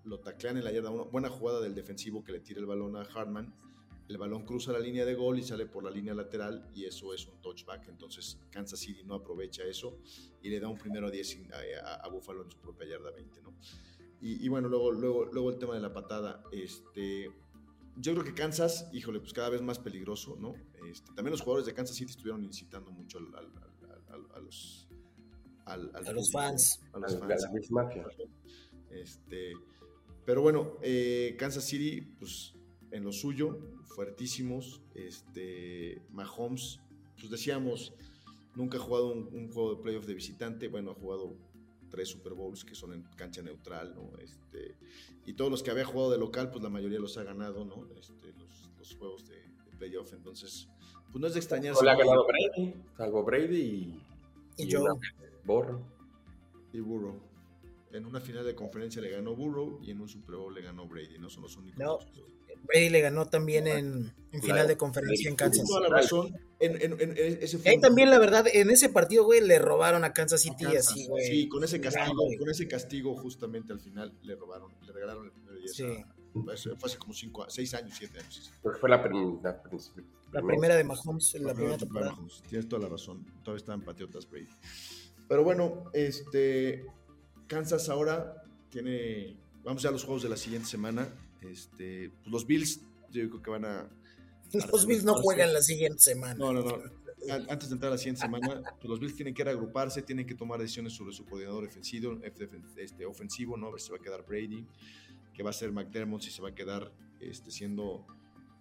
lo 0.04 0.18
taclean 0.20 0.56
en 0.56 0.64
la 0.64 0.72
yarda 0.72 0.88
1. 0.88 1.06
Buena 1.06 1.28
jugada 1.28 1.60
del 1.60 1.74
defensivo 1.74 2.24
que 2.24 2.32
le 2.32 2.40
tira 2.40 2.60
el 2.60 2.66
balón 2.66 2.96
a 2.96 3.02
Hartman. 3.02 3.54
El 4.08 4.16
balón 4.16 4.44
cruza 4.46 4.72
la 4.72 4.78
línea 4.80 5.04
de 5.04 5.14
gol 5.14 5.38
y 5.38 5.42
sale 5.42 5.66
por 5.66 5.84
la 5.84 5.90
línea 5.90 6.14
lateral 6.14 6.70
y 6.74 6.84
eso 6.86 7.12
es 7.12 7.26
un 7.26 7.40
touchback. 7.42 7.88
Entonces 7.88 8.38
Kansas 8.50 8.80
City 8.80 9.02
no 9.04 9.14
aprovecha 9.14 9.62
eso 9.64 9.98
y 10.42 10.48
le 10.48 10.58
da 10.60 10.68
un 10.68 10.78
primero 10.78 11.08
a 11.08 11.10
10 11.10 11.28
sin- 11.28 11.52
a, 11.52 11.58
a- 11.86 11.94
a 11.96 12.08
Buffalo 12.08 12.42
en 12.44 12.50
su 12.50 12.58
propia 12.58 12.88
yarda 12.88 13.10
20, 13.10 13.42
¿no? 13.42 13.54
Y, 14.20 14.44
y 14.44 14.48
bueno, 14.48 14.68
luego, 14.68 14.90
luego, 14.92 15.26
luego 15.26 15.50
el 15.50 15.58
tema 15.58 15.74
de 15.74 15.80
la 15.80 15.92
patada, 15.92 16.42
este, 16.52 17.30
yo 17.96 18.12
creo 18.14 18.24
que 18.24 18.34
Kansas, 18.34 18.88
híjole, 18.92 19.20
pues 19.20 19.32
cada 19.32 19.50
vez 19.50 19.60
más 19.62 19.78
peligroso, 19.78 20.36
¿no? 20.40 20.54
Este, 20.90 21.08
también 21.14 21.32
los 21.32 21.42
jugadores 21.42 21.66
de 21.66 21.74
Kansas 21.74 21.94
City 21.96 22.10
estuvieron 22.10 22.42
incitando 22.44 22.90
mucho 22.90 23.18
al- 23.18 23.34
al- 23.34 23.52
al- 23.90 24.04
al- 24.14 24.30
a 24.36 24.40
los... 24.40 24.88
al- 25.66 25.90
A 25.94 26.12
los 26.12 26.30
fans. 26.32 26.80
A 26.94 26.98
los 26.98 27.14
A 27.14 27.18
fans. 27.18 27.42
la 27.42 27.50
Miss 27.52 27.70
Mafia. 27.70 28.06
Este, 28.90 29.52
pero 30.24 30.42
bueno, 30.42 30.78
eh, 30.82 31.36
Kansas 31.38 31.64
City, 31.64 32.00
pues 32.18 32.54
en 32.90 33.04
lo 33.04 33.12
suyo, 33.12 33.58
fuertísimos. 33.84 34.80
Este, 34.94 36.00
Mahomes, 36.10 36.80
pues 37.18 37.30
decíamos, 37.30 37.92
nunca 38.54 38.78
ha 38.78 38.80
jugado 38.80 39.08
un, 39.12 39.28
un 39.32 39.50
juego 39.52 39.74
de 39.74 39.82
playoff 39.82 40.06
de 40.06 40.14
visitante. 40.14 40.68
Bueno, 40.68 40.92
ha 40.92 40.94
jugado 40.94 41.34
tres 41.90 42.08
Super 42.08 42.34
Bowls 42.34 42.64
que 42.64 42.74
son 42.74 42.92
en 42.92 43.02
cancha 43.16 43.42
neutral, 43.42 43.94
¿no? 43.94 44.16
Este, 44.18 44.76
y 45.26 45.32
todos 45.34 45.50
los 45.50 45.62
que 45.62 45.70
había 45.70 45.84
jugado 45.84 46.10
de 46.10 46.18
local, 46.18 46.50
pues 46.50 46.62
la 46.62 46.70
mayoría 46.70 46.98
los 46.98 47.16
ha 47.18 47.24
ganado, 47.24 47.64
¿no? 47.64 47.86
Este, 47.98 48.32
los, 48.38 48.70
los 48.78 48.94
juegos 48.96 49.26
de, 49.28 49.36
de 49.36 49.76
playoff. 49.78 50.12
Entonces, 50.12 50.68
pues 51.10 51.20
no 51.20 51.26
es 51.26 51.34
de 51.34 51.40
extrañarse. 51.40 51.80
No 51.80 51.84
le 51.86 51.90
ha 51.90 51.96
ganado 51.96 52.26
Brady, 52.26 52.74
salvo 52.96 53.22
Brady 53.24 53.56
y, 53.56 54.02
Y 54.58 54.70
Joe. 54.72 54.82
una- 54.82 55.00
Borro. 55.44 55.80
Y 56.72 56.80
Burrow. 56.80 57.18
En 57.90 58.04
una 58.04 58.20
final 58.20 58.44
de 58.44 58.54
conferencia 58.54 59.00
le 59.00 59.08
ganó 59.08 59.34
Burrow 59.34 59.80
y 59.82 59.90
en 59.92 60.02
un 60.02 60.08
Super 60.10 60.36
Bowl 60.36 60.52
le 60.54 60.60
ganó 60.60 60.86
Brady, 60.86 61.18
¿no? 61.18 61.30
Son 61.30 61.42
los 61.44 61.56
únicos. 61.56 61.78
No. 61.78 61.98
Brady 62.64 62.88
le 62.90 63.00
ganó 63.00 63.26
también 63.26 63.66
en, 63.66 64.12
en 64.32 64.42
final 64.42 64.66
de 64.68 64.76
conferencia 64.76 65.28
en 65.28 65.36
Kansas. 65.36 65.64
Tienes 65.64 65.68
toda 65.70 65.88
la 65.88 65.96
razón. 65.96 66.36
En, 66.60 66.80
en- 66.82 67.00
en- 67.00 67.38
ese 67.40 67.60
Ahí 67.68 67.80
también, 67.80 68.10
la 68.10 68.18
verdad, 68.18 68.44
en 68.52 68.70
ese 68.70 68.88
partido, 68.88 69.24
güey, 69.24 69.40
le 69.40 69.58
robaron 69.58 70.02
a 70.04 70.12
Kansas 70.12 70.40
a 70.40 70.42
City 70.42 70.64
Kansas. 70.64 70.88
así, 70.88 71.06
güey. 71.06 71.24
Sí, 71.26 71.48
con 71.48 71.62
ese 71.64 71.80
castigo, 71.80 72.16
Grande. 72.16 72.38
con 72.38 72.50
ese 72.50 72.66
castigo 72.68 73.16
justamente 73.16 73.72
al 73.72 73.80
final 73.80 74.12
le 74.22 74.34
robaron, 74.34 74.72
le 74.84 74.92
regalaron 74.92 75.26
el 75.26 75.32
primer 75.32 75.56
10 75.58 75.72
Sí. 75.72 75.84
a- 75.84 76.14
fue 76.34 76.52
hace 76.84 76.98
como 76.98 77.14
5, 77.14 77.46
6 77.48 77.74
años, 77.74 77.94
7 77.98 78.18
años. 78.20 78.52
Porque 78.62 78.78
fue 78.78 78.90
la, 78.90 79.02
prim- 79.02 79.40
la, 79.42 79.62
prim- 79.62 79.80
La 80.32 80.42
primera 80.42 80.76
de 80.76 80.84
Mahomes 80.84 81.34
en 81.34 81.44
la 81.44 81.54
primera 81.54 81.76
Pero, 81.76 81.86
temporada. 81.86 82.12
Mahomes, 82.12 82.42
Tienes 82.48 82.68
toda 82.68 82.82
la 82.82 82.88
razón. 82.88 83.24
Todavía 83.42 83.58
estaban 83.58 83.82
patriotas 83.82 84.28
Brady. 84.28 84.46
Pero 85.28 85.42
bueno, 85.44 85.84
este 85.94 86.84
Kansas 87.46 87.88
ahora 87.88 88.42
tiene. 88.70 89.36
Vamos 89.64 89.82
ya 89.82 89.88
a 89.88 89.92
los 89.92 90.04
juegos 90.04 90.22
de 90.22 90.28
la 90.28 90.36
siguiente 90.36 90.68
semana. 90.68 91.08
Este, 91.42 92.10
pues 92.10 92.30
los 92.32 92.46
Bills, 92.46 92.80
yo 93.10 93.28
creo 93.28 93.42
que 93.42 93.50
van 93.50 93.64
a. 93.64 93.88
Los 94.72 94.86
Bills 94.86 95.04
no 95.04 95.14
juegan 95.14 95.52
la 95.52 95.62
siguiente 95.62 95.98
semana. 95.98 96.34
No, 96.34 96.52
no, 96.52 96.62
no. 96.62 96.74
An- 97.32 97.46
Antes 97.50 97.68
de 97.68 97.74
entrar 97.74 97.90
a 97.90 97.94
la 97.94 97.98
siguiente 97.98 98.20
semana, 98.22 98.62
pues 98.80 98.88
los 98.88 98.98
Bills 99.00 99.14
tienen 99.14 99.34
que 99.34 99.44
reagruparse, 99.44 100.02
tienen 100.02 100.26
que 100.26 100.34
tomar 100.34 100.58
decisiones 100.60 100.92
sobre 100.94 101.12
su 101.12 101.24
coordinador 101.26 101.64
ofensivo, 101.64 102.18
este, 102.76 103.04
ofensivo, 103.04 103.56
¿no? 103.56 103.66
A 103.66 103.70
ver 103.72 103.80
si 103.80 103.90
va 103.90 103.96
a 103.96 104.00
quedar 104.00 104.24
Brady, 104.24 104.64
que 105.34 105.42
va 105.42 105.50
a 105.50 105.52
ser 105.52 105.72
McDermott, 105.72 106.22
si 106.22 106.30
se 106.30 106.40
va 106.40 106.48
a 106.50 106.54
quedar 106.54 106.92
este, 107.20 107.50
siendo 107.50 108.06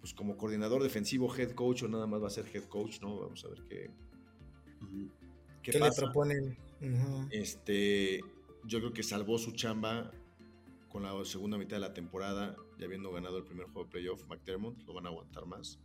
pues 0.00 0.12
como 0.14 0.36
coordinador 0.36 0.82
defensivo, 0.82 1.34
head 1.36 1.52
coach 1.52 1.82
o 1.84 1.88
nada 1.88 2.06
más 2.06 2.22
va 2.22 2.26
a 2.26 2.30
ser 2.30 2.46
head 2.54 2.64
coach, 2.64 3.00
¿no? 3.00 3.18
Vamos 3.20 3.44
a 3.44 3.48
ver 3.48 3.62
qué, 3.68 3.90
qué, 5.62 5.72
¿Qué 5.72 5.78
le 5.78 5.78
pasa. 5.80 6.02
proponen? 6.02 6.56
Este, 7.30 8.20
yo 8.64 8.78
creo 8.80 8.92
que 8.92 9.02
salvó 9.02 9.38
su 9.38 9.52
chamba 9.52 10.12
con 10.88 11.02
la 11.02 11.24
segunda 11.24 11.58
mitad 11.58 11.76
de 11.76 11.80
la 11.80 11.94
temporada, 11.94 12.56
ya 12.78 12.86
habiendo 12.86 13.10
ganado 13.12 13.38
el 13.38 13.44
primer 13.44 13.66
juego 13.66 13.84
de 13.84 13.90
playoff, 13.90 14.26
McDermott, 14.28 14.82
lo 14.86 14.94
van 14.94 15.06
a 15.06 15.08
aguantar 15.10 15.46
más. 15.46 15.78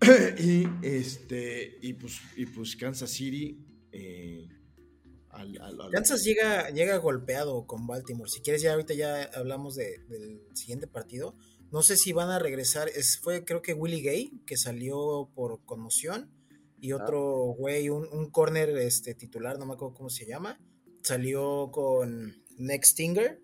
y 0.38 0.66
este, 0.82 1.78
y 1.80 1.94
pues, 1.94 2.20
y 2.36 2.46
pues 2.46 2.76
Kansas 2.76 3.10
City. 3.10 3.58
eh, 3.92 4.48
al- 5.30 5.60
al- 5.60 5.80
al- 5.80 5.90
Kansas 5.90 6.22
llega, 6.24 6.70
llega 6.70 6.96
golpeado 6.98 7.66
con 7.66 7.86
Baltimore. 7.86 8.30
Si 8.30 8.40
quieres, 8.40 8.62
ya 8.62 8.72
ahorita 8.72 8.94
ya 8.94 9.22
hablamos 9.34 9.74
de- 9.76 9.98
del 10.08 10.40
siguiente 10.54 10.86
partido. 10.86 11.34
No 11.72 11.82
sé 11.82 11.96
si 11.96 12.12
van 12.12 12.30
a 12.30 12.38
regresar. 12.38 12.88
Es, 12.88 13.18
fue 13.18 13.44
creo 13.44 13.60
que 13.60 13.74
Willie 13.74 14.00
Gay, 14.02 14.30
que 14.46 14.56
salió 14.56 15.30
por 15.34 15.64
conmoción. 15.64 16.30
Y 16.78 16.92
otro 16.92 17.54
güey, 17.58 17.88
un, 17.88 18.06
un 18.12 18.30
corner 18.30 18.70
este, 18.78 19.14
titular, 19.14 19.58
no 19.58 19.66
me 19.66 19.74
acuerdo 19.74 19.94
cómo 19.94 20.10
se 20.10 20.26
llama. 20.26 20.60
Salió 21.02 21.70
con 21.72 22.34
Next 22.58 22.92
Stinger. 22.92 23.42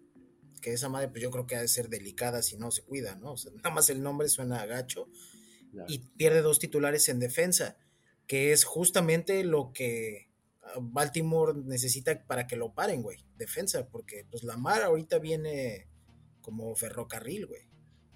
Que 0.63 0.73
esa 0.73 0.89
madre, 0.89 1.09
pues 1.09 1.23
yo 1.23 1.31
creo 1.31 1.47
que 1.47 1.57
ha 1.57 1.61
de 1.61 1.69
ser 1.69 1.91
delicada 1.91 2.41
si 2.41 2.57
no 2.57 2.71
se 2.71 2.83
cuida, 2.83 3.17
¿no? 3.17 3.33
O 3.33 3.37
sea, 3.37 3.53
nada 3.57 3.71
más 3.71 3.91
el 3.91 4.03
nombre 4.03 4.29
suena 4.29 4.65
gacho. 4.65 5.09
Ya. 5.75 5.85
y 5.89 6.01
pierde 6.01 6.43
dos 6.43 6.59
titulares 6.59 7.09
en 7.09 7.19
defensa, 7.19 7.79
que 8.27 8.53
es 8.53 8.65
justamente 8.65 9.43
lo 9.43 9.73
que 9.73 10.29
ah, 10.63 10.75
Baltimore 10.81 11.55
necesita 11.55 12.27
para 12.27 12.47
que 12.47 12.57
lo 12.57 12.75
paren, 12.75 13.03
güey, 13.03 13.25
defensa, 13.39 13.89
porque 13.89 14.27
pues 14.31 14.43
Lamar 14.43 14.83
ahorita 14.83 15.19
viene 15.19 15.89
como 16.43 16.75
ferrocarril, 16.75 17.47
güey. 17.47 17.63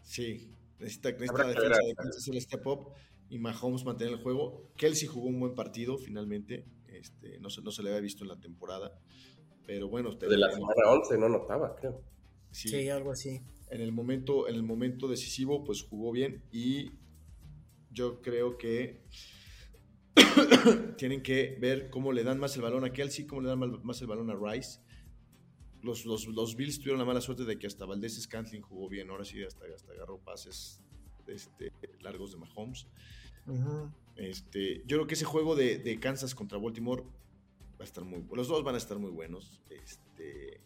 Sí, 0.02 0.52
necesita, 0.78 1.12
necesita 1.12 1.44
la 1.44 1.48
defensa 1.48 1.78
ver, 1.78 1.86
de 1.86 1.94
Kansas 1.94 2.16
hacer 2.18 2.34
el 2.34 2.42
step 2.42 2.66
up 2.66 2.92
y 3.28 3.38
Mahomes 3.38 3.84
mantener 3.84 4.14
el 4.14 4.22
juego. 4.22 4.70
Kelsey 4.76 5.08
jugó 5.08 5.28
un 5.28 5.40
buen 5.40 5.54
partido 5.54 5.96
finalmente. 5.98 6.64
Este, 6.88 7.38
no, 7.40 7.50
se, 7.50 7.62
no 7.62 7.70
se 7.70 7.82
le 7.82 7.90
había 7.90 8.00
visto 8.00 8.24
en 8.24 8.28
la 8.28 8.40
temporada. 8.40 8.98
Pero 9.66 9.88
bueno, 9.88 10.14
De 10.14 10.36
la 10.36 10.52
semana 10.52 10.90
11 10.90 11.18
no 11.18 11.28
notaba, 11.28 11.74
creo. 11.74 12.00
Sí, 12.50 12.68
Sí, 12.68 12.88
algo 12.88 13.12
así. 13.12 13.40
en 13.70 13.80
el 13.80 13.92
momento, 13.92 14.48
en 14.48 14.54
el 14.54 14.62
momento 14.62 15.08
decisivo, 15.08 15.64
pues 15.64 15.82
jugó 15.82 16.12
bien. 16.12 16.42
Y 16.52 16.90
yo 17.90 18.20
creo 18.22 18.58
que 18.58 19.02
tienen 20.98 21.22
que 21.22 21.56
ver 21.60 21.90
cómo 21.90 22.12
le 22.12 22.24
dan 22.24 22.38
más 22.38 22.56
el 22.56 22.62
balón 22.62 22.84
a 22.84 22.92
Kelsey, 22.92 23.26
cómo 23.26 23.42
le 23.42 23.48
dan 23.48 23.58
más 23.82 24.00
el 24.00 24.06
balón 24.06 24.30
a 24.30 24.34
Rice. 24.34 24.80
Los, 25.82 26.04
los, 26.04 26.26
los 26.26 26.56
Bills 26.56 26.78
tuvieron 26.78 26.98
la 26.98 27.04
mala 27.04 27.20
suerte 27.20 27.44
de 27.44 27.58
que 27.58 27.66
hasta 27.66 27.84
Valdés 27.84 28.20
Scantling 28.20 28.62
jugó 28.62 28.88
bien. 28.88 29.10
Ahora 29.10 29.24
sí, 29.24 29.42
hasta, 29.42 29.66
hasta 29.74 29.92
agarró 29.92 30.18
pases 30.18 30.80
este, 31.26 31.72
largos 32.00 32.32
de 32.32 32.38
Mahomes. 32.38 32.86
Este, 34.16 34.82
yo 34.86 34.96
creo 34.96 35.06
que 35.06 35.14
ese 35.14 35.24
juego 35.24 35.54
de, 35.54 35.78
de 35.78 36.00
Kansas 36.00 36.34
contra 36.34 36.58
Baltimore 36.58 37.04
va 37.78 37.82
a 37.82 37.84
estar 37.84 38.04
muy 38.04 38.24
Los 38.34 38.48
dos 38.48 38.64
van 38.64 38.74
a 38.74 38.78
estar 38.78 38.98
muy 38.98 39.10
buenos. 39.10 39.62
Este, 39.70 40.60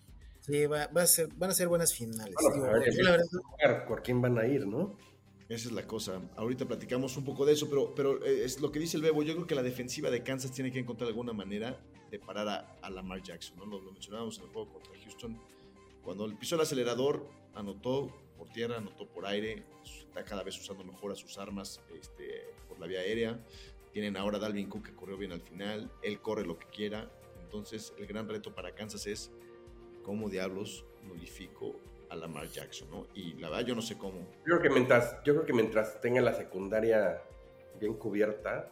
Sí, 0.51 0.67
va, 0.67 0.89
va 0.89 1.03
a 1.03 1.07
ser, 1.07 1.29
van 1.35 1.51
a 1.51 1.55
ser 1.55 1.69
buenas 1.69 1.95
finales. 1.95 2.35
Bueno, 2.41 2.55
Digo, 2.57 2.67
a 2.67 2.79
ver, 2.79 2.93
yo 2.93 3.03
la 3.03 3.11
verdad, 3.13 3.27
Jugar, 3.31 3.87
¿Por 3.87 4.03
quién 4.03 4.21
van 4.21 4.39
a 4.39 4.47
ir, 4.47 4.67
no? 4.67 4.99
esa 5.49 5.69
es 5.69 5.73
la 5.73 5.87
cosa. 5.87 6.21
Ahorita 6.37 6.67
platicamos 6.67 7.17
un 7.17 7.25
poco 7.25 7.45
de 7.45 7.53
eso, 7.53 7.69
pero, 7.69 7.93
pero 7.95 8.25
eh, 8.25 8.45
es 8.45 8.61
lo 8.61 8.71
que 8.71 8.79
dice 8.79 8.97
el 8.97 9.03
Bebo. 9.03 9.23
Yo 9.23 9.35
creo 9.35 9.47
que 9.47 9.55
la 9.55 9.63
defensiva 9.63 10.11
de 10.11 10.23
Kansas 10.23 10.53
tiene 10.53 10.71
que 10.71 10.79
encontrar 10.79 11.09
alguna 11.09 11.33
manera 11.33 11.81
de 12.11 12.19
parar 12.21 12.49
a, 12.49 12.79
a 12.83 12.91
Lamar 12.91 13.23
Jackson. 13.23 13.59
¿no? 13.59 13.67
Lo, 13.67 13.81
lo 13.81 13.93
mencionábamos 13.93 14.39
en 14.39 14.45
el 14.45 14.51
juego 14.51 14.73
contra 14.73 14.93
Houston. 15.03 15.41
Cuando 16.03 16.25
él 16.25 16.37
pisó 16.37 16.55
el 16.55 16.61
acelerador, 16.63 17.29
anotó 17.55 18.13
por 18.37 18.49
tierra, 18.51 18.79
anotó 18.79 19.09
por 19.09 19.27
aire. 19.27 19.65
Está 19.85 20.25
cada 20.25 20.43
vez 20.43 20.59
usando 20.59 20.85
mejor 20.85 21.13
a 21.13 21.17
sus 21.17 21.37
armas 21.37 21.81
este, 22.01 22.55
por 22.69 22.79
la 22.79 22.87
vía 22.87 23.01
aérea. 23.01 23.45
Tienen 23.93 24.17
ahora 24.17 24.39
a 24.39 24.41
Dalvin 24.41 24.69
Cook 24.69 24.87
que 24.87 24.95
corrió 24.95 25.17
bien 25.17 25.33
al 25.33 25.41
final. 25.43 25.91
Él 26.03 26.21
corre 26.21 26.47
lo 26.47 26.59
que 26.59 26.67
quiera. 26.69 27.11
Entonces, 27.43 27.93
el 27.99 28.07
gran 28.07 28.29
reto 28.29 28.55
para 28.55 28.75
Kansas 28.75 29.07
es 29.09 29.33
cómo 30.11 30.29
diablos 30.29 30.85
nulifico 31.05 31.77
a 32.09 32.17
Lamar 32.17 32.49
Jackson, 32.49 32.91
¿no? 32.91 33.07
Y 33.15 33.35
la 33.35 33.49
verdad, 33.49 33.65
yo 33.65 33.77
no 33.77 33.81
sé 33.81 33.97
cómo. 33.97 34.19
Yo 34.39 34.59
creo 34.59 34.61
que 34.63 34.71
mientras, 34.71 35.13
yo 35.25 35.35
creo 35.35 35.47
que 35.47 35.53
mientras 35.53 36.01
tenga 36.01 36.21
la 36.21 36.35
secundaria 36.35 37.23
bien 37.79 37.95
cubierta, 37.95 38.69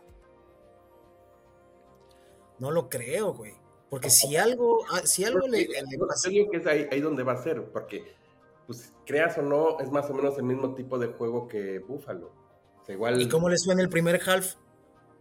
no 2.59 2.73
lo 2.73 2.89
creo, 2.89 3.35
güey. 3.35 3.53
Porque 3.89 4.11
si 4.11 4.35
algo, 4.37 4.85
ah, 4.91 5.03
si 5.05 5.23
algo 5.25 5.47
le, 5.47 5.59
le 5.69 5.97
Yo 5.97 6.09
pasa- 6.09 6.29
digo 6.29 6.51
que 6.51 6.57
es 6.57 6.67
ahí, 6.67 6.89
ahí 6.91 7.01
donde 7.01 7.23
va 7.23 7.35
a 7.35 7.41
ser, 7.41 7.63
porque, 7.67 8.17
pues, 8.67 8.93
creas 9.07 9.39
o 9.39 9.43
no, 9.43 9.79
es 9.79 9.93
más 9.93 10.11
o 10.11 10.15
menos 10.15 10.37
el 10.39 10.43
mismo 10.43 10.75
tipo 10.75 10.99
de 10.99 11.07
juego 11.07 11.47
que 11.47 11.79
Buffalo. 11.79 12.33
O 12.83 12.85
sea, 12.85 12.97
igual. 12.97 13.23
¿Y 13.23 13.29
cómo 13.29 13.49
les 13.49 13.65
fue 13.65 13.75
en 13.75 13.81
el 13.81 13.89
primer 13.89 14.21
half? 14.29 14.57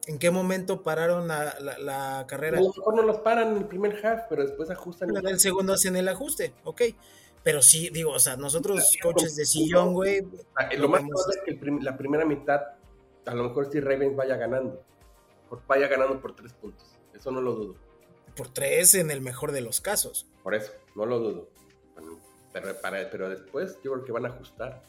¿En 0.07 0.17
qué 0.19 0.31
momento 0.31 0.81
pararon 0.83 1.27
la, 1.27 1.55
la- 1.59 1.77
la 1.77 2.25
carrera? 2.27 2.57
A 2.57 2.61
lo 2.61 2.67
mejor 2.69 2.95
no 2.95 3.03
los 3.03 3.17
paran 3.19 3.49
en 3.51 3.57
el 3.57 3.65
primer 3.65 4.03
half, 4.05 4.23
pero 4.29 4.43
después 4.43 4.69
ajustan. 4.69 5.15
En 5.15 5.27
el 5.27 5.39
segundo 5.39 5.73
hacen 5.73 5.95
el 5.95 6.07
ajuste, 6.07 6.53
ok. 6.63 6.81
Pero 7.43 7.61
sí, 7.61 7.89
digo, 7.89 8.11
o 8.11 8.19
sea, 8.19 8.35
nosotros 8.35 8.81
coaches 9.01 9.35
de 9.35 9.45
sillón, 9.45 9.93
güey, 9.93 10.25
Ah, 10.55 10.69
lo 10.73 10.83
Lo 10.83 10.89
más 10.89 11.01
probable 11.01 11.35
es 11.37 11.41
que 11.45 11.51
el 11.51 11.59
prim- 11.59 11.81
la 11.81 11.95
primera 11.97 12.25
mitad, 12.25 12.61
a 13.25 13.35
lo 13.35 13.43
mejor 13.43 13.69
sí 13.71 13.79
Ravens 13.79 14.15
vaya 14.15 14.35
ganando. 14.37 14.81
Por- 15.49 15.61
Vaya 15.67 15.87
ganando 15.87 16.19
por 16.19 16.35
tres 16.35 16.51
puntos. 16.53 16.85
Eso 17.13 17.31
no 17.31 17.41
lo 17.41 17.53
dudo. 17.53 17.75
por 18.35 18.49
tres 18.49 18.93
en 18.95 19.09
el 19.11 19.19
mejor 19.21 19.51
de 19.51 19.61
los 19.61 19.81
casos. 19.81 20.27
Por 20.43 20.53
eso, 20.53 20.71
no 20.95 21.05
lo 21.07 21.17
dudo. 21.19 21.49
Bueno, 21.95 22.19
Pero, 22.53 22.79
para- 22.81 23.09
pero 23.09 23.29
después 23.29 23.77
yo 23.83 23.91
creo 23.93 24.05
que 24.05 24.11
van 24.11 24.25
a 24.25 24.29
ajustar. 24.29 24.83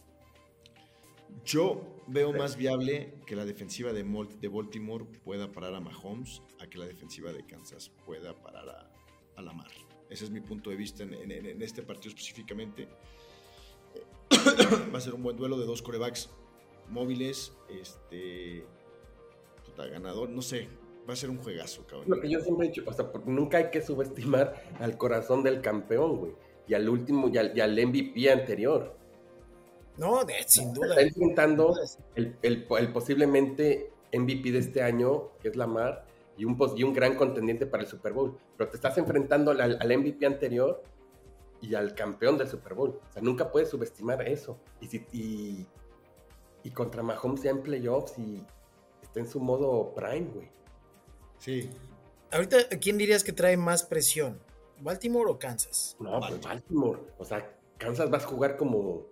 Yo 1.45 1.83
veo 2.07 2.33
más 2.33 2.57
viable 2.57 3.15
que 3.27 3.37
la 3.37 3.45
defensiva 3.45 3.93
de, 3.93 4.03
Baltimore 4.49 5.05
pueda 5.25 5.51
parar 5.53 5.75
a 5.75 5.81
Mahomes 5.81 6.43
a 6.59 6.67
que 6.69 6.79
la 6.79 6.87
defensiva 6.87 7.33
de 7.33 7.45
Kansas 7.47 7.91
pueda 8.07 8.35
parar 8.35 8.69
a, 8.69 8.91
a 9.37 9.43
Lamar. 9.43 9.71
Ese 10.11 10.25
es 10.25 10.31
mi 10.31 10.41
punto 10.41 10.71
de 10.71 10.77
vista 10.77 11.03
en, 11.03 11.13
en- 11.15 11.31
en 11.47 11.63
este 11.63 11.83
partido 11.83 12.09
específicamente. 12.11 12.89
Va 14.95 14.99
a 14.99 15.01
ser 15.01 15.15
un 15.15 15.23
buen 15.23 15.37
duelo 15.37 15.59
de 15.59 15.67
dos 15.67 15.83
corebacks 15.83 16.31
móviles. 16.89 17.53
Este. 17.69 18.65
Puta, 19.65 19.87
ganador, 19.87 20.29
no 20.31 20.43
sé. 20.43 20.69
Va 21.09 21.15
a 21.15 21.17
ser 21.17 21.31
un 21.31 21.39
juegazo, 21.39 21.83
Lo 21.83 21.87
cabrón. 21.87 22.21
que 22.21 22.29
yo 22.29 22.41
siempre 22.41 22.67
he 22.67 22.69
dicho, 22.71 22.83
o 22.87 22.93
sea, 22.93 23.11
nunca 23.25 23.57
hay 23.59 23.71
que 23.71 23.81
subestimar 23.81 24.63
al 24.79 24.99
corazón 24.99 25.43
del 25.43 25.63
campeón, 25.63 26.17
güey. 26.19 26.33
Y 26.67 26.75
al 26.75 26.87
último, 26.89 27.29
y 27.33 27.39
al, 27.39 27.57
y 27.57 27.61
al 27.61 27.73
MVP 27.75 28.31
anterior. 28.31 28.98
No, 29.99 30.25
de- 30.25 30.43
sin 30.47 30.73
duda. 30.73 30.89
Está 30.91 31.03
enfrentando 31.03 31.75
el, 32.15 32.37
el- 32.43 32.67
el 32.79 32.93
posiblemente 32.93 33.93
MVP 34.13 34.53
de 34.53 34.59
este 34.59 34.83
año, 34.83 35.31
que 35.41 35.49
es 35.49 35.57
Lamar, 35.57 36.07
y 36.37 36.45
un, 36.45 36.57
pos- 36.57 36.75
y 36.77 36.85
un 36.85 36.93
gran 36.95 37.17
contendiente 37.17 37.67
para 37.67 37.83
el 37.83 37.89
Super 37.89 38.13
Bowl. 38.13 38.39
Pero 38.57 38.71
te 38.71 38.77
estás 38.77 38.97
enfrentando 38.97 39.51
al, 39.51 39.61
al 39.81 39.99
MVP 39.99 40.25
anterior 40.25 40.83
y 41.61 41.75
al 41.75 41.95
campeón 41.95 42.39
del 42.39 42.49
Super 42.49 42.75
Bowl. 42.75 43.01
O 43.09 43.13
sea, 43.13 43.21
nunca 43.23 43.51
puedes 43.51 43.69
subestimar 43.69 44.27
eso. 44.27 44.57
Y, 44.81 44.87
si, 44.87 45.05
y, 45.13 45.67
y 46.63 46.71
contra 46.71 47.03
Mahomes 47.03 47.43
ya 47.43 47.51
en 47.51 47.61
playoffs 47.63 48.17
y 48.19 48.45
está 49.03 49.19
en 49.21 49.29
su 49.29 49.41
modo 49.41 49.93
prime, 49.95 50.31
güey. 50.33 50.49
Sí. 51.39 51.69
Ahorita, 52.31 52.57
¿quién 52.81 52.99
dirías 52.99 53.25
que 53.25 53.33
trae 53.33 53.57
más 53.57 53.83
presión? 53.83 54.39
¿Baltimore 54.81 55.29
o 55.31 55.39
Kansas? 55.41 55.97
No, 55.99 56.21
pues 56.21 56.41
Baltimore. 56.41 57.01
O 57.19 57.25
sea, 57.25 57.53
Kansas 57.79 58.11
vas 58.11 58.25
a 58.25 58.29
jugar 58.29 58.57
como, 58.57 59.07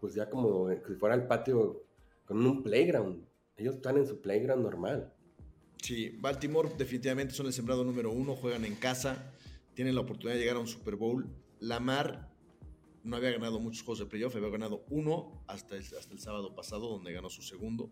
pues 0.00 0.14
ya 0.14 0.28
como 0.28 0.70
si 0.70 0.94
fuera 0.94 1.14
el 1.14 1.26
patio 1.26 1.84
con 2.24 2.44
un 2.44 2.62
playground. 2.62 3.26
Ellos 3.56 3.76
están 3.76 3.96
en 3.96 4.06
su 4.06 4.20
playground 4.20 4.62
normal. 4.62 5.12
Sí, 5.82 6.10
Baltimore 6.20 6.70
definitivamente 6.76 7.34
son 7.34 7.46
el 7.46 7.52
sembrado 7.52 7.84
número 7.84 8.10
uno, 8.10 8.34
juegan 8.34 8.64
en 8.64 8.74
casa, 8.74 9.32
tienen 9.74 9.94
la 9.94 10.00
oportunidad 10.00 10.34
de 10.34 10.40
llegar 10.40 10.56
a 10.56 10.60
un 10.60 10.66
Super 10.66 10.96
Bowl. 10.96 11.28
Lamar 11.60 12.30
no 13.04 13.16
había 13.16 13.30
ganado 13.30 13.60
muchos 13.60 13.82
juegos 13.82 14.00
de 14.00 14.06
playoff, 14.06 14.36
había 14.36 14.50
ganado 14.50 14.84
uno 14.90 15.42
hasta 15.46 15.76
el, 15.76 15.82
hasta 15.82 16.12
el 16.12 16.20
sábado 16.20 16.54
pasado, 16.54 16.88
donde 16.88 17.12
ganó 17.12 17.30
su 17.30 17.42
segundo. 17.42 17.90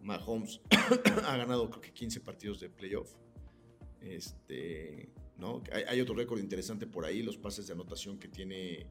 Mahomes 0.00 0.60
ha 1.24 1.36
ganado 1.36 1.70
creo 1.70 1.80
que 1.80 1.92
15 1.92 2.20
partidos 2.20 2.60
de 2.60 2.68
playoff. 2.68 3.12
Este, 4.00 5.10
¿no? 5.38 5.62
Hay 5.88 6.00
otro 6.00 6.14
récord 6.14 6.38
interesante 6.38 6.86
por 6.86 7.04
ahí, 7.04 7.22
los 7.22 7.38
pases 7.38 7.66
de 7.66 7.72
anotación 7.72 8.18
que 8.18 8.28
tiene 8.28 8.86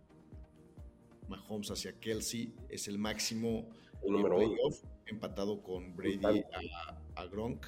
Mahomes 1.28 1.72
hacia 1.72 2.00
Kelsey 2.00 2.54
es 2.70 2.88
el 2.88 2.98
máximo 2.98 3.70
El 4.04 4.08
en 4.08 4.14
número 4.14 4.38
uno. 4.38 4.48
playoff, 4.48 4.84
empatado 5.06 5.62
con 5.62 5.96
Brady 5.96 6.44
a, 6.54 7.22
a 7.22 7.26
Gronk, 7.26 7.66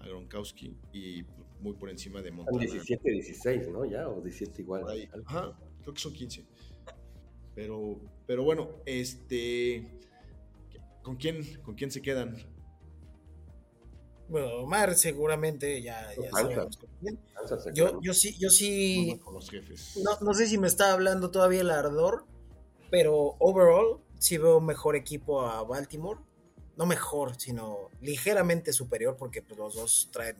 a 0.00 0.06
Gronkowski 0.06 0.76
y 0.92 1.24
muy 1.60 1.74
por 1.74 1.90
encima 1.90 2.22
de 2.22 2.28
Son 2.28 2.36
Montana. 2.38 2.58
17, 2.58 3.10
16, 3.10 3.68
¿no? 3.68 3.84
Ya, 3.84 4.08
o 4.08 4.20
17 4.20 4.62
igual. 4.62 4.88
Ahí. 4.88 5.08
Ajá, 5.24 5.58
creo 5.82 5.94
que 5.94 6.00
son 6.00 6.12
15. 6.12 6.44
Pero, 7.54 8.00
pero 8.26 8.44
bueno, 8.44 8.68
este. 8.84 9.84
¿Con 11.02 11.16
quién, 11.16 11.42
¿Con 11.62 11.74
quién 11.76 11.90
se 11.90 12.02
quedan? 12.02 12.36
Bueno, 14.28 14.48
Omar 14.56 14.94
seguramente 14.96 15.80
ya, 15.82 16.08
ya 16.14 16.30
Kansas. 16.30 17.64
sabemos 17.64 17.74
Yo, 17.74 18.00
yo 18.00 18.12
sí, 18.12 18.36
yo 18.38 18.50
sí. 18.50 19.20
No, 20.02 20.18
no 20.20 20.34
sé 20.34 20.46
si 20.46 20.58
me 20.58 20.66
está 20.66 20.92
hablando 20.92 21.30
todavía 21.30 21.60
el 21.60 21.70
ardor, 21.70 22.24
pero 22.90 23.36
overall 23.38 24.00
sí 24.18 24.38
veo 24.38 24.60
mejor 24.60 24.96
equipo 24.96 25.42
a 25.42 25.62
Baltimore. 25.62 26.20
No 26.76 26.86
mejor, 26.86 27.40
sino 27.40 27.90
ligeramente 28.02 28.72
superior, 28.72 29.16
porque 29.16 29.42
pues, 29.42 29.58
los 29.58 29.74
dos 29.74 30.10
traen, 30.12 30.36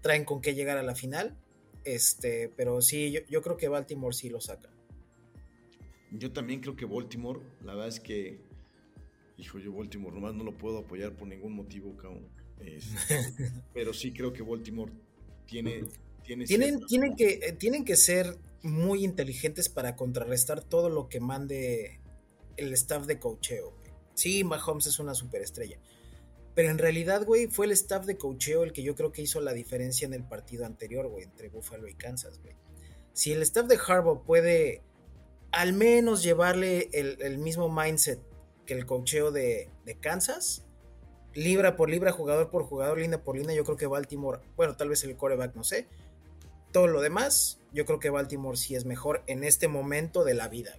traen 0.00 0.24
con 0.24 0.40
qué 0.40 0.54
llegar 0.54 0.78
a 0.78 0.82
la 0.82 0.94
final. 0.94 1.36
Este, 1.84 2.48
pero 2.56 2.80
sí, 2.80 3.10
yo, 3.10 3.20
yo 3.28 3.42
creo 3.42 3.56
que 3.56 3.68
Baltimore 3.68 4.14
sí 4.14 4.30
lo 4.30 4.40
saca. 4.40 4.70
Yo 6.12 6.32
también 6.32 6.60
creo 6.60 6.76
que 6.76 6.86
Baltimore, 6.86 7.40
la 7.62 7.74
verdad 7.74 7.88
es 7.88 8.00
que, 8.00 8.40
hijo, 9.36 9.58
yo 9.58 9.72
Baltimore 9.72 10.14
nomás 10.14 10.34
no 10.34 10.44
lo 10.44 10.56
puedo 10.56 10.78
apoyar 10.78 11.14
por 11.14 11.28
ningún 11.28 11.52
motivo, 11.54 11.94
cabrón. 11.96 12.28
Este, 12.64 13.52
pero 13.74 13.92
sí 13.92 14.12
creo 14.12 14.32
que 14.32 14.42
Baltimore 14.42 14.92
tiene... 15.46 15.84
tiene 16.24 16.44
Tienen, 16.44 16.68
cierta- 16.78 16.86
tienen, 16.86 17.16
que, 17.16 17.28
eh, 17.42 17.52
tienen 17.52 17.84
que 17.84 17.96
ser 17.96 18.36
muy 18.62 19.04
inteligentes 19.04 19.68
para 19.68 19.96
contrarrestar 19.96 20.62
todo 20.62 20.88
lo 20.90 21.08
que 21.08 21.20
mande 21.20 22.00
el 22.56 22.72
staff 22.74 23.06
de 23.06 23.18
cocheo. 23.18 23.72
Sí, 24.14 24.44
Mahomes 24.44 24.86
es 24.86 24.98
una 24.98 25.14
superestrella. 25.14 25.78
Pero 26.54 26.70
en 26.70 26.78
realidad, 26.78 27.24
güey, 27.24 27.46
fue 27.46 27.66
el 27.66 27.72
staff 27.72 28.04
de 28.04 28.16
cocheo 28.18 28.64
el 28.64 28.72
que 28.72 28.82
yo 28.82 28.94
creo 28.94 29.12
que 29.12 29.22
hizo 29.22 29.40
la 29.40 29.52
diferencia 29.54 30.04
en 30.06 30.12
el 30.14 30.24
partido 30.24 30.66
anterior, 30.66 31.08
güey, 31.08 31.24
entre 31.24 31.48
Buffalo 31.48 31.88
y 31.88 31.94
Kansas, 31.94 32.38
güey. 32.42 32.54
Si 33.12 33.32
el 33.32 33.40
staff 33.42 33.66
de 33.66 33.78
Harbaugh 33.78 34.22
puede 34.24 34.82
al 35.52 35.72
menos 35.72 36.22
llevarle 36.22 36.90
el, 36.92 37.16
el 37.22 37.38
mismo 37.38 37.68
mindset 37.72 38.20
que 38.66 38.74
el 38.74 38.84
cocheo 38.86 39.32
de, 39.32 39.68
de 39.84 39.94
Kansas, 39.96 40.64
libra 41.34 41.76
por 41.76 41.88
libra, 41.90 42.12
jugador 42.12 42.50
por 42.50 42.64
jugador, 42.64 42.98
línea 42.98 43.22
por 43.22 43.36
línea, 43.36 43.54
yo 43.54 43.64
creo 43.64 43.76
que 43.76 43.86
Baltimore, 43.86 44.40
bueno, 44.56 44.76
tal 44.76 44.88
vez 44.88 45.04
el 45.04 45.16
coreback, 45.16 45.54
no 45.54 45.64
sé. 45.64 45.86
Todo 46.72 46.86
lo 46.86 47.00
demás, 47.00 47.60
yo 47.72 47.84
creo 47.84 47.98
que 47.98 48.10
Baltimore 48.10 48.56
sí 48.56 48.76
es 48.76 48.84
mejor 48.84 49.22
en 49.26 49.44
este 49.44 49.68
momento 49.68 50.24
de 50.24 50.34
la 50.34 50.48
vida. 50.48 50.76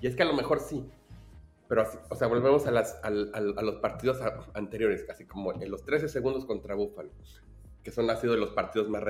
Y 0.00 0.06
es 0.06 0.14
que 0.14 0.22
a 0.22 0.26
lo 0.26 0.34
mejor 0.34 0.60
sí. 0.60 0.84
Pero, 1.68 1.84
o 2.10 2.14
sea, 2.14 2.28
volvemos 2.28 2.66
a, 2.66 2.70
los 3.10 3.76
partidos 3.76 4.18
anteriores, 4.54 5.04
así 5.10 5.24
como 5.24 5.52
en 5.52 5.68
los 5.68 5.84
13 5.84 6.08
segundos 6.08 6.44
contra 6.44 6.76
Buffalo, 6.76 7.10
que 7.82 7.90
son 7.90 8.08
ha 8.08 8.16
sido 8.16 8.34
de 8.34 8.38
los 8.38 8.50
partidos 8.50 8.88
más, 8.88 9.02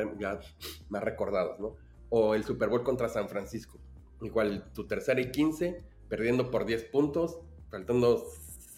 más 0.88 1.04
recordados, 1.04 1.60
¿no? 1.60 1.76
O 2.08 2.34
el 2.34 2.44
Super 2.44 2.70
Bowl 2.70 2.82
contra 2.82 3.08
San 3.08 3.28
Francisco. 3.28 3.78
Igual 4.22 4.72
tu 4.72 4.86
tercera 4.86 5.20
y 5.20 5.30
15, 5.30 5.82
perdiendo 6.08 6.50
por 6.50 6.64
10 6.64 6.84
puntos, 6.84 7.40
faltando 7.68 8.24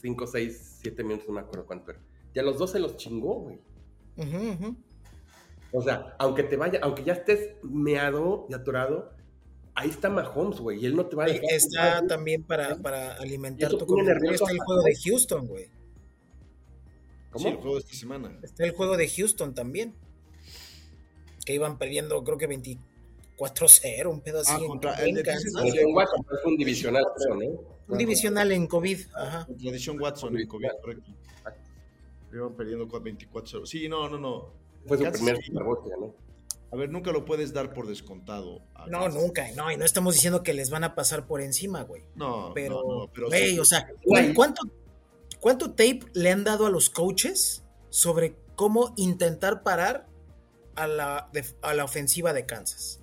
5, 0.01 0.27
6, 0.27 0.68
7 0.81 1.05
minutos, 1.05 1.29
no 1.29 1.35
me 1.35 1.41
acuerdo 1.41 1.67
cuánto 1.67 1.91
era. 1.91 2.01
Y 2.35 2.39
a 2.39 2.43
los 2.43 2.59
dos 2.59 2.71
se 2.73 2.79
los 2.79 2.97
chingó, 2.97 3.41
güey. 3.41 3.59
O 5.73 5.83
sea, 5.83 6.15
aunque 6.19 6.43
te 6.45 6.57
vaya, 6.57 6.81
aunque 6.83 7.05
ya 7.05 7.13
estés 7.13 7.57
meado 7.63 8.47
y 8.49 8.55
atorado, 8.55 9.13
ahí 9.75 9.91
está 9.91 10.09
Mahomes, 10.09 10.61
güey, 10.61 10.81
y 10.83 10.87
él 10.87 10.97
no 10.97 11.07
te 11.07 11.17
va 11.17 11.25
a 11.25 11.29
Eh, 11.29 11.35
dejar. 11.35 11.51
Está 11.51 12.07
también 12.07 12.43
para, 12.43 12.77
para 12.77 13.15
alimentar 13.15 13.71
tu 13.71 13.85
comentario. 13.87 14.31
Está 14.33 14.51
el 14.51 14.59
juego 14.59 14.83
de 14.83 14.97
Houston, 15.05 15.47
güey. 15.47 15.71
¿Cómo? 17.31 17.43
Sí, 17.43 17.49
el 17.51 17.57
juego 17.57 17.75
de 17.75 17.81
esta 17.81 17.95
semana. 17.97 18.39
Está 18.43 18.65
el 18.65 18.73
juego 18.73 18.97
de 18.97 19.09
Houston 19.09 19.55
también. 19.55 19.95
Que 21.45 21.55
iban 21.55 21.79
perdiendo, 21.79 22.23
creo 22.25 22.39
que 22.39 22.49
24-0, 22.49 24.07
un 24.11 24.21
pedo 24.21 24.41
así. 24.41 24.53
Ah, 24.55 24.67
contra 24.67 24.95
en 25.07 25.17
el. 25.19 25.23
Deshaun 25.23 25.95
Watson, 25.95 26.25
es 26.33 26.45
un 26.45 26.57
divisional, 26.57 27.05
creo, 27.17 27.35
¿no? 27.37 27.78
Un 27.89 27.99
divisional 27.99 28.53
en 28.53 28.67
COVID. 28.67 28.99
Ajá. 29.15 29.47
Deshaun 29.49 30.01
Watson 30.01 30.37
en 30.39 30.47
COVID, 30.47 30.69
correcto. 30.83 31.11
Iban 32.33 32.55
perdiendo 32.55 32.87
con 32.89 33.03
24-0. 33.03 33.67
Sí, 33.67 33.89
no, 33.89 34.09
no, 34.09 34.19
no. 34.19 34.53
Fue 34.87 34.99
su 34.99 35.05
primer. 35.11 35.43
Super 35.43 35.63
Bowl 35.65 35.83
que 35.83 35.91
ganó. 35.91 36.15
A 36.71 36.77
ver, 36.77 36.91
nunca 36.91 37.11
lo 37.13 37.25
puedes 37.25 37.55
dar 37.55 37.73
por 37.73 37.87
descontado. 37.87 38.61
No, 38.89 39.01
Kansas. 39.01 39.15
nunca. 39.23 39.47
No, 39.57 39.73
y 39.73 39.79
no 39.79 39.87
estamos 39.87 40.15
diciendo 40.15 40.43
que 40.43 40.53
les 40.53 40.69
van 40.69 40.85
a 40.85 40.95
pasar 40.95 41.27
por 41.27 41.41
encima, 41.41 41.83
güey. 41.85 42.03
No, 42.15 42.53
Pero, 42.55 42.83
no, 42.87 42.99
no, 43.07 43.11
pero 43.13 43.29
güey, 43.29 43.53
sí. 43.53 43.59
o 43.59 43.65
sea, 43.65 43.89
Güey. 44.05 44.35
¿cuánto, 44.35 44.61
¿cuánto 45.41 45.71
tape 45.71 46.01
le 46.13 46.31
han 46.31 46.45
dado 46.45 46.67
a 46.67 46.71
los 46.71 46.91
coaches 46.91 47.65
sobre 47.89 48.37
cómo 48.55 48.93
intentar 48.99 49.63
parar 49.63 50.07
a 50.77 50.87
la, 50.87 51.31
a 51.63 51.73
la 51.75 51.85
ofensiva 51.85 52.35
de 52.35 52.45
Kansas? 52.45 53.01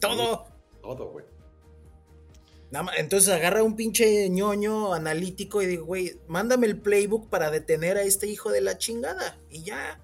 Todo. 0.00 0.46
Todo, 0.80 1.10
güey. 1.10 1.26
Entonces 2.96 3.28
agarra 3.28 3.62
un 3.62 3.76
pinche 3.76 4.28
ñoño 4.30 4.94
analítico 4.94 5.60
y 5.60 5.66
digo, 5.66 5.84
güey, 5.84 6.18
mándame 6.26 6.66
el 6.66 6.80
playbook 6.80 7.28
para 7.28 7.50
detener 7.50 7.98
a 7.98 8.02
este 8.02 8.28
hijo 8.28 8.50
de 8.50 8.62
la 8.62 8.78
chingada. 8.78 9.38
Y 9.50 9.62
ya. 9.62 10.00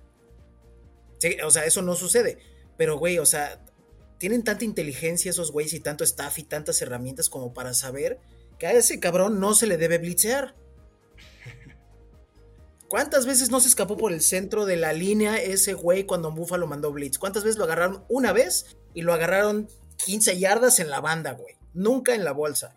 Sí, 1.19 1.39
o 1.45 1.51
sea, 1.51 1.65
eso 1.65 1.81
no 1.81 1.95
sucede. 1.95 2.39
Pero, 2.77 2.99
güey, 2.99 3.19
o 3.19 3.25
sea, 3.27 3.65
tienen 4.19 4.45
tanta 4.45 4.67
inteligencia 4.67 5.31
esos 5.31 5.51
güeyes 5.51 5.73
y 5.73 5.81
tanto 5.81 6.05
staff 6.05 6.39
y 6.39 6.43
tantas 6.43 6.83
herramientas 6.83 7.31
como 7.31 7.55
para 7.55 7.73
saber 7.73 8.21
que 8.59 8.67
a 8.67 8.73
ese 8.73 9.01
cabrón 9.01 9.41
no 9.41 9.55
se 9.55 9.67
le 9.67 9.79
debe 9.79 9.97
blitzear. 9.97 10.55
¿Cuántas 12.89 13.25
veces 13.25 13.51
no 13.51 13.61
se 13.61 13.69
escapó 13.69 13.97
por 13.97 14.13
el 14.13 14.21
centro 14.21 14.67
de 14.67 14.77
la 14.77 14.93
línea 14.93 15.39
ese 15.39 15.73
güey 15.73 16.05
cuando 16.05 16.33
Buffalo 16.33 16.67
mandó 16.67 16.93
blitz? 16.93 17.19
¿Cuántas 17.19 17.45
veces 17.45 17.57
lo 17.57 17.65
agarraron 17.65 18.05
una 18.11 18.35
vez 18.35 18.77
y 18.93 19.01
lo 19.03 19.15
agarraron 19.15 19.69
15 20.05 20.39
yardas 20.39 20.81
en 20.81 20.91
la 20.91 21.01
banda, 21.01 21.33
güey? 21.33 21.58
Nunca 21.79 22.13
en 22.13 22.25
la 22.25 22.33
bolsa. 22.33 22.77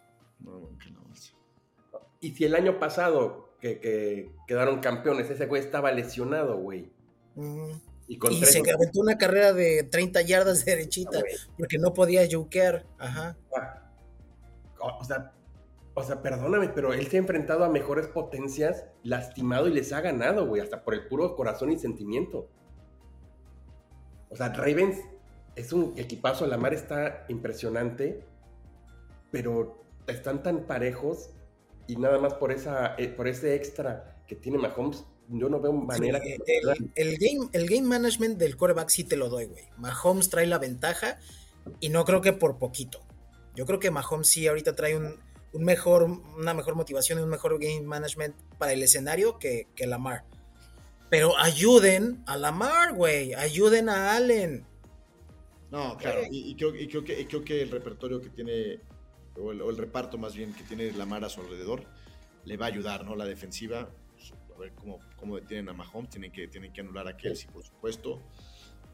Y 2.20 2.36
si 2.36 2.46
el 2.46 2.54
año 2.54 2.80
pasado 2.80 3.56
que, 3.60 4.32
quedaron 4.48 4.80
campeones, 4.80 5.28
ese 5.32 5.48
güey 5.48 5.60
estaba 5.60 5.92
lesionado, 5.92 6.58
güey. 6.58 6.92
Y, 8.08 8.20
se 8.46 8.60
aventó 8.60 9.00
una 9.00 9.18
carrera 9.18 9.54
de 9.54 9.84
30 9.84 10.22
yardas 10.22 10.66
derechita 10.66 11.18
ah, 11.18 11.52
porque 11.58 11.80
no 11.80 11.94
podía 11.94 12.28
jukear. 12.32 12.86
Ajá. 13.00 13.36
Ah. 13.58 13.92
O 15.00 15.04
sea, 15.04 15.34
o 15.96 16.04
sea, 16.04 16.22
perdóname, 16.22 16.70
pero 16.70 16.94
él 16.94 17.08
se 17.08 17.18
ha 17.18 17.20
enfrentado 17.20 17.64
a 17.64 17.70
mejores 17.70 18.06
potencias, 18.06 18.86
lastimado 19.02 19.68
y 19.68 19.74
les 19.74 19.92
ha 19.94 20.02
ganado, 20.02 20.46
güey, 20.46 20.62
hasta 20.62 20.84
por 20.84 20.94
el 20.94 21.08
puro 21.08 21.36
corazón 21.36 21.72
y 21.72 21.80
sentimiento. 21.80 22.50
O 24.30 24.36
sea, 24.36 24.50
Ravens 24.50 25.00
es 25.56 25.74
un 25.74 25.94
equipazo, 25.98 26.46
la 26.46 26.58
mar 26.58 26.76
está 26.76 27.26
impresionante, 27.30 28.24
pero 29.32 29.84
están 30.08 30.44
tan 30.44 30.66
parejos 30.68 31.32
y 31.88 31.96
nada 31.96 32.20
más 32.20 32.34
por, 32.36 32.52
esa, 32.52 32.96
eh, 32.98 33.08
por 33.08 33.28
ese 33.28 33.56
extra 33.56 34.24
que 34.28 34.36
tiene 34.36 34.58
Mahomes, 34.58 35.06
yo 35.30 35.50
no 35.50 35.60
veo 35.60 35.74
manera 35.74 36.20
el, 36.96 37.18
game, 37.18 37.50
el 37.54 37.68
game 37.68 37.88
management 37.88 38.38
del 38.38 38.58
quarterback 38.58 38.90
sí 38.90 39.04
te 39.04 39.16
lo 39.16 39.30
doy, 39.30 39.46
güey. 39.46 39.64
Mahomes 39.78 40.30
trae 40.30 40.46
la 40.46 40.58
ventaja 40.58 41.20
y 41.80 41.90
no 41.90 42.06
creo 42.06 42.22
que 42.22 42.34
por 42.34 42.58
poquito. 42.58 43.02
Yo 43.56 43.66
creo 43.66 43.80
que 43.80 43.92
Mahomes 43.92 44.28
sí 44.28 44.48
ahorita 44.48 44.76
trae 44.76 44.98
un, 44.98 45.18
mejor, 45.54 46.04
una 46.04 46.54
mejor 46.54 46.76
motivación 46.76 47.20
y 47.20 47.22
un 47.22 47.30
mejor 47.30 47.60
game 47.60 47.82
management 47.82 48.36
para 48.58 48.74
el 48.74 48.84
escenario 48.84 49.40
que, 49.40 49.68
que 49.76 49.88
Lamar. 49.88 50.26
Pero 51.10 51.38
ayuden 51.38 52.24
a 52.26 52.38
Lamar, 52.38 52.94
güey. 52.94 53.34
Ayuden 53.34 53.90
a 53.90 54.16
Allen. 54.16 54.66
No, 55.70 55.98
claro. 55.98 56.22
Y, 56.30 56.56
creo, 56.56 56.74
que, 56.74 57.28
creo 57.28 57.44
que 57.44 57.62
el 57.62 57.70
repertorio 57.70 58.22
que 58.22 58.30
tiene, 58.30 58.80
o 59.38 59.52
el, 59.52 59.78
reparto 59.78 60.18
más 60.18 60.36
bien 60.36 60.54
que 60.54 60.64
tiene 60.64 60.92
Lamar 60.92 61.24
a 61.24 61.30
su 61.30 61.42
alrededor, 61.42 61.86
le 62.46 62.58
va 62.58 62.66
a 62.66 62.70
ayudar, 62.70 63.06
¿no? 63.06 63.16
La 63.16 63.26
defensiva 63.26 63.90
ver 64.62 64.74
cómo, 64.74 65.00
cómo 65.18 65.36
detienen 65.36 65.70
a 65.70 65.74
Mahomes, 65.74 66.10
tienen 66.10 66.32
que, 66.32 66.48
tienen 66.48 66.72
que 66.72 66.82
anular 66.82 67.08
a 67.08 67.18
Kelsey, 67.18 67.50
por 67.52 67.64
supuesto, 67.64 68.22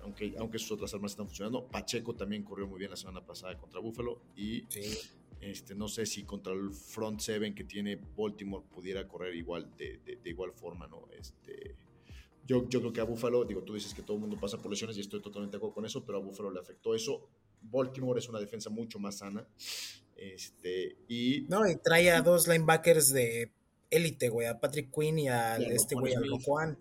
aunque, 0.01 0.33
aunque 0.39 0.57
sus 0.57 0.71
otras 0.71 0.93
armas 0.93 1.11
están 1.11 1.27
funcionando. 1.27 1.67
Pacheco 1.67 2.15
también 2.15 2.43
corrió 2.43 2.67
muy 2.67 2.79
bien 2.79 2.91
la 2.91 2.97
semana 2.97 3.25
pasada 3.25 3.57
contra 3.57 3.79
Buffalo 3.79 4.21
y 4.35 4.65
este, 5.41 5.75
no 5.75 5.88
sé 5.88 6.05
si 6.05 6.23
contra 6.23 6.53
el 6.53 6.71
front 6.71 7.19
seven 7.19 7.53
que 7.53 7.63
tiene 7.63 7.99
Baltimore 8.17 8.65
pudiera 8.73 9.07
correr 9.07 9.35
igual, 9.35 9.75
de, 9.77 9.99
de, 9.99 10.29
igual 10.29 10.53
forma, 10.53 10.88
¿no? 10.88 11.07
Este, 11.11 11.75
yo, 12.45 12.67
yo 12.69 12.79
creo 12.79 12.93
que 12.93 13.01
a 13.01 13.03
Buffalo, 13.03 13.43
digo, 13.43 13.61
tú 13.63 13.73
dices 13.73 13.93
que 13.93 14.01
todo 14.01 14.15
el 14.15 14.21
mundo 14.21 14.39
pasa 14.39 14.57
por 14.57 14.71
lesiones 14.71 14.97
y 14.97 15.01
estoy 15.01 15.21
totalmente 15.21 15.53
de 15.53 15.57
acuerdo 15.57 15.75
con 15.75 15.85
eso, 15.85 16.05
pero 16.05 16.17
a 16.17 16.21
Buffalo 16.21 16.49
le 16.49 16.59
afectó 16.59 16.95
eso. 16.95 17.27
Baltimore 17.61 18.19
es 18.19 18.29
una 18.29 18.39
defensa 18.39 18.69
mucho 18.69 18.99
más 18.99 19.17
sana. 19.17 19.45
Este, 20.18 20.97
y... 21.07 21.45
No, 21.49 21.68
y 21.68 21.76
trae 21.76 22.11
a 22.11 22.22
dos 22.22 22.47
linebackers 22.47 23.11
de 23.13 23.51
élite, 23.89 24.30
güey, 24.30 24.47
a 24.47 24.59
Patrick 24.59 24.91
Quinn 24.91 25.20
y 25.20 25.30
a 25.30 25.57
este 25.57 25.95
güey, 25.95 26.15
a 26.15 26.20
Juan. 26.43 26.78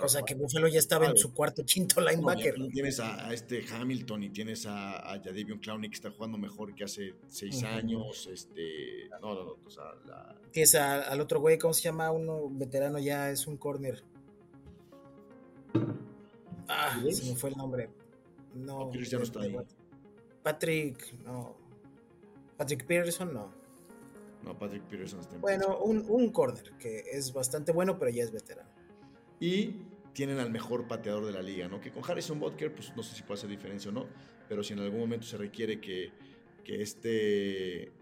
O 0.00 0.08
sea 0.08 0.22
que 0.22 0.34
Buffalo 0.34 0.68
ya 0.68 0.78
estaba 0.78 1.06
en 1.06 1.16
su 1.16 1.32
cuarto, 1.32 1.64
quinto 1.64 2.00
linebacker. 2.00 2.54
tienes 2.72 3.00
a, 3.00 3.32
este 3.32 3.64
Hamilton 3.72 4.24
y 4.24 4.30
tienes 4.30 4.66
a, 4.66 4.98
a 4.98 5.18
Jadavion 5.18 5.58
Clowney 5.58 5.88
que 5.88 5.94
está 5.94 6.10
jugando 6.10 6.36
mejor 6.36 6.74
que 6.74 6.84
hace 6.84 7.14
seis 7.28 7.62
años. 7.62 8.28
Este, 8.30 9.08
no, 9.22 9.34
no, 9.34 9.44
no. 9.44 9.56
O 9.64 9.70
sea, 9.70 9.84
la... 10.06 10.36
Tienes 10.50 10.74
al 10.74 11.20
otro 11.20 11.40
güey, 11.40 11.58
¿cómo 11.58 11.72
se 11.72 11.82
llama? 11.82 12.10
Uno 12.10 12.48
veterano 12.50 12.98
ya, 12.98 13.30
es 13.30 13.46
un 13.46 13.56
corner. 13.56 14.02
Ah, 16.68 17.00
se 17.10 17.30
me 17.30 17.36
fue 17.36 17.50
el 17.50 17.56
nombre. 17.56 17.88
No. 18.54 18.92
ya 18.92 19.18
no 19.18 19.24
está 19.24 19.40
ahí. 19.40 19.56
Patrick, 20.42 21.14
no. 21.24 21.67
Patrick 22.58 22.84
Peterson, 22.84 23.32
no. 23.32 23.50
No, 24.42 24.58
Patrick 24.58 24.82
Peterson 24.82 25.20
está 25.20 25.38
Bueno, 25.38 25.78
un, 25.78 26.04
un 26.08 26.30
corner 26.32 26.72
que 26.78 27.04
es 27.12 27.32
bastante 27.32 27.72
bueno, 27.72 27.98
pero 27.98 28.10
ya 28.10 28.24
es 28.24 28.32
veterano. 28.32 28.68
Y 29.40 29.76
tienen 30.12 30.38
al 30.40 30.50
mejor 30.50 30.88
pateador 30.88 31.24
de 31.24 31.32
la 31.32 31.42
liga, 31.42 31.68
¿no? 31.68 31.80
Que 31.80 31.92
con 31.92 32.02
Harrison 32.04 32.40
Butker, 32.40 32.74
pues 32.74 32.94
no 32.96 33.02
sé 33.02 33.14
si 33.14 33.22
puede 33.22 33.38
hacer 33.38 33.50
diferencia 33.50 33.90
o 33.90 33.94
no, 33.94 34.06
pero 34.48 34.64
si 34.64 34.72
en 34.72 34.80
algún 34.80 35.00
momento 35.00 35.26
se 35.26 35.36
requiere 35.36 35.80
que, 35.80 36.12
que 36.64 36.82
este... 36.82 37.92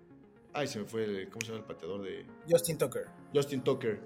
Ay, 0.54 0.66
se 0.66 0.78
me 0.78 0.86
fue, 0.86 1.04
el, 1.04 1.28
¿cómo 1.28 1.42
se 1.42 1.48
llama 1.48 1.58
el 1.58 1.66
pateador 1.66 2.02
de...? 2.02 2.24
Justin 2.48 2.78
Tucker. 2.78 3.06
Justin 3.34 3.62
Tucker, 3.62 4.00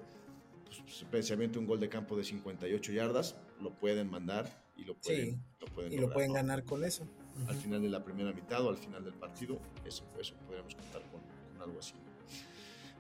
pues, 0.65 1.03
especialmente 1.03 1.61
un 1.61 1.67
gol 1.67 1.79
de 1.79 1.89
campo 1.89 2.17
de 2.17 2.25
58 2.25 2.93
yardas, 2.93 3.37
lo 3.61 3.73
pueden 3.79 4.11
mandar 4.11 4.65
y 4.77 4.85
lo 4.85 4.97
pueden, 4.97 5.31
sí, 5.31 5.39
lo 5.61 5.67
pueden 5.67 5.93
y 5.93 5.99
lo 5.99 6.11
pueden 6.11 6.33
ganar 6.33 6.65
con 6.65 6.85
eso. 6.85 7.07
Al 7.49 7.57
final 7.57 7.83
de 7.83 7.89
la 7.89 8.05
primera 8.05 8.33
mitad 8.33 8.65
o 8.65 8.69
al 8.69 8.77
final 8.77 9.05
del 9.05 9.15
partido, 9.15 9.59
eso, 9.85 10.05
eso 10.19 10.35
podríamos 10.47 10.75
contar 10.75 11.03
con, 11.11 11.21
con 11.21 11.63
algo 11.63 11.79
así. 11.79 11.95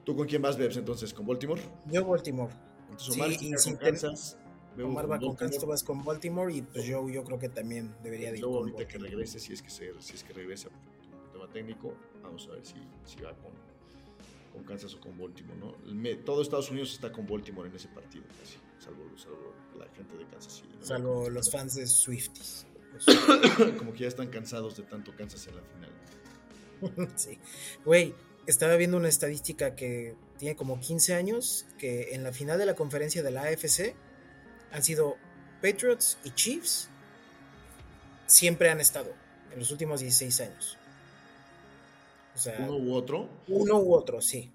¿Tú 0.04 0.16
con 0.16 0.26
quién 0.26 0.42
vas, 0.42 0.56
Bebs, 0.56 0.76
entonces? 0.76 1.12
¿Con 1.12 1.26
Baltimore? 1.26 1.60
Yo 1.86 2.04
Baltimore. 2.04 2.52
Entonces 2.90 3.14
Omar 3.14 3.30
sí, 3.32 3.50
y 3.50 3.52
con 3.52 3.76
Kansas. 3.76 4.38
Omar 4.82 5.10
va 5.10 5.18
con 5.18 5.36
Kansas, 5.36 5.60
tú 5.60 5.66
vas 5.66 5.82
con 5.82 6.04
Baltimore 6.04 6.52
y 6.52 6.62
pues 6.62 6.84
yo, 6.84 7.08
yo 7.08 7.22
creo 7.24 7.38
que 7.38 7.48
también 7.48 7.94
debería 8.02 8.30
de 8.30 8.38
ir 8.38 8.42
Luego 8.42 8.58
ahorita 8.58 8.86
que 8.86 8.98
regrese, 8.98 9.38
si 9.38 9.52
es 9.52 9.62
que, 9.62 9.70
se, 9.70 9.92
si 10.00 10.14
es 10.14 10.24
que 10.24 10.32
regresa 10.32 10.68
por 10.70 11.32
tema 11.32 11.52
técnico, 11.52 11.94
vamos 12.22 12.48
a 12.48 12.52
ver 12.52 12.64
si, 12.64 12.76
si 13.04 13.20
va 13.20 13.34
con, 13.34 13.52
con 14.52 14.64
Kansas 14.64 14.94
o 14.94 15.00
con 15.00 15.18
Baltimore, 15.18 15.58
¿no? 15.58 16.16
todo 16.24 16.40
Estados 16.40 16.70
Unidos 16.70 16.92
está 16.92 17.12
con 17.12 17.26
Baltimore 17.26 17.68
en 17.68 17.76
ese 17.76 17.88
partido, 17.88 18.24
casi, 18.38 18.56
salvo, 18.78 19.04
salvo 19.18 19.54
la 19.78 19.86
gente 19.88 20.16
de 20.16 20.24
Kansas. 20.26 20.62
¿no? 20.78 20.84
Salvo 20.84 21.28
los 21.28 21.50
fans 21.50 21.74
de 21.74 21.86
Swifties. 21.86 22.66
Como 23.78 23.92
que 23.92 24.00
ya 24.00 24.08
están 24.08 24.28
cansados 24.28 24.76
de 24.76 24.82
tanto 24.84 25.14
Kansas 25.16 25.46
en 25.46 25.56
la 25.56 25.62
final. 25.62 27.10
sí. 27.16 27.38
Güey, 27.84 28.14
estaba 28.46 28.76
viendo 28.76 28.96
una 28.96 29.08
estadística 29.08 29.74
que 29.74 30.16
tiene 30.38 30.56
como 30.56 30.80
15 30.80 31.14
años, 31.14 31.66
que 31.78 32.14
en 32.14 32.22
la 32.22 32.32
final 32.32 32.58
de 32.58 32.66
la 32.66 32.74
conferencia 32.74 33.22
de 33.22 33.30
la 33.30 33.42
AFC 33.42 33.94
han 34.72 34.82
sido 34.82 35.16
Patriots 35.60 36.18
y 36.24 36.30
Chiefs, 36.30 36.88
siempre 38.26 38.70
han 38.70 38.80
estado 38.80 39.12
en 39.52 39.58
los 39.58 39.70
últimos 39.70 40.00
16 40.00 40.40
años. 40.40 40.78
O 42.34 42.38
sea, 42.38 42.56
uno 42.60 42.76
u 42.76 42.94
otro. 42.94 43.28
Uno 43.48 43.78
u 43.80 43.92
otro, 43.92 44.20
sí. 44.20 44.50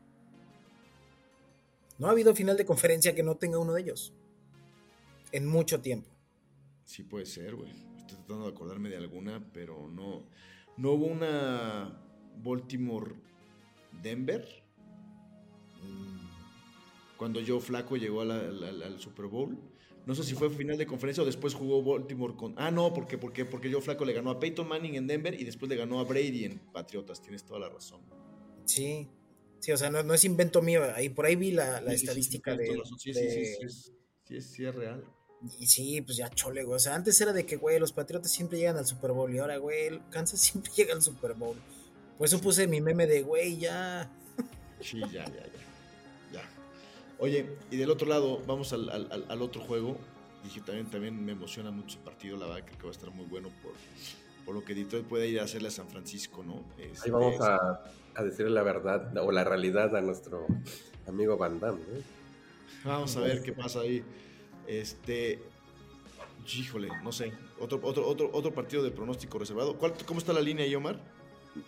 No 1.98 2.08
ha 2.08 2.12
habido 2.12 2.36
final 2.36 2.58
de 2.58 2.66
conferencia 2.66 3.14
que 3.14 3.24
no 3.24 3.36
tenga 3.36 3.60
uno 3.60 3.74
de 3.74 3.82
ellos. 3.82 4.14
En 5.32 5.46
mucho 5.46 5.82
tiempo. 5.82 6.10
Sí 6.86 7.04
puede 7.04 7.26
ser, 7.26 7.56
güey. 7.56 7.72
Estoy 8.06 8.18
tratando 8.18 8.46
de 8.46 8.52
acordarme 8.52 8.90
de 8.90 8.98
alguna, 8.98 9.44
pero 9.52 9.90
no. 9.90 10.24
No 10.78 10.92
hubo 10.92 11.06
una 11.06 12.02
Baltimore 12.44 13.14
Denver. 14.04 14.46
Cuando 17.18 17.40
Joe 17.46 17.62
Flaco 17.62 17.96
llegó 17.98 18.22
al 18.22 19.00
Super 19.00 19.26
Bowl. 19.26 19.58
No 20.06 20.14
sé 20.14 20.24
si 20.24 20.36
fue 20.36 20.52
final 20.52 20.78
de 20.78 20.86
conferencia 20.86 21.24
o 21.24 21.26
después 21.26 21.56
jugó 21.56 21.82
Baltimore 21.82 22.36
con. 22.36 22.54
Ah, 22.58 22.70
no, 22.70 22.94
porque, 22.94 23.18
porque, 23.18 23.44
porque 23.44 23.72
Joe 23.72 23.82
Flaco 23.82 24.06
le 24.06 24.14
ganó 24.14 24.30
a 24.30 24.40
Peyton 24.40 24.68
Manning 24.68 24.96
en 24.96 25.08
Denver 25.08 25.34
y 25.40 25.44
después 25.44 25.68
le 25.68 25.76
ganó 25.76 26.00
a 26.00 26.04
Brady 26.04 26.46
en 26.46 26.60
Patriotas. 26.60 27.22
Tienes 27.22 27.44
toda 27.44 27.60
la 27.60 27.70
razón. 27.70 28.02
Sí. 28.66 29.08
Sí, 29.60 29.72
o 29.72 29.78
sea, 29.78 29.90
no, 29.90 30.14
es 30.14 30.26
invento 30.26 30.62
mío. 30.62 30.84
Ahí, 30.94 31.10
por 31.10 31.26
ahí 31.26 31.36
vi 31.36 31.52
la, 31.52 31.80
estadística 31.92 32.56
de. 32.56 32.68
Sí, 33.00 33.14
sí, 33.14 33.22
sí, 33.24 33.92
sí, 34.26 34.42
sí, 34.42 34.66
es 34.66 34.76
real. 34.76 35.04
Y 35.60 35.68
sí, 35.68 36.02
pues 36.02 36.18
ya 36.18 36.30
chole, 36.30 36.64
güey. 36.64 36.76
O 36.76 36.80
sea, 36.80 36.96
antes 36.96 37.20
era 37.22 37.34
de 37.34 37.46
que, 37.46 37.56
güey, 37.56 37.80
los 37.80 37.92
Patriotas 37.92 38.32
siempre 38.32 38.58
llegan 38.58 38.78
al 38.78 38.86
Super 38.86 39.12
Bowl 39.12 39.34
y 39.34 39.40
ahora, 39.40 39.58
güey, 39.58 40.00
Kansas 40.10 40.40
siempre 40.42 40.72
llega 40.76 40.94
al 40.94 41.02
Super 41.02 41.34
Bowl. 41.34 41.58
Por 42.18 42.26
eso 42.26 42.40
puse 42.40 42.68
mi 42.68 42.82
meme 42.82 43.08
de, 43.08 43.22
güey, 43.22 43.58
ya. 43.58 44.10
Sí, 44.80 45.00
ya, 45.00 45.26
ya, 45.26 45.26
ya. 45.26 45.52
Ya. 46.34 46.50
Oye, 47.20 47.58
y 47.72 47.78
del 47.78 47.92
otro 47.92 48.08
lado, 48.08 48.42
vamos 48.46 48.72
al, 48.74 49.42
otro 49.42 49.62
juego. 49.62 49.98
Y 50.44 50.60
también, 50.60 50.86
también 50.90 51.26
me 51.26 51.32
emociona 51.32 51.72
mucho 51.72 51.98
el 51.98 52.04
partido, 52.04 52.38
la 52.38 52.46
verdad, 52.46 52.66
creo 52.66 52.78
que 52.78 52.84
va 52.84 52.90
a 52.90 52.94
estar 52.94 53.10
muy 53.10 53.26
bueno 53.26 53.50
por, 53.64 53.74
por 54.46 54.54
lo 54.54 54.64
que 54.64 54.76
Detroit 54.76 55.06
puede 55.08 55.28
ir 55.28 55.40
a 55.40 55.44
hacerle 55.44 55.70
a 55.70 55.72
San 55.72 55.88
Francisco, 55.88 56.44
¿no? 56.44 56.64
Ahí 57.04 57.10
vamos 57.10 57.42
a, 57.42 57.84
a, 58.14 58.24
decirle 58.24 58.52
la 58.52 58.62
verdad 58.62 59.18
o 59.18 59.32
la 59.32 59.44
realidad 59.44 59.96
a 59.96 60.02
nuestro 60.02 60.46
amigo 61.08 61.36
Van 61.36 61.60
Damme, 61.60 61.82
¿eh? 61.82 62.04
Vamos 62.84 63.18
a 63.18 63.22
ver 63.22 63.42
qué 63.42 63.52
pasa 63.52 63.80
ahí. 63.80 64.04
Este, 64.68 65.40
híjole, 66.54 66.90
no 67.04 67.12
sé. 67.12 67.32
Otro, 67.60 67.80
otro, 67.84 68.08
otro, 68.08 68.30
otro 68.34 68.54
partido 68.54 68.84
de 68.84 68.92
pronóstico 68.92 69.40
reservado. 69.40 69.78
¿Cómo 70.06 70.20
está 70.20 70.34
la 70.34 70.42
línea 70.42 70.66
ahí, 70.66 70.76
Omar? 70.76 71.00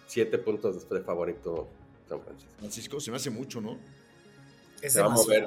siete 0.06 0.38
puntos 0.38 0.76
después 0.76 1.00
de 1.00 1.06
favorito 1.06 1.70
San 2.10 2.22
Francisco. 2.22 2.54
Francisco 2.60 3.00
se 3.00 3.12
me 3.12 3.18
hace 3.18 3.30
mucho, 3.30 3.62
¿no? 3.62 3.78
se 4.82 5.00
va 5.00 5.08
a 5.08 5.10
mover. 5.10 5.46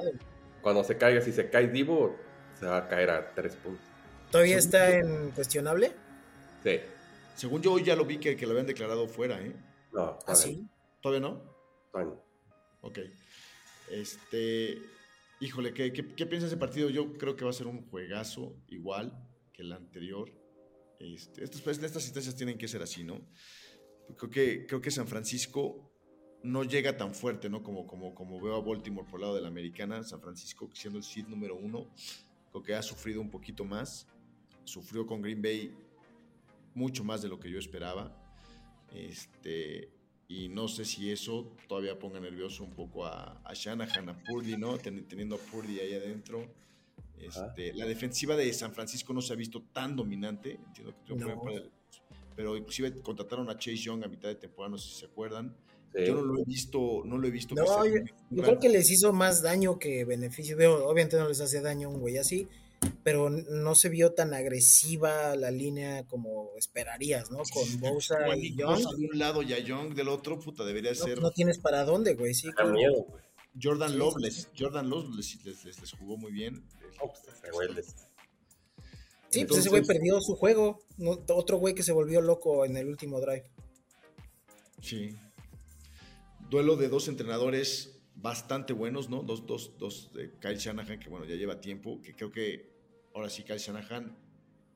Cuando 0.61 0.83
se 0.83 0.97
caiga, 0.97 1.21
si 1.21 1.31
se 1.31 1.49
cae 1.49 1.67
Divo, 1.67 2.15
se 2.59 2.65
va 2.65 2.77
a 2.77 2.87
caer 2.87 3.09
a 3.09 3.33
tres 3.33 3.55
puntos. 3.55 3.85
¿Todavía 4.29 4.57
está 4.57 4.91
en 4.91 5.31
cuestionable? 5.31 5.91
Sí. 6.63 6.79
Según 7.35 7.61
yo 7.61 7.73
hoy 7.73 7.83
ya 7.83 7.95
lo 7.95 8.05
vi 8.05 8.17
que, 8.17 8.35
que 8.35 8.45
lo 8.45 8.51
habían 8.51 8.67
declarado 8.67 9.07
fuera, 9.07 9.41
¿eh? 9.41 9.53
No, 9.91 10.19
¿Ah, 10.25 10.35
sí? 10.35 10.67
¿Todavía 11.01 11.27
no? 11.27 11.41
Todavía 11.91 12.13
no. 12.13 12.21
Ok. 12.81 12.99
Este. 13.89 14.81
Híjole, 15.41 15.73
¿qué, 15.73 15.91
qué, 15.91 16.07
qué 16.07 16.27
piensas 16.27 16.51
de 16.51 16.55
ese 16.55 16.57
partido? 16.57 16.91
Yo 16.91 17.13
creo 17.13 17.35
que 17.35 17.43
va 17.43 17.49
a 17.49 17.53
ser 17.53 17.65
un 17.65 17.81
juegazo 17.89 18.55
igual 18.67 19.27
que 19.51 19.63
el 19.63 19.71
anterior. 19.71 20.31
Este, 20.99 21.43
estas, 21.43 21.61
pues, 21.61 21.81
estas 21.81 22.03
instancias 22.03 22.35
tienen 22.35 22.59
que 22.59 22.67
ser 22.67 22.83
así, 22.83 23.03
¿no? 23.03 23.27
Creo 24.15 24.29
que, 24.29 24.67
creo 24.67 24.81
que 24.81 24.91
San 24.91 25.07
Francisco 25.07 25.91
no 26.43 26.63
llega 26.63 26.95
tan 26.95 27.15
fuerte, 27.15 27.49
¿no? 27.49 27.63
Como, 27.63 27.87
como, 27.87 28.13
como 28.13 28.39
veo 28.39 28.55
a 28.55 28.61
Baltimore 28.61 29.07
por 29.09 29.19
el 29.19 29.21
lado 29.21 29.35
de 29.35 29.41
la 29.41 29.47
americana. 29.47 30.03
San 30.03 30.21
Francisco, 30.21 30.69
siendo 30.73 30.99
el 30.99 31.03
seed 31.03 31.25
número 31.25 31.55
uno, 31.55 31.91
creo 32.51 32.61
que 32.61 32.75
ha 32.75 32.83
sufrido 32.83 33.19
un 33.19 33.31
poquito 33.31 33.65
más. 33.65 34.07
Sufrió 34.63 35.07
con 35.07 35.23
Green 35.23 35.41
Bay 35.41 35.73
mucho 36.75 37.03
más 37.03 37.23
de 37.23 37.29
lo 37.29 37.39
que 37.39 37.49
yo 37.49 37.57
esperaba. 37.57 38.15
Este, 38.93 39.91
y 40.31 40.47
no 40.47 40.69
sé 40.69 40.85
si 40.85 41.11
eso 41.11 41.51
todavía 41.67 41.99
ponga 41.99 42.19
nervioso 42.19 42.63
un 42.63 42.71
poco 42.71 43.05
a, 43.05 43.41
a 43.43 43.53
Shanahan, 43.53 44.07
a 44.07 44.23
Purdy, 44.23 44.55
¿no? 44.55 44.77
Ten- 44.77 45.05
teniendo 45.05 45.35
a 45.35 45.37
Purdy 45.37 45.79
ahí 45.79 45.93
adentro. 45.93 46.47
Este, 47.19 47.73
la 47.73 47.85
defensiva 47.85 48.35
de 48.37 48.51
San 48.53 48.71
Francisco 48.73 49.13
no 49.13 49.21
se 49.21 49.33
ha 49.33 49.35
visto 49.35 49.61
tan 49.73 49.95
dominante, 49.95 50.57
entiendo 50.67 50.93
que 51.05 51.15
No. 51.15 51.43
pero 52.35 52.55
inclusive 52.55 52.93
contrataron 53.01 53.49
a 53.49 53.57
Chase 53.57 53.75
Young 53.77 54.03
a 54.05 54.07
mitad 54.07 54.29
de 54.29 54.35
temporada, 54.35 54.71
no 54.71 54.77
sé 54.77 54.89
si 54.89 54.99
se 55.01 55.05
acuerdan. 55.05 55.53
Sí. 55.93 56.05
Yo 56.05 56.15
no 56.15 56.21
lo 56.21 56.39
he 56.39 56.45
visto, 56.45 57.01
no 57.05 57.17
lo 57.17 57.27
he 57.27 57.31
visto. 57.31 57.53
No, 57.53 57.85
yo, 57.85 58.43
creo 58.43 58.59
que 58.59 58.69
les 58.69 58.89
hizo 58.89 59.11
más 59.11 59.41
daño 59.41 59.77
que 59.77 60.05
beneficio. 60.05 60.55
Obviamente 60.87 61.17
no 61.17 61.27
les 61.27 61.41
hace 61.41 61.59
daño 61.59 61.89
a 61.89 61.91
un 61.91 61.99
güey 61.99 62.17
así, 62.17 62.47
pero 63.03 63.29
no 63.29 63.75
se 63.75 63.89
vio 63.89 64.13
tan 64.13 64.33
agresiva 64.33 65.35
la 65.35 65.51
línea 65.51 66.05
como 66.07 66.51
esperarías, 66.57 67.29
¿no? 67.31 67.39
Con 67.53 67.79
Bosa 67.79 68.35
y 68.37 68.55
Young. 68.55 68.69
Bosa 68.75 68.89
de 68.97 69.05
un 69.07 69.19
lado 69.19 69.41
y 69.43 69.53
a 69.53 69.59
Young 69.59 69.93
del 69.93 70.07
otro, 70.07 70.39
puta, 70.39 70.63
debería 70.65 70.91
No, 70.91 70.95
ser 70.97 71.21
no 71.21 71.31
tienes 71.31 71.59
para 71.59 71.83
dónde, 71.85 72.13
güey. 72.15 72.33
Sí, 72.33 72.47
Da 72.47 72.53
claro. 72.53 72.71
miedo, 72.73 73.03
güey. 73.07 73.21
Jordan 73.61 73.91
Sí, 73.91 73.97
Love. 73.97 74.13
sí, 74.17 74.21
Les, 74.23 74.49
Jordan 74.57 74.89
Love 74.89 75.15
les, 75.15 75.45
les- 75.45 75.65
les- 75.65 75.81
les 75.81 75.91
jugó 75.93 76.17
muy 76.17 76.31
bien. 76.31 76.63
No, 76.99 77.07
pues, 77.11 77.21
ese 77.37 77.51
güey 77.51 77.73
les- 77.73 77.95
Sí, 79.29 79.45
pues 79.45 79.59
ese 79.61 79.69
güey 79.69 79.83
perdió 79.85 80.19
su 80.21 80.35
juego. 80.35 80.79
No, 80.97 81.11
otro 81.29 81.57
güey 81.57 81.73
que 81.73 81.83
se 81.83 81.91
volvió 81.93 82.19
loco 82.21 82.65
en 82.65 82.75
el 82.77 82.87
último 82.87 83.19
drive. 83.21 83.45
Sí. 84.81 85.15
Duelo 86.49 86.75
de 86.75 86.89
dos 86.89 87.07
entrenadores 87.07 87.97
bastante 88.15 88.73
buenos, 88.73 89.09
¿no? 89.09 89.23
Dos, 89.23 89.45
dos, 89.45 89.77
dos 89.77 90.11
de 90.13 90.31
Kyle 90.39 90.57
Shanahan, 90.57 90.99
que 90.99 91.09
bueno, 91.09 91.25
ya 91.25 91.35
lleva 91.35 91.61
tiempo, 91.61 92.01
que 92.01 92.13
creo 92.13 92.31
que 92.31 92.70
ahora 93.13 93.29
sí 93.29 93.43
Kyle 93.43 93.57
Shanahan 93.57 94.15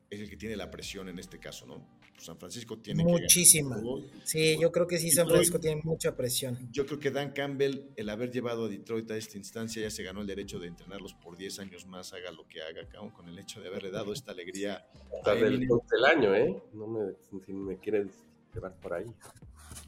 es 0.09 0.19
el 0.19 0.29
que 0.29 0.37
tiene 0.37 0.55
la 0.55 0.69
presión 0.71 1.09
en 1.09 1.19
este 1.19 1.39
caso, 1.39 1.65
¿no? 1.65 1.95
San 2.17 2.37
Francisco 2.37 2.77
tiene 2.77 3.03
que 3.03 3.11
Muchísima. 3.11 3.75
todo. 3.81 4.01
Sí, 4.23 4.57
yo 4.61 4.71
creo 4.71 4.87
que 4.87 4.97
sí, 4.97 5.11
San 5.11 5.25
Detroit- 5.25 5.31
Francisco 5.31 5.59
tiene 5.59 5.81
mucha 5.83 6.15
presión. 6.15 6.57
Yo 6.71 6.85
creo 6.85 6.97
que 6.97 7.11
Dan 7.11 7.31
Campbell, 7.33 7.81
el 7.97 8.09
haber 8.09 8.31
llevado 8.31 8.65
a 8.65 8.69
Detroit 8.69 9.11
a 9.11 9.17
esta 9.17 9.37
instancia, 9.37 9.81
ya 9.81 9.89
se 9.91 10.01
ganó 10.01 10.21
el 10.21 10.27
derecho 10.27 10.57
de 10.57 10.67
entrenarlos 10.67 11.13
por 11.13 11.35
10 11.35 11.59
años 11.59 11.85
más, 11.87 12.13
haga 12.13 12.31
lo 12.31 12.47
que 12.47 12.61
haga, 12.61 12.87
cabrón, 12.87 13.11
con 13.11 13.27
el 13.27 13.37
hecho 13.37 13.59
de 13.59 13.67
haberle 13.67 13.91
dado 13.91 14.13
esta 14.13 14.31
alegría. 14.31 14.85
hasta 15.17 15.31
a 15.31 15.35
del, 15.35 15.59
del 15.67 16.05
año, 16.05 16.33
¿eh? 16.33 16.55
No 16.71 16.87
me, 16.87 17.11
si 17.45 17.51
me 17.51 17.77
quieres 17.79 18.07
llevar 18.53 18.79
por 18.79 18.93
ahí. 18.93 19.05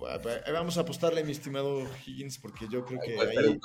Ahí 0.01 0.51
Vamos 0.51 0.77
a 0.77 0.81
apostarle, 0.81 1.23
mi 1.23 1.31
estimado 1.31 1.87
Higgins, 2.05 2.39
porque 2.39 2.67
yo 2.69 2.83
creo 2.85 2.99
Ahí 3.01 3.15
que 3.15 3.21
ahí 3.39 3.59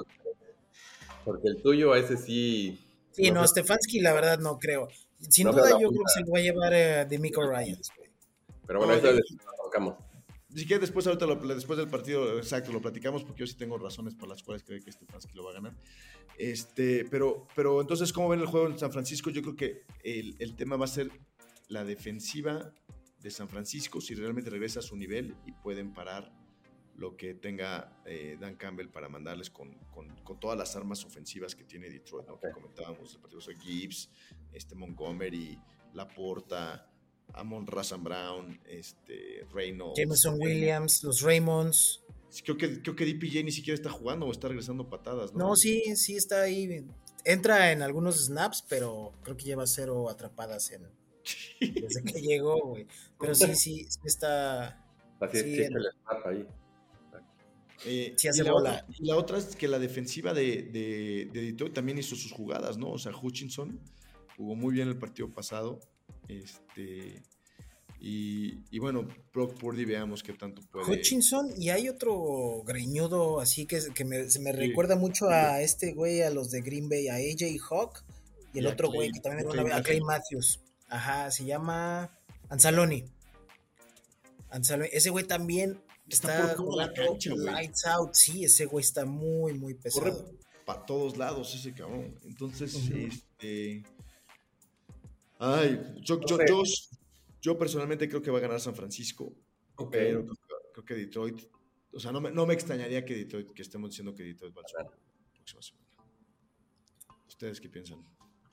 Porque 1.25 1.49
el 1.49 1.61
tuyo, 1.63 1.97
ese 1.97 2.17
sí. 2.17 2.79
Sí, 3.13 3.31
no, 3.31 3.43
sé. 3.43 3.49
Stefanski, 3.61 4.01
la 4.01 4.13
verdad, 4.13 4.39
no 4.39 4.59
creo. 4.59 4.89
Sin 5.19 5.47
No 5.47 5.53
duda, 5.53 5.71
yo 5.81 5.89
creo 5.89 6.03
que 6.03 6.13
se 6.15 6.21
lo 6.21 6.33
va 6.33 6.39
a 6.39 6.43
llevar 6.43 6.73
eh, 6.75 7.05
Ryans, 7.09 7.93
güey. 7.97 8.11
Pero 8.67 8.79
bueno, 8.81 8.95
No, 8.95 9.01
después 9.13 9.31
lo 9.31 9.65
tocamos. 9.65 9.95
Si 10.55 10.67
quieres, 10.67 10.81
después, 10.83 11.07
ahorita 11.07 11.27
lo- 11.27 11.37
después 11.37 11.79
del 11.79 11.89
partido, 11.89 12.37
exacto, 12.37 12.73
lo 12.73 12.83
platicamos 12.83 13.25
porque 13.25 13.41
yo 13.41 13.47
sí 13.47 13.55
tengo 13.55 13.79
razones 13.79 14.15
por 14.15 14.29
las 14.29 14.43
cuales 14.43 14.63
creo 14.63 14.83
que 14.85 14.93
Stefanski 14.93 15.33
lo 15.35 15.45
va 15.45 15.51
a 15.53 15.55
ganar. 15.55 15.75
Este, 16.37 17.07
pero, 17.11 17.47
pero 17.55 17.81
entonces, 17.81 18.13
¿cómo 18.13 18.29
ven 18.29 18.41
el 18.41 18.47
juego 18.47 18.67
en 18.67 18.79
San 18.79 18.93
Francisco? 18.93 19.31
Yo 19.31 19.41
creo 19.43 19.57
que 19.57 19.83
el, 20.03 20.37
el 20.39 20.55
tema 20.55 20.77
va 20.77 20.85
a 20.85 20.89
ser 20.89 21.11
la 21.69 21.85
defensiva 21.85 22.71
de 23.21 23.31
San 23.31 23.49
Francisco, 23.49 24.01
si 24.01 24.15
realmente 24.15 24.51
regresa 24.51 24.81
a 24.81 24.83
su 24.83 24.97
nivel 24.97 25.37
y 25.47 25.53
pueden 25.53 25.93
parar 25.95 26.31
lo 26.97 27.17
que 27.17 27.35
tenga 27.35 28.01
eh, 28.05 28.37
Dan 28.41 28.57
Campbell 28.57 28.89
para 28.89 29.09
mandarles 29.09 29.51
con, 29.51 29.73
con- 29.91 30.15
con 30.23 30.39
todas 30.39 30.57
las 30.59 30.77
armas 30.77 31.05
ofensivas 31.05 31.55
que 31.55 31.65
tiene 31.65 31.89
Detroit, 31.91 32.27
¿no? 32.29 32.39
que 32.39 32.51
comentábamos, 32.51 33.15
el 33.15 33.21
partido 33.21 33.41
de 33.47 33.57
Gibbs, 33.57 34.11
este 34.53 34.75
Montgomery, 34.75 35.59
Laporta, 35.95 36.89
Amon 37.35 37.67
Razan 37.67 38.05
Brown, 38.05 38.61
este, 38.67 39.47
Reynolds. 39.53 39.99
Jameson 39.99 40.37
Williams, 40.41 41.03
los 41.03 41.23
Raymonds. 41.23 42.03
Sí, 42.29 42.43
Creo 42.43 42.57
que, 42.57 42.83
creo 42.83 42.97
que 42.97 43.05
DPJ 43.07 43.43
ni 43.45 43.53
siquiera 43.53 43.75
está 43.75 43.91
jugando 43.91 44.27
o 44.27 44.33
está 44.33 44.49
regresando 44.49 44.89
patadas, 44.89 45.33
¿no? 45.33 45.49
No, 45.49 45.57
sí, 45.57 45.83
sí 45.97 46.17
está 46.17 46.43
ahí. 46.43 46.87
Entra 47.25 47.73
en 47.73 47.83
algunos 47.83 48.27
snaps, 48.27 48.65
pero 48.69 49.13
creo 49.23 49.37
que 49.37 49.45
lleva 49.45 49.67
cero 49.67 50.09
atrapadas 50.09 50.71
en, 50.73 50.83
desde 51.61 52.03
que 52.03 52.21
llegó, 52.21 52.59
güey. 52.69 52.87
Pero 53.19 53.35
sí, 53.35 53.55
sí, 53.55 53.85
sí 53.89 54.01
está. 54.05 54.83
Así 55.21 55.39
es, 55.39 55.43
Sí, 55.45 55.55
sí, 55.57 55.63
el- 55.63 55.77
el 55.77 55.83
snap 56.03 56.27
ahí. 56.27 56.47
Eh, 57.85 58.15
Sí, 58.17 58.29
hace 58.29 58.43
y, 58.43 58.45
la 58.45 58.55
otra, 58.55 58.87
y 58.99 59.05
la 59.07 59.17
otra 59.17 59.39
es 59.39 59.57
que 59.57 59.67
la 59.69 59.79
defensiva 59.79 60.33
de, 60.35 60.63
de, 60.63 61.29
de 61.33 61.43
Detroit 61.43 61.75
también 61.75 61.99
hizo 61.99 62.15
sus 62.17 62.31
jugadas, 62.33 62.79
¿no? 62.79 62.91
O 62.91 62.99
sea, 62.99 63.13
Hutchinson 63.17 63.81
jugó 64.37 64.55
muy 64.55 64.73
bien 64.75 64.89
el 64.89 64.97
partido 64.99 65.29
pasado. 65.31 65.81
Este. 66.29 67.23
Y, 68.01 68.59
y 68.71 68.79
bueno, 68.81 69.07
Brock 69.33 69.55
Purdy, 69.59 69.85
veamos 69.85 70.23
qué 70.25 70.33
tanto 70.33 70.61
puede. 70.71 70.91
Hutchinson 70.91 71.53
y 71.57 71.71
hay 71.71 71.89
otro 71.89 72.63
greñudo 72.67 73.41
así 73.41 73.65
que, 73.67 73.81
que 73.95 74.05
me, 74.05 74.29
se 74.29 74.41
me 74.41 74.51
Sí. 74.51 74.57
recuerda 74.57 74.97
mucho 74.97 75.29
a 75.29 75.61
este 75.63 75.93
güey, 75.93 76.23
a 76.23 76.31
los 76.31 76.51
de 76.51 76.63
Green 76.63 76.89
Bay, 76.89 77.07
a 77.09 77.15
AJ 77.15 77.59
Hawk 77.71 78.05
y 78.53 78.59
el 78.59 78.65
Y 78.65 78.67
otro 78.69 78.89
Clay- 78.89 78.97
güey 78.97 79.11
que 79.13 79.21
también 79.21 79.47
era 79.49 79.53
una 79.53 79.63
vez, 79.63 79.73
a 79.75 79.83
Clay 79.85 80.01
Matthews. 80.01 80.61
Ajá, 80.89 81.31
se 81.31 81.45
llama 81.45 82.11
Anzaloni. 82.49 83.05
Anzaloni. 84.51 84.89
Ese 84.93 85.11
güey 85.11 85.25
también 85.25 85.81
Está 86.13 86.41
está, 86.41 86.57
por 86.57 86.67
toda 86.67 86.87
la 86.87 86.93
cancha, 86.93 87.31
güey. 87.33 87.45
lights 87.47 87.87
out. 87.87 88.15
Sí, 88.15 88.45
ese 88.45 88.67
güey 88.67 88.85
está 88.85 89.05
muy, 89.05 89.55
muy 89.55 89.75
Corre 89.75 90.11
pesado. 90.13 90.31
para 90.67 90.85
todos 90.87 91.17
lados 91.17 91.55
ese 91.55 91.73
cabrón. 91.73 92.19
Entonces, 92.25 92.75
este. 92.91 93.83
Ay, 95.39 95.81
yo, 96.03 96.21
yo, 96.21 96.39
yo, 96.47 96.63
yo 97.41 97.59
personalmente 97.59 98.09
creo 98.09 98.23
que 98.23 98.31
va 98.31 98.39
a 98.39 98.43
ganar 98.43 98.61
San 98.61 98.75
Francisco. 98.75 99.33
Ok. 99.77 99.91
Pero 99.93 100.23
creo, 100.25 100.35
que- 100.35 100.73
creo 100.73 100.85
que 100.85 100.95
Detroit. 100.95 101.41
O 101.95 102.01
sea, 102.01 102.13
no 102.13 102.21
me, 102.21 102.31
no 102.31 102.47
me 102.47 102.55
extrañaría 102.55 103.05
que 103.05 103.15
Detroit, 103.15 103.51
que 103.53 103.63
estemos 103.63 103.91
diciendo 103.91 104.15
que 104.15 104.23
Detroit 104.23 104.57
va 104.57 104.61
al 104.63 104.69
Super 104.69 104.85
Bowl 104.87 104.95
la 105.25 105.33
próxima 105.35 105.63
semana. 105.63 105.87
¿Ustedes 107.29 107.61
qué 107.61 107.69
piensan? 107.69 108.03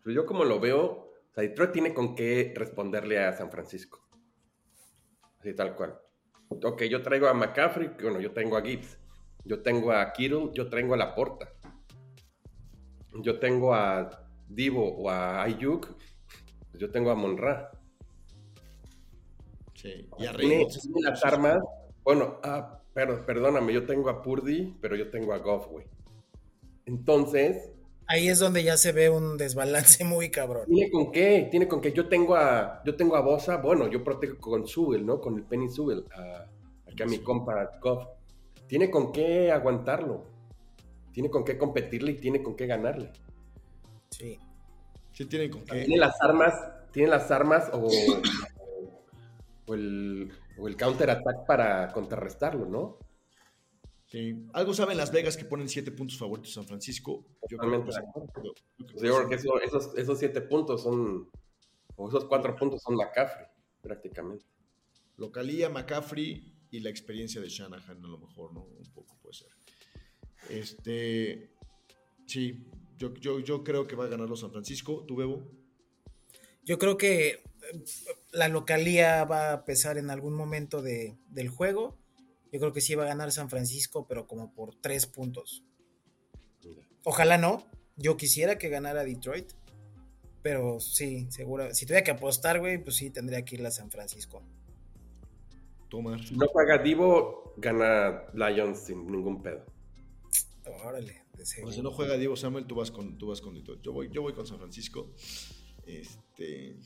Pues 0.03 0.16
yo 0.16 0.26
como 0.26 0.43
lo 0.43 0.60
veo, 0.60 0.86
o 0.86 1.34
sea, 1.34 1.43
Detroit 1.43 1.72
tiene 1.72 1.93
con 1.93 2.16
qué 2.16 2.53
responderle 2.55 3.20
a 3.20 3.38
San 3.38 3.51
Francisco. 3.51 4.05
Así 5.39 5.53
tal 5.53 5.76
cual. 5.76 5.97
Ok, 6.50 6.84
yo 6.84 7.02
traigo 7.02 7.28
a 7.28 7.34
McCaffrey, 7.34 7.91
bueno, 8.02 8.20
yo 8.20 8.32
tengo 8.32 8.58
a 8.58 8.62
Gibbs. 8.62 8.97
Yo 9.45 9.62
tengo 9.62 9.91
a 9.91 10.12
Kittle, 10.12 10.50
yo 10.54 10.70
tengo 10.70 10.93
a 10.93 10.97
Laporta. 10.97 11.54
Yo 13.22 13.39
tengo 13.39 13.74
a 13.74 14.28
Divo 14.47 14.84
o 14.84 15.10
a 15.10 15.43
Ayuk, 15.43 15.88
yo 16.74 16.91
tengo 16.91 17.12
a 17.12 17.16
Monra. 17.16 17.72
Sí. 19.76 20.10
Y 20.18 20.26
a 20.26 20.34
Tiene, 20.34 20.56
Reynolds. 20.56 20.82
tiene 20.82 21.02
las 21.02 21.24
armas. 21.24 21.60
Bueno, 22.04 22.39
ah, 22.43 22.82
pero, 22.93 23.26
perdóname, 23.26 23.74
yo 23.74 23.86
tengo 23.86 24.10
a 24.10 24.22
Purdy, 24.22 24.76
pero 24.82 24.95
yo 24.95 25.10
tengo 25.10 25.34
a 25.34 25.38
Goff, 25.38 25.68
güey. 25.68 25.86
Entonces, 26.86 27.72
Ahí 28.12 28.28
es 28.28 28.39
donde 28.39 28.64
ya 28.64 28.76
se 28.76 28.91
ve 28.91 29.07
un 29.12 29.38
desbalance 29.38 30.03
muy 30.03 30.32
cabrón. 30.32 30.66
¿Tiene 30.66 30.89
con 30.89 31.12
qué? 31.12 31.47
¿Tiene 31.51 31.68
con 31.68 31.80
qué? 31.80 31.93
Yo 31.93 32.10
tengo 32.10 32.36
a, 32.36 32.82
yo 32.84 32.95
tengo 32.95 33.16
a 33.16 33.22
Bosa, 33.22 33.57
bueno, 33.57 33.88
yo 33.88 34.03
protejo 34.03 34.38
con 34.39 34.68
Subel, 34.68 35.05
¿no? 35.05 35.22
Con 35.22 35.36
el 35.36 35.43
Penny 35.43 35.70
Subel, 35.70 36.03
a, 36.16 36.47
aquí 36.91 37.03
a 37.03 37.05
mi 37.05 37.20
compa 37.20 37.70
Goff. 37.80 38.07
Tiene 38.66 38.89
con 38.89 39.12
qué 39.12 39.51
aguantarlo. 39.51 40.26
Tiene 41.14 41.30
con 41.30 41.45
qué 41.45 41.55
competirle 41.55 42.14
y 42.14 42.16
tiene 42.16 42.41
con 42.41 42.55
qué 42.55 42.66
ganarle. 42.66 43.12
Sí. 44.10 44.39
Sí, 45.12 45.26
tienen 45.26 45.51
con 45.51 45.64
qué. 45.66 45.86
Tiene 45.86 45.97
las 45.97 46.20
armas, 46.20 46.55
tiene 46.91 47.10
las 47.10 47.30
armas 47.30 47.70
o, 47.74 47.91
o 49.68 49.74
el, 49.76 50.32
o 50.57 50.68
el 50.68 50.76
counterattack 50.76 51.45
para 51.45 51.89
contrarrestarlo, 51.89 52.66
¿no? 52.66 52.97
Sí. 54.12 54.36
Algo 54.53 54.74
saben 54.74 54.97
Las 54.97 55.12
Vegas 55.12 55.38
que 55.38 55.45
ponen 55.45 55.70
siete 55.70 55.91
puntos 55.91 56.18
favoritos 56.18 56.51
a 56.51 56.55
San 56.55 56.66
Francisco. 56.68 57.26
Yo 57.47 57.57
creo 57.60 57.72
que, 57.72 57.78
Totalmente 57.78 57.91
de 57.91 58.01
yo 58.01 58.10
acuerdo. 58.10 58.32
creo 58.34 58.53
que 58.53 59.05
yo 59.07 59.16
creo 59.16 59.30
que 59.30 59.36
eso- 59.36 59.62
esos, 59.62 59.97
esos 59.97 60.18
siete 60.20 60.41
puntos 60.41 60.82
son, 60.84 61.30
o 61.95 62.10
esos 62.10 62.26
cuatro 62.26 62.55
puntos 62.55 62.82
son 62.82 62.97
la 62.97 63.12
Cafre, 63.12 63.47
prácticamente. 63.82 64.45
Localía, 65.18 65.70
McCaffrey 65.70 66.55
y 66.72 66.80
la 66.80 66.89
experiencia 66.89 67.39
de 67.41 67.49
Shanahan, 67.49 68.03
a 68.03 68.07
lo 68.07 68.18
mejor, 68.18 68.53
¿no? 68.53 68.62
Un 68.64 68.91
poco 68.93 69.16
puede 69.22 69.34
ser. 69.36 69.47
Este. 70.49 71.51
Sí, 72.26 72.66
yo, 72.97 73.14
yo, 73.16 73.39
yo 73.39 73.64
creo 73.64 73.86
que 73.88 73.95
va 73.95 74.05
a 74.05 74.10
ganar 74.10 74.30
los 74.30 74.39
San 74.39 74.51
Francisco. 74.51 75.03
¿Tú, 75.07 75.16
Bebo? 75.16 75.51
Yo 76.64 76.78
creo 76.78 76.97
que 76.97 77.28
eh, 77.30 77.41
la 78.32 78.47
localía 78.47 79.24
va 79.26 79.53
a 79.53 79.66
pesar 79.66 79.97
en 79.97 80.10
algún 80.10 80.34
momento 80.36 80.82
de, 80.82 81.18
del 81.30 81.49
juego. 81.49 81.97
Yo 82.52 82.60
creo 82.60 82.74
que 82.74 82.82
sí 82.82 82.95
va 82.95 83.04
a 83.04 83.08
ganar 83.08 83.32
San 83.32 83.50
Francisco, 83.50 84.06
pero 84.08 84.28
como 84.28 84.54
por 84.54 84.76
tres 84.76 85.06
puntos. 85.06 85.64
Ojalá 87.04 87.38
no. 87.38 87.68
Yo 87.95 88.18
quisiera 88.18 88.58
que 88.58 88.70
ganara 88.70 89.04
Detroit. 89.04 89.52
Pero 90.41 90.80
sí, 90.80 91.28
seguro. 91.30 91.74
Si 91.74 91.86
tuviera 91.86 92.04
que 92.04 92.12
apostar, 92.12 92.60
güey, 92.60 92.82
pues 92.82 92.95
sí, 92.95 93.10
tendría 93.10 93.43
que 93.43 93.56
ir 93.56 93.66
a 93.66 93.72
San 93.72 93.91
Francisco. 93.91 94.41
Tomar. 95.89 96.24
Si 96.26 96.36
no 96.36 96.47
paga 96.47 96.78
Divo, 96.78 97.54
gana 97.58 98.24
Lions 98.34 98.80
sin 98.80 99.06
ningún 99.06 99.41
pedo. 99.41 99.66
Órale. 100.86 101.24
O 101.64 101.72
si 101.72 101.82
no 101.82 101.91
juega 101.91 102.18
Diego 102.18 102.36
Samuel, 102.36 102.66
tú 102.66 102.76
vas 102.76 102.91
con, 102.91 103.18
tú 103.18 103.28
vas 103.28 103.41
con 103.41 103.54
Detroit. 103.54 103.82
Yo 103.82 103.93
voy, 103.93 104.10
yo 104.12 104.22
voy 104.22 104.34
con 104.34 104.45
San 104.45 104.58
Francisco. 104.58 105.14
Este, 105.86 106.78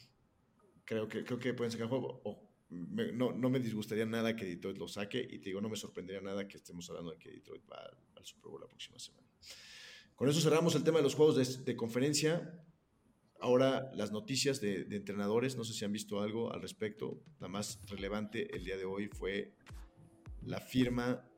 creo 0.86 1.08
que, 1.08 1.24
creo 1.24 1.40
que 1.40 1.54
pueden 1.54 1.72
sacar 1.72 1.88
juego. 1.88 2.22
O, 2.24 2.43
no, 2.74 3.32
no 3.32 3.50
me 3.50 3.60
disgustaría 3.60 4.06
nada 4.06 4.36
que 4.36 4.46
Detroit 4.46 4.78
lo 4.78 4.88
saque 4.88 5.20
y 5.20 5.40
te 5.40 5.50
digo, 5.50 5.62
no 5.62 5.70
me 5.70 5.76
sorprendería 5.76 6.22
nada 6.22 6.48
que 6.48 6.58
estemos 6.58 6.90
hablando 6.90 7.12
de 7.12 7.18
que 7.18 7.32
Detroit 7.32 7.64
va 7.72 7.78
al, 8.16 8.26
Super 8.26 8.52
Bowl 8.52 8.62
la 8.62 8.68
próxima 8.68 8.98
semana. 9.00 9.28
Con 10.16 10.30
eso 10.30 10.40
cerramos 10.40 10.76
el 10.76 10.84
tema 10.84 11.00
de 11.00 11.04
los 11.04 11.16
juegos 11.16 11.36
de, 11.36 11.64
de 11.64 11.76
conferencia. 11.76 12.58
Ahora 13.40 13.92
las 13.94 14.12
noticias 14.12 14.62
de, 14.62 14.86
de 14.86 14.96
entrenadores, 14.96 15.58
no 15.58 15.66
sé 15.66 15.74
si 15.74 15.84
han 15.84 15.92
visto 15.92 16.22
algo 16.22 16.54
al 16.54 16.62
respecto. 16.62 17.22
La 17.40 17.50
más 17.50 17.80
relevante 17.88 18.56
el 18.56 18.64
día 18.64 18.78
de 18.78 18.86
hoy 18.86 19.10
fue 19.10 19.54
la 20.42 20.62
firma 20.62 21.30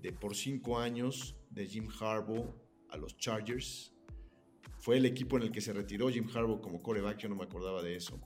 de 0.00 0.12
por 0.12 0.34
cinco 0.34 0.78
años 0.78 1.36
de 1.50 1.66
Jim 1.66 1.88
Harbaugh 2.00 2.52
a 2.90 2.96
los 2.96 3.16
Chargers. 3.16 3.94
Fue 4.78 4.96
el 4.96 5.06
equipo 5.06 5.36
en 5.36 5.44
el 5.44 5.52
que 5.52 5.60
se 5.60 5.72
retiró 5.72 6.08
Jim 6.10 6.28
Harbaugh 6.34 6.60
como 6.60 6.82
coreback, 6.82 7.18
yo 7.18 7.28
no 7.28 7.36
me 7.36 7.44
acordaba 7.44 7.82
de 7.82 7.96
eso. 7.96 8.20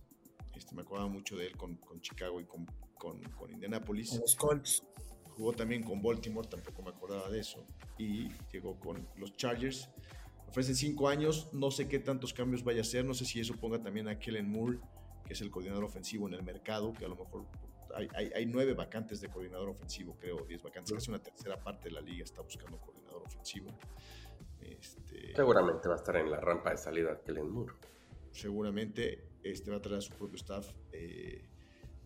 Este, 0.59 0.75
me 0.75 0.83
acordaba 0.83 1.09
mucho 1.09 1.37
de 1.37 1.47
él 1.47 1.57
con, 1.57 1.77
con 1.77 2.01
Chicago 2.01 2.41
y 2.41 2.45
con, 2.45 2.67
con, 2.99 3.23
con 3.31 3.51
Indianapolis. 3.53 4.11
Con 4.11 4.21
los 4.21 4.35
Colts. 4.37 4.83
Jugó 5.37 5.53
también 5.53 5.85
con 5.85 6.03
Baltimore, 6.03 6.49
tampoco 6.49 6.83
me 6.83 6.91
acordaba 6.91 7.31
de 7.31 7.39
eso. 7.41 7.65
Y 7.97 8.29
llegó 8.53 8.79
con 8.81 9.09
los 9.17 9.35
Chargers. 9.37 9.89
Ofrecen 10.49 10.75
cinco 10.75 11.09
años, 11.09 11.49
no 11.53 11.71
sé 11.71 11.87
qué 11.89 11.99
tantos 12.01 12.33
cambios 12.35 12.65
vaya 12.65 12.79
a 12.79 12.83
hacer, 12.83 13.05
no 13.05 13.15
sé 13.15 13.25
si 13.25 13.39
eso 13.39 13.55
ponga 13.55 13.81
también 13.81 14.09
a 14.09 14.19
Kellen 14.19 14.51
Moore, 14.51 14.79
que 15.27 15.35
es 15.35 15.41
el 15.43 15.51
coordinador 15.51 15.85
ofensivo 15.85 16.27
en 16.27 16.35
el 16.35 16.43
mercado, 16.43 16.93
que 16.95 17.05
a 17.05 17.09
lo 17.09 17.17
mejor 17.17 17.45
hay, 17.95 18.09
hay- 18.17 18.31
hay 18.35 18.47
nueve 18.47 18.73
vacantes 18.75 19.21
de 19.21 19.29
coordinador 19.29 19.69
ofensivo, 19.69 20.17
creo, 20.19 20.39
diez 20.49 20.63
vacantes, 20.63 20.93
casi 20.93 21.11
una 21.11 21.21
tercera 21.23 21.61
parte 21.63 21.89
de 21.91 21.95
la 21.95 22.01
liga 22.01 22.25
está 22.25 22.41
buscando 22.41 22.79
coordinador 22.81 23.23
ofensivo. 23.27 23.69
Este, 24.61 25.35
Seguramente 25.37 25.87
va 25.87 25.95
a 25.95 25.99
estar 25.99 26.17
en 26.17 26.31
la 26.31 26.41
rampa 26.41 26.71
de 26.71 26.79
salida 26.79 27.21
Kellen 27.25 27.51
Moore. 27.51 27.75
seguramente 28.33 29.28
este 29.43 29.71
va 29.71 29.79
a 29.79 29.83
traer 29.83 29.99
a 29.99 30.01
su 30.03 30.13
propio 30.15 30.37
staff. 30.37 30.69
eh, 30.93 31.45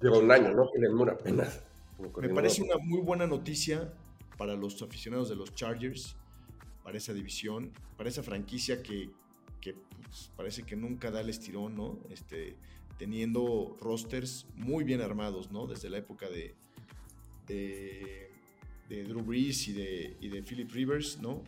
Lleva 0.01 0.19
un 0.19 0.31
año, 0.31 0.53
¿no? 0.53 0.69
Moore 0.95 1.13
apenas. 1.13 1.63
como 1.97 2.11
Me 2.21 2.29
parece 2.31 2.63
una 2.63 2.77
muy 2.79 3.01
buena 3.01 3.27
noticia 3.27 3.93
para 4.37 4.55
los 4.57 4.81
aficionados 4.83 5.29
de 5.29 5.37
los 5.37 5.55
Chargers, 5.55 6.17
para 6.83 6.99
esa 6.99 7.13
división, 7.13 7.73
para 7.97 8.09
esa 8.09 8.23
franquicia 8.23 8.83
que, 8.83 9.11
que, 9.61 9.75
pues, 9.75 10.31
parece 10.37 10.65
que 10.65 10.75
nunca 10.75 11.11
da 11.11 11.21
el 11.21 11.29
estirón, 11.29 11.77
¿no? 11.77 12.01
Este, 12.11 12.57
teniendo 12.99 13.77
rosters 13.81 14.47
muy 14.57 14.83
bien 14.85 15.01
armados, 15.01 15.53
¿no? 15.53 15.67
Desde 15.67 15.89
la 15.91 15.99
época 15.99 16.29
de, 16.29 16.57
de, 17.47 18.31
de 18.89 19.05
Drew 19.05 19.23
Brees 19.23 19.69
y 19.69 19.73
de, 19.73 20.17
y 20.21 20.29
de 20.29 20.43
Philip 20.43 20.71
Rivers, 20.73 21.21
¿no? 21.21 21.43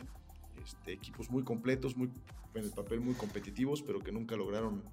Este, 0.63 0.93
equipos 0.93 1.29
muy 1.29 1.43
completos, 1.43 1.97
muy, 1.97 2.09
en 2.53 2.63
el 2.63 2.71
papel 2.71 3.01
muy 3.01 3.15
competitivos, 3.15 3.81
pero 3.81 3.99
que 3.99 4.11
nunca 4.13 4.35
lograron 4.37 4.83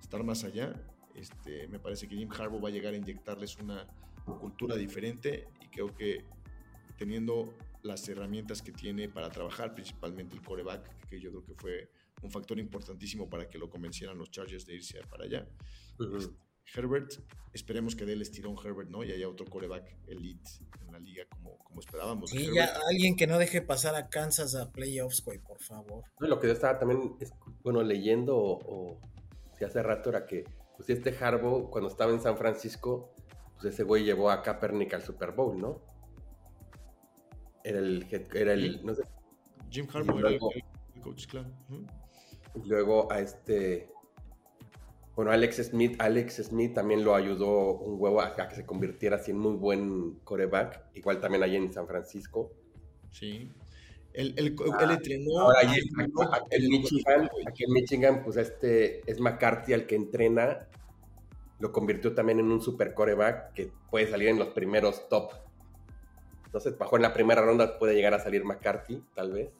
estar 0.00 0.22
más 0.24 0.44
allá. 0.44 0.74
Este, 1.14 1.68
me 1.68 1.78
parece 1.78 2.08
que 2.08 2.16
Jim 2.16 2.30
Harbaugh 2.30 2.62
va 2.62 2.68
a 2.68 2.72
llegar 2.72 2.94
a 2.94 2.96
inyectarles 2.96 3.56
una 3.58 3.86
cultura 4.38 4.76
diferente 4.76 5.48
y 5.60 5.68
creo 5.68 5.94
que 5.94 6.24
teniendo 6.96 7.54
las 7.82 8.06
herramientas 8.08 8.62
que 8.62 8.72
tiene 8.72 9.08
para 9.08 9.30
trabajar, 9.30 9.74
principalmente 9.74 10.34
el 10.34 10.42
coreback, 10.42 11.08
que 11.08 11.20
yo 11.20 11.30
creo 11.30 11.44
que 11.44 11.54
fue 11.54 11.90
un 12.22 12.30
factor 12.30 12.58
importantísimo 12.58 13.28
para 13.28 13.48
que 13.48 13.58
lo 13.58 13.70
convencieran 13.70 14.18
los 14.18 14.30
Chargers 14.30 14.66
de 14.66 14.74
irse 14.74 15.00
para 15.08 15.24
allá. 15.24 15.48
Ujú. 15.98 16.36
Herbert, 16.74 17.12
esperemos 17.52 17.96
que 17.96 18.04
dé 18.04 18.12
el 18.12 18.22
estirón 18.22 18.54
Herbert, 18.62 18.90
¿no? 18.90 19.02
Y 19.02 19.10
haya 19.10 19.28
otro 19.28 19.46
coreback 19.46 19.96
elite 20.06 20.50
en 20.86 20.92
la 20.92 20.98
liga 20.98 21.24
como, 21.28 21.58
como 21.58 21.80
esperábamos. 21.80 22.32
Herbert. 22.32 22.54
ya 22.54 22.78
alguien 22.88 23.16
que 23.16 23.26
no 23.26 23.38
deje 23.38 23.62
pasar 23.62 23.94
a 23.94 24.08
Kansas 24.08 24.54
a 24.54 24.70
playoffs, 24.70 25.24
güey, 25.24 25.38
por 25.38 25.60
favor. 25.60 26.04
No, 26.20 26.28
Lo 26.28 26.38
que 26.38 26.46
yo 26.46 26.52
estaba 26.52 26.78
también, 26.78 27.16
bueno, 27.62 27.82
leyendo 27.82 28.36
o, 28.36 28.92
o 28.92 29.00
si 29.60 29.66
hace 29.66 29.82
rato 29.82 30.08
era 30.08 30.24
que, 30.24 30.44
pues 30.74 30.88
este 30.88 31.14
Harbaugh, 31.14 31.68
cuando 31.68 31.90
estaba 31.90 32.10
en 32.12 32.20
San 32.22 32.38
Francisco, 32.38 33.12
pues 33.52 33.74
ese 33.74 33.82
güey 33.82 34.04
llevó 34.04 34.30
a 34.30 34.40
Kaepernick 34.40 34.94
al 34.94 35.02
Super 35.02 35.32
Bowl, 35.32 35.60
¿no? 35.60 35.82
Era 37.62 37.78
el, 37.78 38.06
era 38.32 38.54
el, 38.54 38.82
no 38.82 38.94
sé, 38.94 39.02
Jim 39.68 39.86
Harbaugh 39.92 40.18
era 40.20 40.30
el, 40.30 40.38
coach, 41.02 41.26
claro. 41.26 41.50
Y 42.54 42.66
luego 42.66 43.12
a 43.12 43.20
este, 43.20 43.90
bueno, 45.14 45.30
Alex 45.30 45.56
Smith, 45.68 46.00
Alex 46.00 46.36
Smith 46.36 46.72
también 46.72 47.04
lo 47.04 47.14
ayudó 47.14 47.74
un 47.74 48.00
huevo 48.00 48.22
a, 48.22 48.28
a 48.28 48.48
que 48.48 48.54
se 48.54 48.64
convirtiera 48.64 49.16
así 49.16 49.32
en 49.32 49.38
muy 49.40 49.56
buen 49.56 50.20
coreback, 50.20 50.86
igual 50.94 51.20
también 51.20 51.42
ahí 51.42 51.54
en 51.54 51.70
San 51.70 51.86
Francisco. 51.86 52.50
Sí. 53.10 53.52
Él, 54.12 54.34
él- 54.36 54.56
Ah, 54.72 54.78
él 54.84 54.90
entrenó. 54.90 55.40
Ahora 55.40 55.58
a- 55.60 55.70
allí, 55.70 55.80
aquí 55.80 56.56
en 56.56 56.68
Michigan, 56.68 57.30
aquí 57.46 57.64
en 57.64 57.72
Michigan, 57.72 58.22
pues 58.24 58.36
este 58.36 59.08
es 59.10 59.20
McCarthy 59.20 59.72
el 59.72 59.86
que 59.86 59.94
entrena. 59.94 60.66
Lo 61.60 61.72
convirtió 61.72 62.14
también 62.14 62.40
en 62.40 62.50
un 62.50 62.60
super 62.60 62.94
coreback 62.94 63.52
que 63.52 63.70
puede 63.90 64.10
salir 64.10 64.28
en 64.28 64.38
los 64.38 64.48
primeros 64.48 65.08
top. 65.08 65.32
Entonces, 66.46 66.76
bajó 66.76 66.96
en 66.96 67.02
la 67.02 67.12
primera 67.12 67.42
ronda, 67.42 67.78
puede 67.78 67.94
llegar 67.94 68.14
a 68.14 68.18
salir 68.18 68.44
McCarthy, 68.44 69.02
tal 69.14 69.32
vez. 69.32 69.50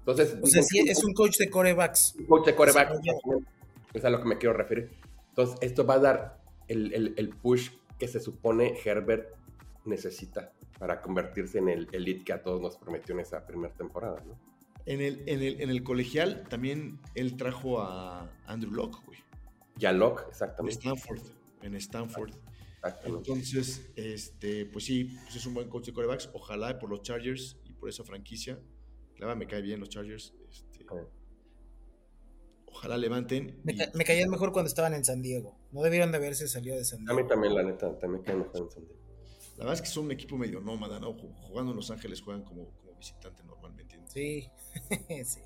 Entonces, 0.00 0.36
O 0.42 0.46
sea, 0.46 0.62
sí, 0.62 0.80
es 0.88 1.04
un 1.04 1.12
coach 1.14 1.36
de 1.38 1.48
corebacks. 1.48 2.14
un 2.18 2.26
coach 2.26 2.46
de 2.46 2.54
coreback. 2.54 2.88
Desarrollado. 2.90 3.46
Es 3.92 4.04
a 4.04 4.10
lo 4.10 4.20
que 4.20 4.26
me 4.28 4.38
quiero 4.38 4.54
referir. 4.54 4.90
Entonces, 5.28 5.56
esto 5.60 5.86
va 5.86 5.94
a 5.94 5.98
dar 6.00 6.40
el, 6.68 6.92
el- 6.92 7.14
el 7.16 7.28
push 7.30 7.70
que 7.98 8.08
se 8.08 8.18
supone 8.18 8.74
Herbert 8.84 9.28
necesita 9.84 10.52
para 10.78 11.00
convertirse 11.00 11.58
en 11.58 11.68
el 11.68 11.88
elite 11.92 12.24
que 12.24 12.32
a 12.32 12.42
todos 12.42 12.60
nos 12.60 12.76
prometió 12.76 13.14
en 13.14 13.20
esa 13.20 13.46
primera 13.46 13.72
temporada, 13.74 14.22
¿no? 14.26 14.38
En 14.86 15.00
el, 15.00 15.22
en, 15.26 15.42
el, 15.42 15.60
en 15.62 15.70
el 15.70 15.82
colegial 15.82 16.44
también 16.50 17.00
él 17.14 17.36
trajo 17.36 17.80
a 17.80 18.30
Andrew 18.46 18.72
Locke, 18.72 18.98
güey. 19.06 19.18
Ya 19.76 19.92
Locke, 19.92 20.22
En 20.24 20.28
exactamente. 20.28 20.78
Stanford. 20.78 21.20
En 21.62 21.74
Stanford. 21.76 22.30
exactamente. 22.76 23.30
Entonces, 23.30 23.90
este, 23.96 24.66
pues 24.66 24.84
sí, 24.84 25.04
pues 25.24 25.36
es 25.36 25.46
un 25.46 25.54
buen 25.54 25.68
coach 25.70 25.86
de 25.86 25.92
corebacks. 25.94 26.28
Ojalá 26.34 26.78
por 26.78 26.90
los 26.90 27.00
Chargers 27.02 27.56
y 27.64 27.72
por 27.72 27.88
esa 27.88 28.04
franquicia. 28.04 28.58
La 29.16 29.26
verdad 29.26 29.36
me 29.38 29.46
cae 29.46 29.62
bien 29.62 29.80
los 29.80 29.88
Chargers. 29.88 30.34
este, 30.50 30.84
Ah. 30.90 31.02
ojalá 32.66 32.98
levanten. 32.98 33.58
Me, 33.64 33.72
y- 33.72 33.76
ca- 33.78 33.90
me 33.94 34.04
caían 34.04 34.28
mejor 34.28 34.52
cuando 34.52 34.68
estaban 34.68 34.92
en 34.94 35.04
San 35.04 35.22
Diego. 35.22 35.56
No 35.72 35.80
debieron 35.82 36.10
de 36.12 36.18
haberse 36.18 36.46
salido 36.46 36.76
de 36.76 36.84
San 36.84 37.00
A 37.08 37.12
mí 37.12 37.16
Diego. 37.22 37.28
también, 37.28 37.54
la 37.54 37.62
neta, 37.62 37.98
también 37.98 38.22
cae 38.22 38.36
mejor 38.36 38.62
en 38.64 38.70
San 38.70 38.84
Diego. 38.84 39.00
La 39.56 39.64
verdad 39.64 39.74
es 39.74 39.82
que 39.82 39.88
son 39.88 40.06
un 40.06 40.12
equipo 40.12 40.36
medio 40.36 40.60
nómada, 40.60 40.98
¿no? 41.00 41.14
Ju- 41.16 41.32
Jugando 41.42 41.70
en 41.72 41.76
Los 41.76 41.90
Ángeles 41.90 42.20
juegan 42.20 42.42
como, 42.44 42.70
como 42.80 42.94
visitante 42.98 43.42
normalmente. 43.44 44.00
Sí, 44.06 44.48
sí. 45.24 45.40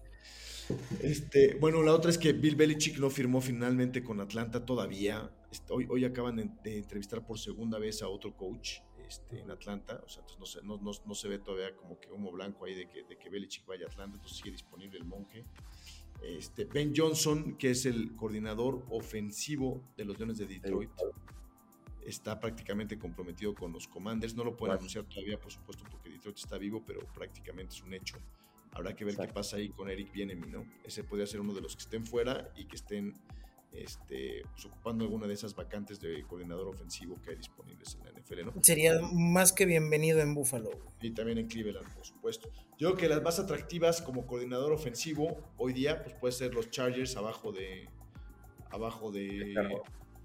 Este, 1.03 1.55
bueno, 1.55 1.83
la 1.83 1.95
otra 1.95 2.11
es 2.11 2.19
que 2.19 2.33
Bill 2.33 2.57
Belichick 2.57 2.99
no 2.99 3.09
firmó 3.11 3.41
finalmente 3.41 4.03
con 4.03 4.21
Atlanta 4.21 4.65
todavía. 4.65 5.31
Este, 5.51 5.73
hoy, 5.73 5.87
hoy 5.91 6.05
acaban 6.05 6.37
de, 6.37 6.51
de 6.63 6.79
entrevistar 6.79 7.25
por 7.27 7.39
segunda 7.39 7.79
vez 7.79 8.03
a 8.03 8.09
otro 8.09 8.37
coach 8.37 8.81
este, 9.07 9.41
en 9.41 9.51
Atlanta. 9.51 10.03
O 10.05 10.09
sea, 10.09 10.23
entonces 10.23 10.39
no 10.39 10.47
se, 10.47 10.63
no, 10.67 10.77
no- 10.79 11.07
no 11.07 11.15
se 11.15 11.29
ve 11.29 11.39
todavía 11.39 11.75
como 11.77 11.99
que 11.99 12.11
humo 12.11 12.31
blanco 12.33 12.67
ahí 12.67 12.75
de 12.75 12.89
que, 12.89 13.03
de 13.05 13.17
que 13.19 13.31
Belichick 13.31 13.65
vaya 13.67 13.87
a 13.87 13.89
Atlanta. 13.89 14.17
Entonces 14.17 14.39
sigue 14.39 14.51
disponible 14.51 14.99
el 14.99 15.05
monje. 15.05 15.45
Este, 16.23 16.65
ben 16.65 16.93
Johnson, 16.95 17.57
que 17.57 17.71
es 17.71 17.87
el 17.87 18.15
coordinador 18.17 18.85
ofensivo 18.91 19.85
de 19.97 20.05
los 20.05 20.19
Leones 20.19 20.39
de 20.39 20.47
Detroit, 20.47 20.91
está 22.09 22.41
prácticamente 22.41 22.99
comprometido 22.99 23.55
con 23.55 23.73
los 23.73 23.87
Commanders. 23.87 24.35
No 24.35 24.45
lo 24.45 24.57
pueden 24.57 24.77
anunciar 24.77 25.05
todavía, 25.05 25.39
por 25.39 25.53
supuesto, 25.53 25.85
porque 25.91 26.11
Detroit 26.11 26.39
está 26.39 26.59
vivo, 26.59 26.83
pero 26.87 27.01
prácticamente 27.13 27.75
es 27.75 27.83
un 27.83 27.95
hecho. 27.95 28.17
Habrá 28.73 28.95
que 28.95 29.05
ver 29.05 29.17
qué 29.17 29.29
pasa 29.29 29.57
ahí 29.57 29.71
con 29.71 29.91
Eric 29.91 30.13
Bienemi, 30.13 30.49
¿no? 30.49 30.67
Ese 30.85 31.05
podría 31.05 31.27
ser 31.27 31.41
uno 31.41 31.55
de 31.55 31.61
los 31.61 31.75
que 31.75 31.83
estén 31.83 32.07
fuera 32.07 32.53
y 32.57 32.67
que 32.67 32.77
estén 32.77 33.15
este, 33.73 34.43
pues, 34.53 34.65
ocupando 34.67 35.05
alguna 35.05 35.27
de 35.27 35.35
esas 35.35 35.55
vacantes 35.55 36.01
de 36.01 36.23
coordinador 36.25 36.69
ofensivo 36.69 37.21
que 37.23 37.31
hay 37.31 37.37
disponibles 37.37 37.97
en 37.97 38.05
la 38.05 38.21
NFL, 38.21 38.45
¿no? 38.45 38.63
Sería 38.63 39.01
más 39.13 39.53
que 39.53 39.67
bienvenido 39.67 40.21
en 40.21 40.35
Buffalo. 40.35 40.71
Y 41.01 41.11
también 41.11 41.39
en 41.39 41.49
Cleveland, 41.49 41.93
por 41.95 42.05
supuesto. 42.05 42.51
Yo 42.79 42.89
creo 42.89 42.97
que 42.97 43.09
las 43.09 43.23
más 43.23 43.39
atractivas 43.39 44.01
como 44.01 44.27
coordinador 44.27 44.73
ofensivo 44.73 45.39
hoy 45.59 45.73
día, 45.73 46.03
pues 46.03 46.15
puede 46.15 46.33
ser 46.33 46.55
los 46.55 46.71
Chargers 46.71 47.17
abajo 47.17 47.53
de 47.53 47.89
abajo 48.71 49.11
de, 49.11 49.29
De 49.29 49.59
Harbaugh. 49.59 49.83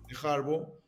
de 0.07 0.15
Harbaugh. 0.21 0.82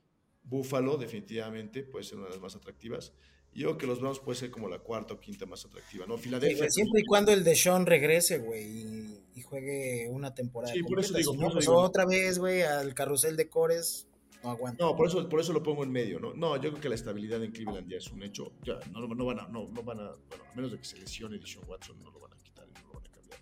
Buffalo, 0.45 0.97
definitivamente, 0.97 1.83
puede 1.83 2.05
ser 2.05 2.17
una 2.17 2.25
de 2.27 2.31
las 2.33 2.41
más 2.41 2.55
atractivas. 2.55 3.13
Y 3.53 3.59
yo 3.61 3.67
creo 3.69 3.77
que 3.77 3.87
los 3.87 4.01
Browns 4.01 4.19
puede 4.19 4.37
ser 4.37 4.51
como 4.51 4.67
la 4.67 4.79
cuarta 4.79 5.13
o 5.13 5.19
quinta 5.19 5.45
más 5.45 5.63
atractiva, 5.65 6.05
¿no? 6.05 6.17
Sí, 6.17 6.23
Filadelfia. 6.23 6.69
siempre 6.69 7.01
y 7.01 7.05
cuando 7.05 7.31
el 7.31 7.43
de 7.45 7.55
Sean 7.55 7.85
regrese, 7.85 8.39
güey, 8.39 8.63
y, 8.65 9.23
y 9.35 9.41
juegue 9.41 10.07
una 10.09 10.35
temporada. 10.35 10.73
Sí, 10.73 10.83
por 10.83 10.99
eso 10.99 11.13
digo, 11.17 11.31
Si 11.31 11.37
por 11.37 11.41
no, 11.43 11.47
eso 11.47 11.53
pues 11.55 11.65
digo. 11.65 11.77
otra 11.81 12.05
vez, 12.05 12.37
güey, 12.37 12.63
al 12.63 12.93
carrusel 12.93 13.37
de 13.37 13.47
cores, 13.49 14.07
no 14.43 14.49
aguanta. 14.51 14.83
No, 14.83 14.95
por 14.95 15.07
eso, 15.07 15.27
por 15.29 15.39
eso 15.39 15.53
lo 15.53 15.63
pongo 15.63 15.83
en 15.85 15.91
medio, 15.91 16.19
¿no? 16.19 16.33
No, 16.33 16.55
yo 16.57 16.69
creo 16.71 16.81
que 16.81 16.89
la 16.89 16.95
estabilidad 16.95 17.41
en 17.43 17.51
Cleveland 17.53 17.89
ya 17.89 17.97
es 17.97 18.11
un 18.11 18.23
hecho. 18.23 18.51
Ya, 18.63 18.77
no, 18.91 19.07
no 19.07 19.25
van 19.25 19.39
a, 19.39 19.47
no, 19.47 19.67
no 19.69 19.83
van 19.83 19.99
a, 20.01 20.11
bueno, 20.27 20.43
a 20.51 20.53
menos 20.55 20.71
de 20.73 20.77
que 20.77 20.85
se 20.85 20.97
lesione 20.97 21.37
Dishon 21.39 21.63
Watson, 21.67 21.97
no 22.03 22.11
lo 22.11 22.19
van 22.19 22.33
a 22.33 22.37
quitar, 22.37 22.67
no 22.67 22.87
lo 22.89 22.93
van 22.99 23.07
a 23.07 23.11
cambiar. 23.11 23.39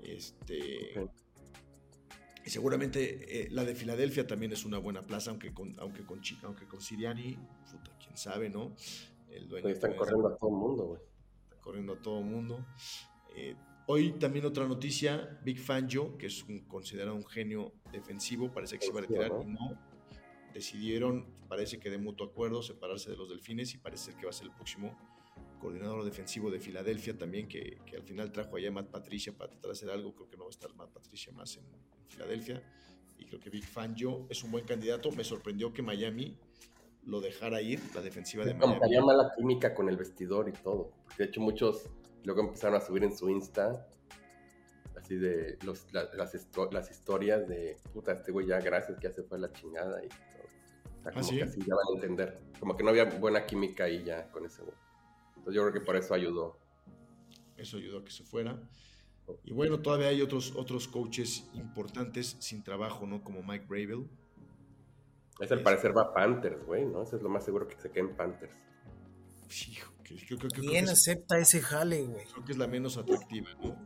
Este, 0.00 0.98
Ok. 1.00 1.10
Y 2.44 2.50
seguramente 2.50 3.44
eh, 3.44 3.48
la 3.50 3.64
de 3.64 3.74
Filadelfia 3.74 4.26
también 4.26 4.52
es 4.52 4.64
una 4.64 4.78
buena 4.78 5.02
plaza, 5.02 5.30
aunque 5.30 5.54
con, 5.54 5.74
aunque 5.78 6.04
con, 6.04 6.20
aunque 6.42 6.66
con 6.66 6.80
Siriani, 6.80 7.38
puta, 7.70 7.96
quién 7.98 8.16
sabe, 8.16 8.50
¿no? 8.50 8.74
El 9.30 9.48
dueño 9.48 9.68
están 9.68 9.96
corriendo 9.96 10.28
a 10.28 10.36
todo 10.36 10.50
el 10.50 10.56
mundo, 10.56 10.84
güey. 10.84 11.00
está 11.42 11.56
corriendo 11.60 11.92
a 11.94 12.02
todo 12.02 12.20
mundo. 12.20 12.66
Eh, 13.34 13.56
hoy 13.86 14.12
también 14.12 14.44
otra 14.44 14.68
noticia, 14.68 15.40
Big 15.42 15.58
Fangio, 15.58 16.18
que 16.18 16.26
es 16.26 16.44
un, 16.44 16.60
considerado 16.66 17.16
un 17.16 17.24
genio 17.24 17.72
defensivo, 17.90 18.52
parece 18.52 18.78
que 18.78 18.84
se 18.84 18.90
iba 18.90 19.00
a 19.00 19.02
retirar 19.02 19.32
y 19.42 19.46
no. 19.46 19.78
Decidieron, 20.52 21.26
parece 21.48 21.80
que 21.80 21.88
de 21.90 21.98
mutuo 21.98 22.26
acuerdo, 22.26 22.62
separarse 22.62 23.10
de 23.10 23.16
los 23.16 23.28
delfines 23.30 23.74
y 23.74 23.78
parece 23.78 24.12
ser 24.12 24.16
que 24.16 24.26
va 24.26 24.30
a 24.30 24.34
ser 24.34 24.48
el 24.48 24.52
próximo 24.52 24.96
coordinador 25.64 26.04
defensivo 26.04 26.50
de 26.50 26.60
Filadelfia 26.60 27.16
también, 27.16 27.48
que, 27.48 27.78
que 27.86 27.96
al 27.96 28.02
final 28.02 28.30
trajo 28.30 28.56
allá 28.56 28.68
a 28.68 28.72
Matt 28.72 28.90
Patricia 28.90 29.32
para 29.32 29.48
tratar 29.50 29.68
de 29.68 29.72
hacer 29.72 29.88
algo. 29.90 30.14
Creo 30.14 30.28
que 30.28 30.36
no 30.36 30.44
va 30.44 30.48
a 30.48 30.50
estar 30.50 30.74
Matt 30.74 30.90
Patricia 30.92 31.32
más 31.32 31.56
en, 31.56 31.64
en 31.64 32.06
Filadelfia. 32.08 32.62
Y 33.18 33.24
creo 33.24 33.40
que 33.40 33.48
Big 33.48 33.64
Fangio 33.64 34.26
es 34.28 34.44
un 34.44 34.50
buen 34.50 34.66
candidato. 34.66 35.10
Me 35.12 35.24
sorprendió 35.24 35.72
que 35.72 35.80
Miami 35.82 36.36
lo 37.06 37.20
dejara 37.22 37.62
ir, 37.62 37.80
la 37.94 38.02
defensiva 38.02 38.44
de 38.44 38.52
Como 38.52 38.66
Miami. 38.74 38.78
que 38.80 38.84
había 38.86 39.02
mala 39.06 39.32
química 39.36 39.74
con 39.74 39.88
el 39.88 39.96
vestidor 39.96 40.48
y 40.50 40.52
todo. 40.52 40.92
Porque 41.04 41.22
de 41.22 41.28
hecho 41.30 41.40
muchos 41.40 41.88
luego 42.24 42.42
empezaron 42.42 42.76
a 42.76 42.80
subir 42.84 43.02
en 43.04 43.16
su 43.16 43.30
Insta 43.30 43.86
así 44.96 45.16
de 45.16 45.58
los, 45.64 45.90
la- 45.92 46.08
las, 46.14 46.34
histo- 46.34 46.70
las 46.72 46.90
historias 46.90 47.48
de 47.48 47.76
puta, 47.92 48.12
este 48.12 48.32
güey 48.32 48.46
ya 48.46 48.58
gracias 48.60 48.98
que 48.98 49.08
ya 49.08 49.14
se 49.14 49.22
fue 49.22 49.38
a 49.38 49.40
la 49.40 49.52
chingada 49.52 50.04
y 50.04 50.08
todo. 50.08 50.18
O 50.98 51.02
sea, 51.02 51.10
¿Ah, 51.10 51.10
como 51.12 51.24
sí? 51.24 51.36
que 51.38 51.42
así 51.44 51.60
ya 51.60 51.74
van 51.74 51.84
a 51.90 51.94
entender. 51.94 52.38
Como 52.60 52.76
que 52.76 52.82
no 52.84 52.90
había 52.90 53.04
buena 53.06 53.44
química 53.46 53.84
ahí 53.84 54.02
ya 54.04 54.30
con 54.30 54.44
ese 54.46 54.62
güey. 54.62 54.76
Entonces 55.44 55.56
yo 55.56 55.62
creo 55.68 55.72
que 55.74 55.80
por 55.82 55.96
eso 55.96 56.14
ayudó. 56.14 56.58
Eso 57.58 57.76
ayudó 57.76 57.98
a 57.98 58.04
que 58.04 58.10
se 58.10 58.24
fuera. 58.24 58.58
Y 59.44 59.52
bueno, 59.52 59.80
todavía 59.80 60.08
hay 60.08 60.22
otros, 60.22 60.54
otros 60.56 60.88
coaches 60.88 61.46
importantes 61.54 62.36
sin 62.40 62.62
trabajo, 62.62 63.06
¿no? 63.06 63.22
Como 63.22 63.42
Mike 63.42 63.66
Bravel. 63.68 64.08
Ese 65.40 65.52
al 65.54 65.60
Es- 65.60 65.64
parecer 65.64 65.96
va 65.96 66.02
a 66.02 66.14
Panthers, 66.14 66.64
güey, 66.64 66.86
¿no? 66.86 67.02
Eso 67.02 67.16
es 67.16 67.22
lo 67.22 67.28
más 67.28 67.44
seguro 67.44 67.66
que 67.68 67.78
se 67.78 67.90
quede 67.90 68.08
en 68.08 68.16
Panthers. 68.16 68.54
Hijo, 69.68 69.92
que- 70.02 70.16
creo 70.26 70.38
que 70.38 70.48
¿Quién 70.48 70.84
es, 70.84 70.90
acepta 70.92 71.38
ese 71.38 71.60
jale, 71.60 72.02
güey? 72.06 72.24
creo 72.26 72.44
que 72.44 72.52
es 72.52 72.58
la 72.58 72.66
menos 72.66 72.96
atractiva, 72.96 73.48
¿no? 73.62 73.76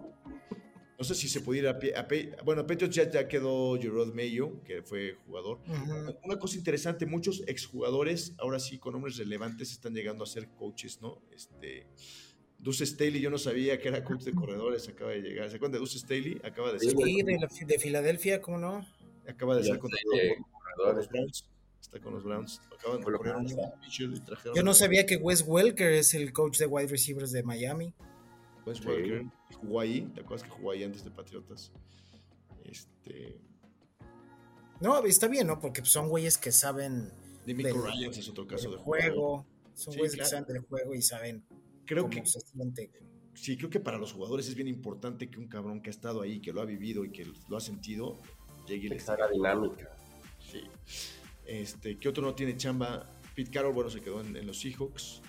No 0.99 1.05
sé 1.05 1.15
si 1.15 1.29
se 1.29 1.41
pudiera 1.41 1.71
a, 1.71 1.79
pie- 1.79 1.95
a 2.37 2.43
Bueno, 2.43 2.63
a 2.63 2.67
Patriots 2.67 2.97
ya, 2.97 3.09
ya 3.09 3.29
quedó 3.29 3.79
Gerard 3.81 4.13
Mayo, 4.15 4.63
que 4.65 4.83
fue 4.83 5.17
jugador. 5.27 5.61
Una 6.25 6.39
cosa 6.41 6.57
interesante, 6.57 7.07
muchos 7.07 7.45
exjugadores, 7.47 8.33
ahora 8.39 8.59
sí, 8.59 8.79
con 8.79 8.95
nombres 8.95 9.17
relevantes, 9.17 9.71
están 9.71 9.95
llegando 9.95 10.25
a 10.25 10.27
ser 10.27 10.49
coaches, 10.57 11.01
¿no? 11.01 11.23
Este, 11.33 11.87
Deuce 12.59 12.85
Staley, 12.85 13.21
yo 13.21 13.31
no 13.31 13.39
sabía 13.39 13.79
que 13.81 13.87
era 13.87 14.03
coach 14.03 14.25
de 14.25 14.33
corredores, 14.33 14.89
acaba 14.89 15.13
de 15.13 15.21
llegar. 15.23 15.49
¿Se 15.51 15.57
acuerdan 15.57 15.73
de 15.75 15.79
Deuce 15.79 16.01
Staley? 16.01 16.41
Acaba 16.43 16.73
de 16.73 16.81
ser, 16.81 16.91
Sí, 16.91 17.23
de, 17.23 17.39
la- 17.39 17.49
de 17.67 17.79
Filadelfia, 17.79 18.41
¿cómo 18.41 18.59
no? 18.59 18.85
acaba 19.29 19.55
de 19.57 19.63
Ya 19.63 19.69
ser 19.75 19.79
contratado 19.79 20.17
eh, 20.17 20.37
por- 20.77 20.97
los 20.97 21.09
Browns. 21.09 21.49
Está 21.81 22.01
con 22.01 22.15
los 22.15 22.25
Browns. 22.25 22.61
Acaban 22.77 23.01
de 23.01 23.07
un 23.07 24.25
trajeron 24.25 24.55
Yo 24.57 24.63
no 24.65 24.75
sabía 24.75 25.07
que 25.07 25.17
Wes 25.17 25.45
Welker 25.47 25.93
es 25.93 26.13
el 26.15 26.33
coach 26.33 26.59
de 26.59 26.67
wide 26.67 26.89
receivers 26.89 27.31
de 27.31 27.45
Miami. 27.45 27.95
Wes 28.69 28.79
Sí. 28.79 28.87
Welker. 28.87 29.25
Jugó 29.61 29.81
ahí. 29.81 30.03
¿Te 30.15 30.21
acuerdas 30.21 30.43
que 30.45 30.51
jugó 30.51 30.71
ahí 30.73 30.85
antes 30.85 31.05
de 31.05 31.11
Patriotas? 31.11 31.73
Este. 32.65 33.41
No, 34.81 35.05
está 35.05 35.27
bien, 35.29 35.47
¿no? 35.47 35.59
Porque 35.59 35.85
son 35.85 36.09
güeyes 36.09 36.39
que 36.39 36.53
saben 36.53 37.11
Del- 37.45 37.75
Ryans 37.83 38.19
es 38.19 38.29
otro 38.29 38.47
caso 38.47 38.71
de 38.71 38.77
juego. 38.77 39.47
Son 39.75 39.93
Sí, 39.93 39.99
güeyes 39.99 40.15
claro. 40.15 40.27
que 40.27 40.31
saben 40.31 40.47
del 40.55 40.63
juego 40.67 40.95
y 40.95 41.03
saben 41.03 41.45
Creo 41.87 42.05
cómo 42.05 42.15
que 42.15 42.27
se 42.27 42.41
siente. 42.41 42.91
sí, 43.35 43.57
creo 43.57 43.71
que 43.71 43.81
para 43.81 43.97
los 43.99 44.13
jugadores 44.13 44.49
es 44.49 44.55
bien 44.55 44.69
importante 44.69 45.31
que 45.31 45.39
un 45.39 45.49
cabrón 45.49 45.81
que 45.81 45.89
ha 45.89 45.93
estado 45.93 46.21
ahí, 46.21 46.41
que 46.41 46.53
lo 46.53 46.61
ha 46.61 46.65
vivido 46.65 47.05
y 47.05 47.11
que 47.11 47.27
lo 47.49 47.57
ha 47.57 47.61
sentido, 47.61 48.19
llegue 48.67 48.87
y 48.87 48.91
les 48.91 49.09
era 49.09 49.29
dinámica. 49.29 49.91
Sí. 50.41 50.63
Este, 51.47 51.99
¿Qué 51.99 52.09
otro 52.09 52.23
no 52.23 52.35
tiene 52.35 52.57
chamba? 52.57 53.09
Pete 53.35 53.51
Carroll, 53.51 53.73
bueno, 53.73 53.89
se 53.89 54.01
quedó 54.01 54.21
en, 54.21 54.37
en 54.37 54.47
los 54.47 54.61
Seahawks. 54.61 55.23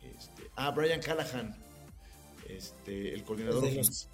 Este, 0.00 0.50
ah, 0.56 0.70
Brian 0.72 1.00
Callahan. 1.00 1.54
Este, 2.56 3.14
el 3.14 3.24
coordinador, 3.24 3.64
¿Es 3.64 3.70
de 3.70 3.76
los- 3.76 3.88
ofens- 3.88 4.08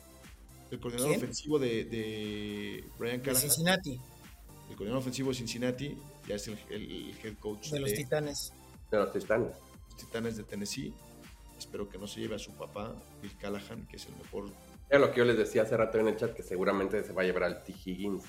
el 0.71 0.81
coordinador 0.81 1.11
¿Quién? 1.13 1.23
ofensivo 1.23 1.59
de, 1.59 1.85
de 1.85 2.85
Brian 2.99 3.17
De 3.19 3.23
Callahan. 3.23 3.41
Cincinnati, 3.43 4.01
El 4.69 4.77
coordinador 4.77 4.99
ofensivo 5.01 5.31
de 5.31 5.35
Cincinnati. 5.37 5.97
Ya 6.27 6.35
es 6.35 6.47
el, 6.49 6.59
el- 6.71 6.91
el 7.11 7.15
head 7.25 7.39
coach 7.39 7.71
de 7.71 7.81
los 7.81 7.93
Titanes. 7.93 8.53
De 8.91 8.99
los 8.99 9.13
Titanes. 9.13 9.57
los 9.89 9.97
Titanes 9.97 10.37
de 10.37 10.45
Tennessee. 10.45 10.93
Espero 11.59 11.89
que 11.89 11.99
no 11.99 12.07
se 12.07 12.21
lleve 12.21 12.35
a 12.37 12.39
su 12.39 12.53
papá, 12.53 12.95
Bill 13.23 13.37
Callahan, 13.39 13.87
que 13.89 13.97
es 13.97 14.07
el 14.07 14.15
mejor. 14.17 14.51
Era 14.91 14.99
lo 15.01 15.11
que 15.11 15.19
yo 15.19 15.25
les 15.25 15.37
decía 15.39 15.63
hace 15.63 15.77
rato 15.77 15.99
en 15.99 16.09
el 16.09 16.17
chat, 16.17 16.35
que 16.35 16.43
seguramente 16.43 17.03
se 17.03 17.13
va 17.13 17.23
a 17.23 17.25
llevar 17.25 17.45
al 17.45 17.63
T. 17.65 17.75
Higgins. 17.85 18.23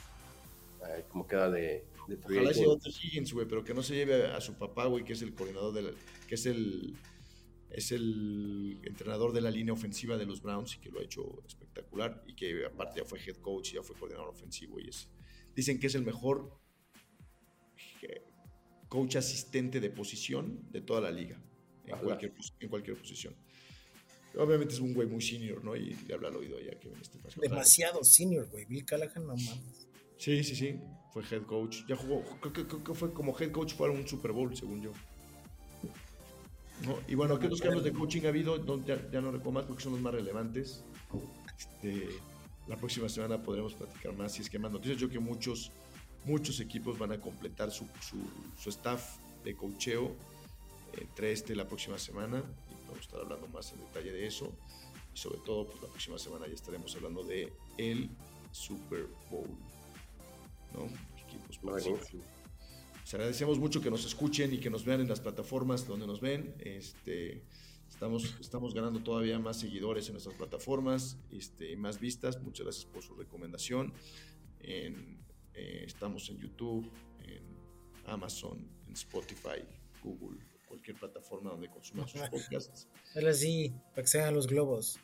Ay, 0.82 1.04
como 1.10 1.28
queda 1.28 1.50
de, 1.50 1.86
de 2.08 2.16
Ojalá 2.24 2.54
se 2.54 2.62
agent. 2.62 2.82
lleve 2.82 2.96
a 2.96 3.06
Higgins, 3.06 3.34
güey, 3.34 3.46
pero 3.48 3.64
que 3.64 3.74
no 3.74 3.84
se 3.84 3.96
lleve 3.96 4.28
a 4.28 4.40
su 4.42 4.54
papá, 4.56 4.86
güey, 4.86 5.04
que 5.04 5.14
es 5.14 5.22
el 5.22 5.34
coordinador 5.36 5.74
de 5.74 5.82
la- 5.84 5.92
que 6.28 6.36
es 6.36 6.46
el 6.46 6.96
es 7.72 7.92
el 7.92 8.80
entrenador 8.84 9.34
de 9.34 9.42
la 9.42 9.52
línea 9.52 9.74
ofensiva 9.74 10.18
de 10.18 10.26
los 10.26 10.42
Browns 10.42 10.76
y 10.76 10.80
que 10.80 10.90
lo 10.90 11.00
ha 11.00 11.04
hecho 11.04 11.44
espectacular 11.46 12.24
y 12.28 12.36
que 12.36 12.66
aparte 12.66 13.00
ya 13.00 13.06
fue 13.06 13.20
head 13.20 13.38
coach, 13.38 13.74
ya 13.74 13.84
fue 13.84 13.96
coordinador 13.96 14.30
ofensivo 14.30 14.80
y 14.80 14.90
es 14.90 15.10
dicen 15.56 15.80
que 15.80 15.88
es 15.88 15.96
el 15.96 16.04
mejor 16.04 16.58
eh, 18.02 18.22
coach 18.88 19.18
asistente 19.18 19.80
de 19.80 19.90
posición 19.90 20.72
de 20.72 20.82
toda 20.82 21.02
la 21.02 21.12
liga 21.12 21.42
en 21.86 21.98
cualquier 22.00 22.34
en 22.60 22.70
cualquier 22.70 22.98
posición. 22.98 23.36
Obviamente 24.38 24.76
es 24.76 24.80
un 24.80 24.94
güey 24.94 25.08
muy 25.08 25.22
senior, 25.22 25.64
¿no? 25.64 25.76
Y 25.76 25.96
le 26.08 26.14
habla 26.14 26.28
al 26.28 26.36
oído 26.36 26.60
ya 26.60 26.78
que 26.80 26.92
este 27.02 27.18
paso. 27.18 27.42
Demasiado 27.42 28.04
senior, 28.04 28.48
güey. 28.50 28.66
Bill 28.66 28.86
Callahan, 28.86 29.26
no 29.26 29.36
mames. 29.36 29.88
Sí, 30.18 30.44
sí, 30.44 30.56
sí. 30.56 30.80
Fue 31.12 31.24
head 31.32 31.44
coach. 31.44 31.78
Ya 31.88 31.96
jugó. 31.96 32.24
Creo 32.40 32.54
que, 32.54 32.68
creo 32.68 32.84
que 32.84 32.94
fue 32.94 33.12
como 33.12 33.38
head 33.40 33.52
coach 33.52 33.74
fue 33.74 33.88
a 33.88 33.92
un 33.92 34.08
Super 34.08 34.32
Bowl, 34.32 34.56
según 34.56 34.82
yo. 34.82 34.92
¿No? 36.90 37.00
Y 37.08 37.16
bueno, 37.16 37.38
¿qué 37.38 37.46
otros 37.46 37.62
cambios 37.62 37.84
de 37.84 37.94
coaching 37.94 38.24
ha 38.26 38.30
habido? 38.30 38.58
No, 38.58 38.84
ya, 38.84 39.00
ya 39.12 39.22
no 39.22 39.32
recuerdo 39.32 39.52
más 39.52 39.66
porque 39.66 39.84
son 39.84 39.94
los 39.94 40.02
más 40.02 40.14
relevantes. 40.14 40.84
Este, 41.58 42.10
la 42.68 42.78
próxima 42.78 43.08
semana 43.10 43.42
podremos 43.42 43.74
platicar 43.76 44.14
más 44.14 44.34
si 44.34 44.42
es 44.42 44.50
que 44.50 44.58
más 44.58 44.72
noticias. 44.72 44.98
Yo 44.98 45.08
creo 45.08 45.22
que 45.22 45.26
muchos, 45.26 45.72
muchos 46.26 46.60
equipos 46.60 46.98
van 46.98 47.12
a 47.12 47.20
completar 47.20 47.70
su, 47.72 47.86
su, 48.02 48.18
su 48.58 48.70
staff 48.70 49.18
de 49.44 49.56
coacheo 49.56 50.16
entre 51.00 51.32
este 51.32 51.54
y 51.54 51.56
la 51.56 51.68
próxima 51.68 52.00
semana. 52.00 52.44
Y 52.70 52.74
vamos 52.88 52.98
a 52.98 53.02
estar 53.02 53.20
hablando 53.20 53.48
más 53.50 53.72
en 53.74 53.80
detalle 53.80 54.12
de 54.12 54.26
eso. 54.26 54.52
Y 55.14 55.18
sobre 55.18 55.40
todo, 55.40 55.68
pues 55.68 55.82
la 55.82 55.90
próxima 55.90 56.18
semana 56.18 56.48
ya 56.48 56.54
estaremos 56.54 56.96
hablando 56.96 57.24
de 57.24 57.54
el 57.78 58.10
Super 58.52 59.08
Bowl. 59.30 59.50
¿no? 60.74 60.86
Equipos. 61.24 61.60
Les 63.10 63.16
agradecemos 63.16 63.58
mucho 63.58 63.82
que 63.82 63.90
nos 63.90 64.06
escuchen 64.06 64.54
y 64.54 64.60
que 64.60 64.70
nos 64.70 64.86
vean 64.86 65.02
en 65.02 65.08
las 65.08 65.20
plataformas 65.20 65.88
donde 65.88 66.06
nos 66.06 66.22
ven. 66.22 66.54
Este, 66.60 67.44
estamos, 67.90 68.36
estamos 68.40 68.76
ganando 68.76 69.00
todavía 69.00 69.40
más 69.40 69.58
seguidores 69.58 70.06
en 70.06 70.14
nuestras 70.14 70.36
plataformas 70.36 71.18
este, 71.32 71.72
y 71.72 71.76
más 71.76 72.00
vistas. 72.00 72.40
Muchas 72.40 72.66
gracias 72.66 72.86
por 72.86 73.02
su 73.02 73.16
recomendación. 73.16 73.94
En, 74.60 75.26
eh, 75.56 75.86
estamos 75.88 76.30
en 76.30 76.38
YouTube, 76.38 76.88
en 77.24 77.58
Amazon, 78.06 78.70
en 78.86 78.94
Spotify, 78.94 79.66
Google, 80.04 80.38
cualquier 80.68 81.00
plataforma 81.00 81.50
donde 81.50 81.68
consuman 81.68 82.08
sus 82.08 82.22
podcasts. 82.30 82.88
Ahora 83.16 83.34
sí, 83.34 83.74
para 83.90 84.04
que 84.04 84.08
se 84.08 84.22
hagan 84.22 84.36
los 84.36 84.46
globos. 84.46 85.00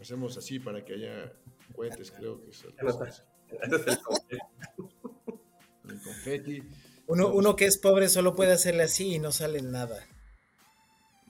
Hacemos 0.00 0.36
así 0.36 0.58
para 0.58 0.84
que 0.84 0.94
haya 0.94 1.32
cohetes, 1.72 2.10
creo 2.10 2.40
que 2.42 2.50
es 2.50 2.64
el, 2.64 2.74
confeti. 6.04 6.62
Uno, 7.06 7.28
uno 7.28 7.56
que 7.56 7.66
es 7.66 7.78
pobre 7.78 8.08
solo 8.08 8.34
puede 8.34 8.52
hacerle 8.52 8.84
así 8.84 9.14
y 9.14 9.18
no 9.18 9.32
sale 9.32 9.60
nada. 9.62 10.06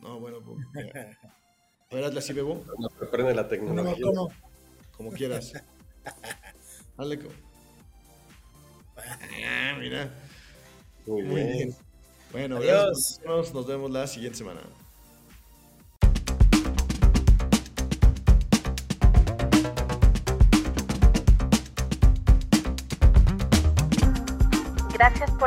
No, 0.01 0.20
bueno, 0.20 0.39
pues, 0.45 0.59
ver, 1.91 2.05
hazle 2.05 2.18
así, 2.18 2.33
Bebo. 2.33 2.64
Nos 2.79 2.93
sorprende 2.93 3.35
la 3.35 3.43
No, 3.43 3.49
tecnología. 3.49 4.07
Como 4.97 5.11
quieras. 5.12 5.53
Hazle 6.97 7.18
como. 7.18 7.35
Ah, 8.97 9.77
mira. 9.79 10.11
Muy 11.07 11.22
Muy 11.22 11.35
bien. 11.43 11.53
bien. 11.53 11.77
Bueno, 12.33 12.57
Adiós. 12.59 13.20
gracias. 13.22 13.55
Nos 13.55 13.66
vemos 13.66 13.91
la 13.91 14.07
siguiente 14.07 14.39
semana. 14.39 14.61